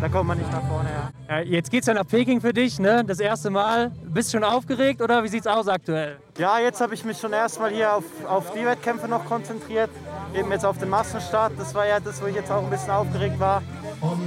[0.00, 0.90] Da kommt man nicht nach vorne.
[1.28, 1.38] Ja.
[1.38, 3.02] ja jetzt es ja nach Peking für dich, ne?
[3.04, 3.90] Das erste Mal.
[4.04, 6.18] Bist du schon aufgeregt oder wie sieht es aus aktuell?
[6.38, 9.90] Ja, jetzt habe ich mich schon erstmal hier auf, auf die Wettkämpfe noch konzentriert.
[10.34, 11.52] Eben jetzt auf den Massenstart.
[11.58, 13.62] Das war ja das, wo ich jetzt auch ein bisschen aufgeregt war.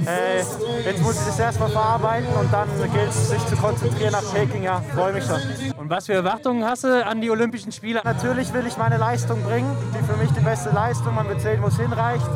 [0.06, 0.38] Äh,
[0.84, 4.64] jetzt muss ich das erstmal verarbeiten und dann gilt es, sich zu konzentrieren nach Peking.
[4.64, 5.40] Ja, freue mich schon.
[5.76, 8.00] Und was für Erwartungen hast du an die Olympischen Spiele?
[8.04, 11.78] Natürlich will ich meine Leistung bringen, die für mich die beste Leistung, man bezählt, muss
[11.78, 12.26] hinreicht.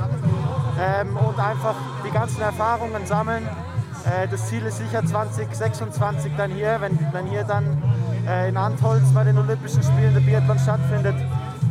[0.78, 3.48] Ähm, und einfach die ganzen Erfahrungen sammeln.
[4.04, 7.82] Äh, das Ziel ist sicher 2026 dann hier, wenn dann hier dann
[8.26, 11.16] äh, in Antholz bei den Olympischen Spielen der Biathlon stattfindet,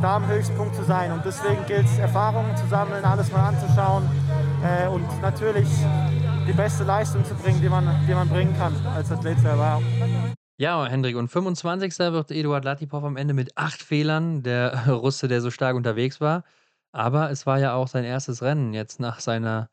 [0.02, 1.12] da am Höchstpunkt zu sein.
[1.12, 4.04] Und deswegen gilt es, Erfahrungen zu sammeln, alles mal anzuschauen
[4.64, 5.68] äh, und natürlich
[6.48, 9.82] die beste Leistung zu bringen, die man, die man bringen kann als Athlet selber.
[10.58, 11.98] Ja, Hendrik, und 25.
[12.00, 16.44] wird Eduard Latipov am Ende mit acht Fehlern, der Russe, der so stark unterwegs war.
[16.94, 19.70] Aber es war ja auch sein erstes Rennen jetzt nach seiner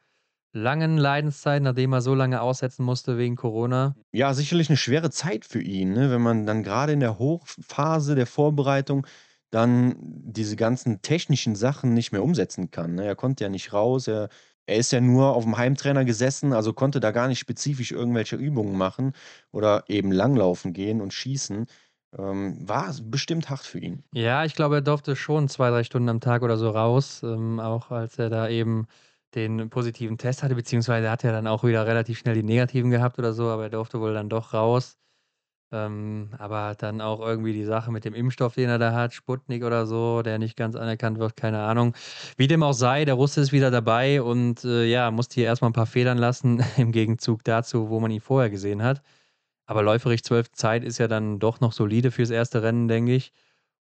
[0.53, 3.95] langen Leidenszeit, nachdem er so lange aussetzen musste wegen Corona.
[4.11, 6.11] Ja, sicherlich eine schwere Zeit für ihn, ne?
[6.11, 9.07] wenn man dann gerade in der Hochphase der Vorbereitung
[9.51, 12.97] dann diese ganzen technischen Sachen nicht mehr umsetzen kann.
[12.97, 13.05] Ne?
[13.05, 14.29] Er konnte ja nicht raus, er
[14.71, 18.37] er ist ja nur auf dem Heimtrainer gesessen, also konnte da gar nicht spezifisch irgendwelche
[18.37, 19.14] Übungen machen
[19.51, 21.66] oder eben langlaufen gehen und schießen.
[22.18, 24.02] Ähm, war bestimmt hart für ihn.
[24.12, 27.61] Ja, ich glaube, er durfte schon zwei, drei Stunden am Tag oder so raus, ähm,
[27.61, 28.86] auch als er da eben
[29.34, 33.18] den positiven Test hatte, beziehungsweise hat er dann auch wieder relativ schnell die negativen gehabt
[33.18, 34.99] oder so, aber er durfte wohl dann doch raus.
[35.72, 39.62] Ähm, aber dann auch irgendwie die Sache mit dem Impfstoff, den er da hat, Sputnik
[39.62, 41.95] oder so, der nicht ganz anerkannt wird, keine Ahnung.
[42.37, 45.70] Wie dem auch sei, der Russe ist wieder dabei und äh, ja, musste hier erstmal
[45.70, 49.00] ein paar Federn lassen im Gegenzug dazu, wo man ihn vorher gesehen hat.
[49.71, 53.33] Aber läuferig 12 Zeit ist ja dann doch noch solide fürs erste Rennen, denke ich.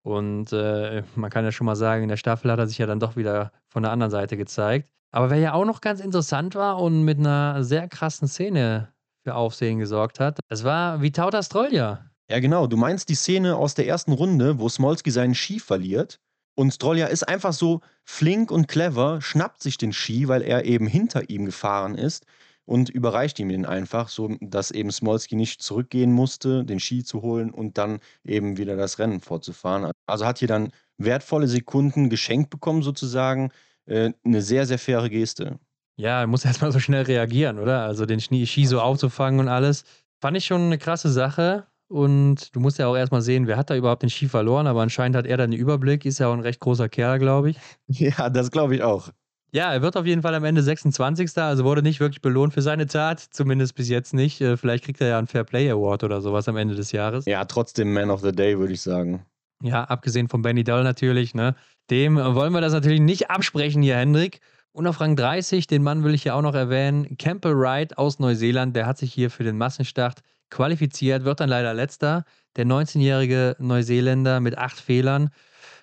[0.03, 2.85] Und äh, man kann ja schon mal sagen, in der Staffel hat er sich ja
[2.85, 4.91] dann doch wieder von der anderen Seite gezeigt.
[5.13, 8.93] Aber wer ja auch noch ganz interessant war und mit einer sehr krassen Szene
[9.25, 10.39] für Aufsehen gesorgt hat.
[10.51, 12.05] Das war Vitauta Strolja.
[12.31, 12.67] Ja, genau.
[12.67, 16.21] Du meinst die Szene aus der ersten Runde, wo Smolski seinen Ski verliert.
[16.55, 20.87] Und Strolja ist einfach so flink und clever, schnappt sich den Ski, weil er eben
[20.87, 22.27] hinter ihm gefahren ist
[22.69, 27.23] und überreicht ihm den einfach, so dass eben Smolski nicht zurückgehen musste, den Ski zu
[27.23, 29.91] holen und dann eben wieder das Rennen fortzufahren.
[30.07, 33.53] Also hat hier dann wertvolle Sekunden geschenkt bekommen sozusagen.
[33.87, 35.59] Äh, eine sehr, sehr faire Geste.
[35.97, 37.85] Ja, er muss erstmal so schnell reagieren, oder?
[37.85, 39.85] Also den Ski so aufzufangen und alles.
[40.21, 41.67] Fand ich schon eine krasse Sache.
[41.91, 44.83] Und du musst ja auch erstmal sehen, wer hat da überhaupt den Ski verloren, aber
[44.83, 47.59] anscheinend hat er dann den Überblick, ist ja auch ein recht großer Kerl, glaube ich.
[47.89, 49.09] Ja, das glaube ich auch.
[49.51, 51.37] Ja, er wird auf jeden Fall am Ende 26.
[51.39, 54.41] Also wurde nicht wirklich belohnt für seine Tat, zumindest bis jetzt nicht.
[54.41, 57.25] Äh, vielleicht kriegt er ja einen Fair Play Award oder sowas am Ende des Jahres.
[57.25, 59.25] Ja, trotzdem Man of the Day, würde ich sagen.
[59.63, 61.55] Ja, abgesehen von Benny Doll natürlich, ne?
[61.91, 64.41] Dem wollen wir das natürlich nicht absprechen hier, Hendrik.
[64.73, 68.19] Und auf Rang 30, den Mann will ich ja auch noch erwähnen, Campbell Wright aus
[68.19, 70.21] Neuseeland, der hat sich hier für den Massenstart
[70.51, 72.25] qualifiziert, wird dann leider letzter.
[72.57, 75.31] Der 19-jährige Neuseeländer mit acht Fehlern.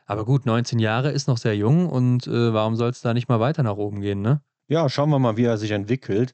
[0.06, 3.28] Aber gut, 19 Jahre ist noch sehr jung und äh, warum soll es da nicht
[3.28, 4.42] mal weiter nach oben gehen, ne?
[4.68, 6.34] Ja, schauen wir mal, wie er sich entwickelt.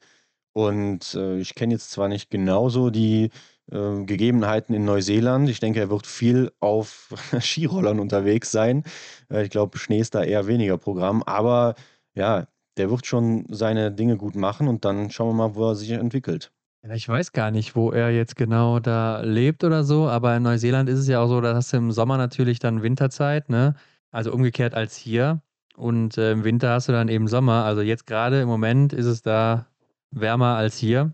[0.54, 3.30] Und äh, ich kenne jetzt zwar nicht genauso die
[3.72, 5.50] äh, Gegebenheiten in Neuseeland.
[5.50, 8.84] Ich denke, er wird viel auf Skirollern unterwegs sein.
[9.30, 11.24] Äh, ich glaube, Schnee ist da eher weniger Programm.
[11.24, 11.76] Aber
[12.14, 15.76] ja, der wird schon seine Dinge gut machen und dann schauen wir mal, wo er
[15.76, 16.52] sich entwickelt.
[16.84, 20.44] Ja, ich weiß gar nicht, wo er jetzt genau da lebt oder so, aber in
[20.44, 23.76] Neuseeland ist es ja auch so, da hast du im Sommer natürlich dann Winterzeit, ne?
[24.12, 25.42] Also umgekehrt als hier.
[25.76, 27.64] Und äh, im Winter hast du dann eben Sommer.
[27.66, 29.68] Also jetzt gerade im Moment ist es da
[30.12, 31.14] wärmer als hier.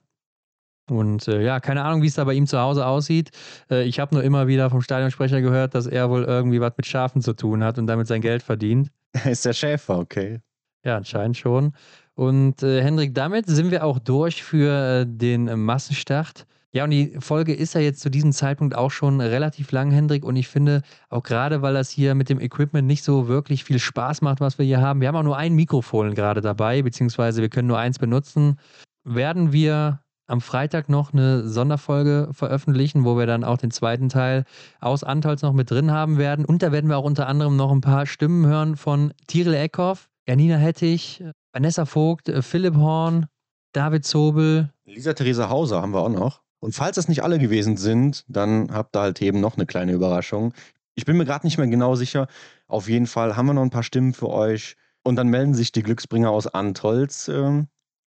[0.90, 3.32] Und äh, ja, keine Ahnung, wie es da bei ihm zu Hause aussieht.
[3.70, 6.86] Äh, ich habe nur immer wieder vom Stadionsprecher gehört, dass er wohl irgendwie was mit
[6.86, 8.90] Schafen zu tun hat und damit sein Geld verdient.
[9.26, 10.40] ist der Schäfer, okay.
[10.86, 11.74] Ja, anscheinend schon.
[12.18, 16.48] Und äh, Hendrik, damit sind wir auch durch für äh, den äh, Massenstart.
[16.72, 20.26] Ja, und die Folge ist ja jetzt zu diesem Zeitpunkt auch schon relativ lang, Hendrik.
[20.26, 23.78] Und ich finde, auch gerade weil das hier mit dem Equipment nicht so wirklich viel
[23.78, 27.44] Spaß macht, was wir hier haben, wir haben auch nur ein Mikrofon gerade dabei, beziehungsweise
[27.44, 28.58] wir können nur eins benutzen,
[29.04, 34.44] werden wir am Freitag noch eine Sonderfolge veröffentlichen, wo wir dann auch den zweiten Teil
[34.82, 36.46] aus Antolz noch mit drin haben werden.
[36.46, 40.10] Und da werden wir auch unter anderem noch ein paar Stimmen hören von Tiril Eckhoff,
[40.28, 41.24] Janina Hettich,
[41.58, 43.26] Vanessa Vogt, äh, Philipp Horn,
[43.72, 44.72] David Zobel.
[44.86, 46.44] Lisa Theresa Hauser haben wir auch noch.
[46.60, 49.94] Und falls das nicht alle gewesen sind, dann habt ihr halt eben noch eine kleine
[49.94, 50.54] Überraschung.
[50.94, 52.28] Ich bin mir gerade nicht mehr genau sicher.
[52.68, 54.76] Auf jeden Fall haben wir noch ein paar Stimmen für euch.
[55.04, 57.70] Und dann melden sich die Glücksbringer aus Antolz ähm,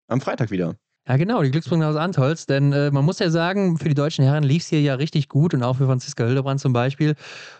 [0.08, 0.76] am Freitag wieder.
[1.06, 2.46] Ja, genau, die Glücksbringer aus Antholz.
[2.46, 5.28] Denn äh, man muss ja sagen, für die deutschen Herren lief es hier ja richtig
[5.28, 7.14] gut und auch für Franziska Hildebrand zum Beispiel.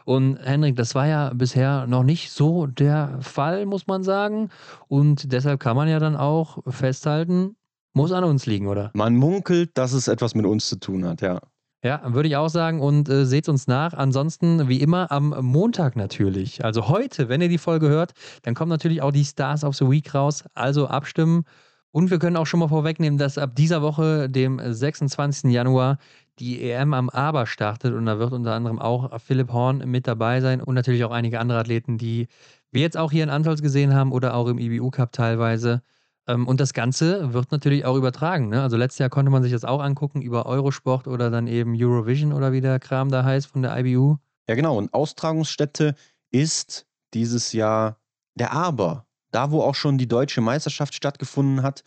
[0.07, 4.49] Und Henrik, das war ja bisher noch nicht so der Fall, muss man sagen.
[4.89, 7.57] Und deshalb kann man ja dann auch festhalten,
[7.93, 8.91] muss an uns liegen, oder?
[8.95, 11.41] Man munkelt, dass es etwas mit uns zu tun hat, ja.
[11.85, 12.81] Ja, würde ich auch sagen.
[12.81, 13.93] Und äh, seht uns nach.
[13.93, 16.65] Ansonsten, wie immer, am Montag natürlich.
[16.65, 19.91] Also heute, wenn ihr die Folge hört, dann kommen natürlich auch die Stars of the
[19.91, 20.45] Week raus.
[20.55, 21.45] Also abstimmen.
[21.95, 25.53] Und wir können auch schon mal vorwegnehmen, dass ab dieser Woche, dem 26.
[25.53, 25.99] Januar,
[26.41, 30.41] die EM am Aber startet und da wird unter anderem auch Philipp Horn mit dabei
[30.41, 32.27] sein und natürlich auch einige andere Athleten, die
[32.73, 35.83] wir jetzt auch hier in Antolz gesehen haben oder auch im IBU Cup teilweise.
[36.27, 38.49] Ähm, und das Ganze wird natürlich auch übertragen.
[38.49, 38.61] Ne?
[38.61, 42.33] Also letztes Jahr konnte man sich das auch angucken über Eurosport oder dann eben Eurovision
[42.33, 44.17] oder wie der Kram da heißt von der IBU.
[44.49, 44.77] Ja, genau.
[44.79, 45.95] Und Austragungsstätte
[46.33, 48.01] ist dieses Jahr
[48.35, 49.07] der Aber.
[49.35, 51.83] Da, wo auch schon die deutsche Meisterschaft stattgefunden hat,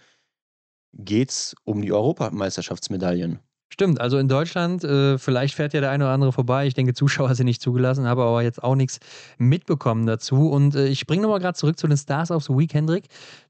[0.94, 3.40] geht es um die Europameisterschaftsmedaillen.
[3.69, 6.68] Stimmt, also in Deutschland, äh, vielleicht fährt ja der eine oder andere vorbei.
[6.68, 8.99] Ich denke, Zuschauer sind nicht zugelassen, habe aber jetzt auch nichts
[9.38, 10.49] mitbekommen dazu.
[10.49, 13.06] Und äh, ich springe nochmal gerade zurück zu den Stars the Week, Hendrik,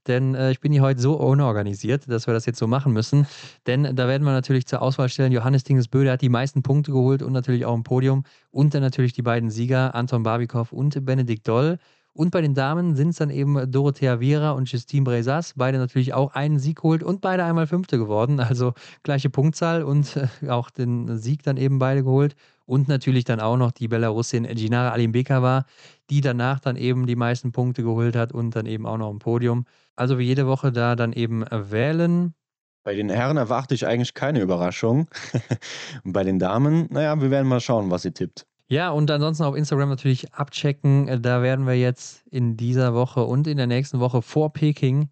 [0.06, 3.26] denn äh, ich bin hier heute so unorganisiert, dass wir das jetzt so machen müssen.
[3.66, 5.32] Denn da werden wir natürlich zur Auswahl stellen.
[5.32, 8.24] Johannes Dingesbö, der hat die meisten Punkte geholt und natürlich auch ein Podium.
[8.50, 11.78] Und dann natürlich die beiden Sieger, Anton Barbikow und Benedikt Doll.
[12.12, 15.54] Und bei den Damen sind es dann eben Dorothea Viera und Justine Brezas.
[15.56, 18.40] Beide natürlich auch einen Sieg geholt und beide einmal Fünfte geworden.
[18.40, 18.74] Also
[19.04, 22.34] gleiche Punktzahl und äh, auch den Sieg dann eben beide geholt.
[22.66, 25.64] Und natürlich dann auch noch die Belarusin Ginara Alimbekova,
[26.10, 29.20] die danach dann eben die meisten Punkte geholt hat und dann eben auch noch ein
[29.20, 29.64] Podium.
[29.94, 32.34] Also wie jede Woche da dann eben wählen.
[32.82, 35.08] Bei den Herren erwarte ich eigentlich keine Überraschung.
[36.04, 38.47] und bei den Damen, naja, wir werden mal schauen, was sie tippt.
[38.70, 41.08] Ja, und ansonsten auf Instagram natürlich abchecken.
[41.08, 45.08] Äh, da werden wir jetzt in dieser Woche und in der nächsten Woche vor Peking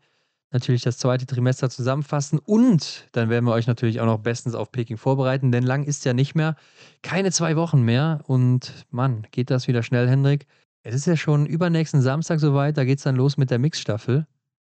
[0.52, 4.70] natürlich das zweite Trimester zusammenfassen und dann werden wir euch natürlich auch noch bestens auf
[4.72, 6.56] Peking vorbereiten, denn lang ist ja nicht mehr.
[7.02, 10.46] Keine zwei Wochen mehr und Mann, geht das wieder schnell, Hendrik.
[10.82, 14.26] Es ist ja schon übernächsten Samstag soweit, da geht es dann los mit der Mixstaffel.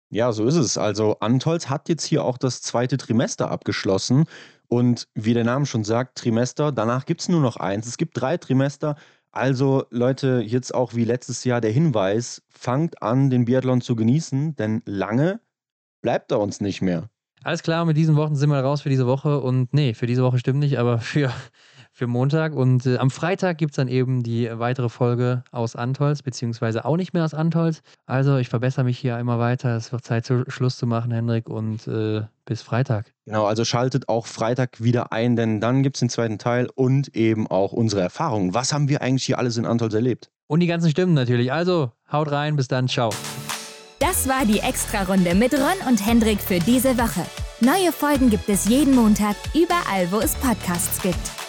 [0.09, 0.77] Ja, so ist es.
[0.77, 4.25] Also Antolz hat jetzt hier auch das zweite Trimester abgeschlossen
[4.67, 7.87] und wie der Name schon sagt, Trimester, danach gibt es nur noch eins.
[7.87, 8.95] Es gibt drei Trimester.
[9.31, 14.55] Also Leute, jetzt auch wie letztes Jahr der Hinweis, fangt an, den Biathlon zu genießen,
[14.55, 15.39] denn lange
[16.01, 17.09] bleibt er uns nicht mehr.
[17.43, 19.39] Alles klar, mit diesen Worten sind wir raus für diese Woche.
[19.39, 21.31] Und nee, für diese Woche stimmt nicht, aber für,
[21.97, 22.53] für Montag.
[22.53, 26.95] Und äh, am Freitag gibt es dann eben die weitere Folge aus Antolz, beziehungsweise auch
[26.95, 27.81] nicht mehr aus Antolz.
[28.05, 29.75] Also ich verbessere mich hier immer weiter.
[29.75, 31.49] Es wird Zeit, zu, Schluss zu machen, Hendrik.
[31.49, 33.11] Und äh, bis Freitag.
[33.25, 37.15] Genau, also schaltet auch Freitag wieder ein, denn dann gibt es den zweiten Teil und
[37.15, 38.53] eben auch unsere Erfahrungen.
[38.53, 40.29] Was haben wir eigentlich hier alles in Antolz erlebt?
[40.45, 41.51] Und die ganzen Stimmen natürlich.
[41.51, 43.09] Also haut rein, bis dann, ciao.
[43.99, 47.25] Das war die Extra-Runde mit Ron und Hendrik für diese Woche.
[47.59, 51.46] Neue Folgen gibt es jeden Montag, überall, wo es Podcasts gibt.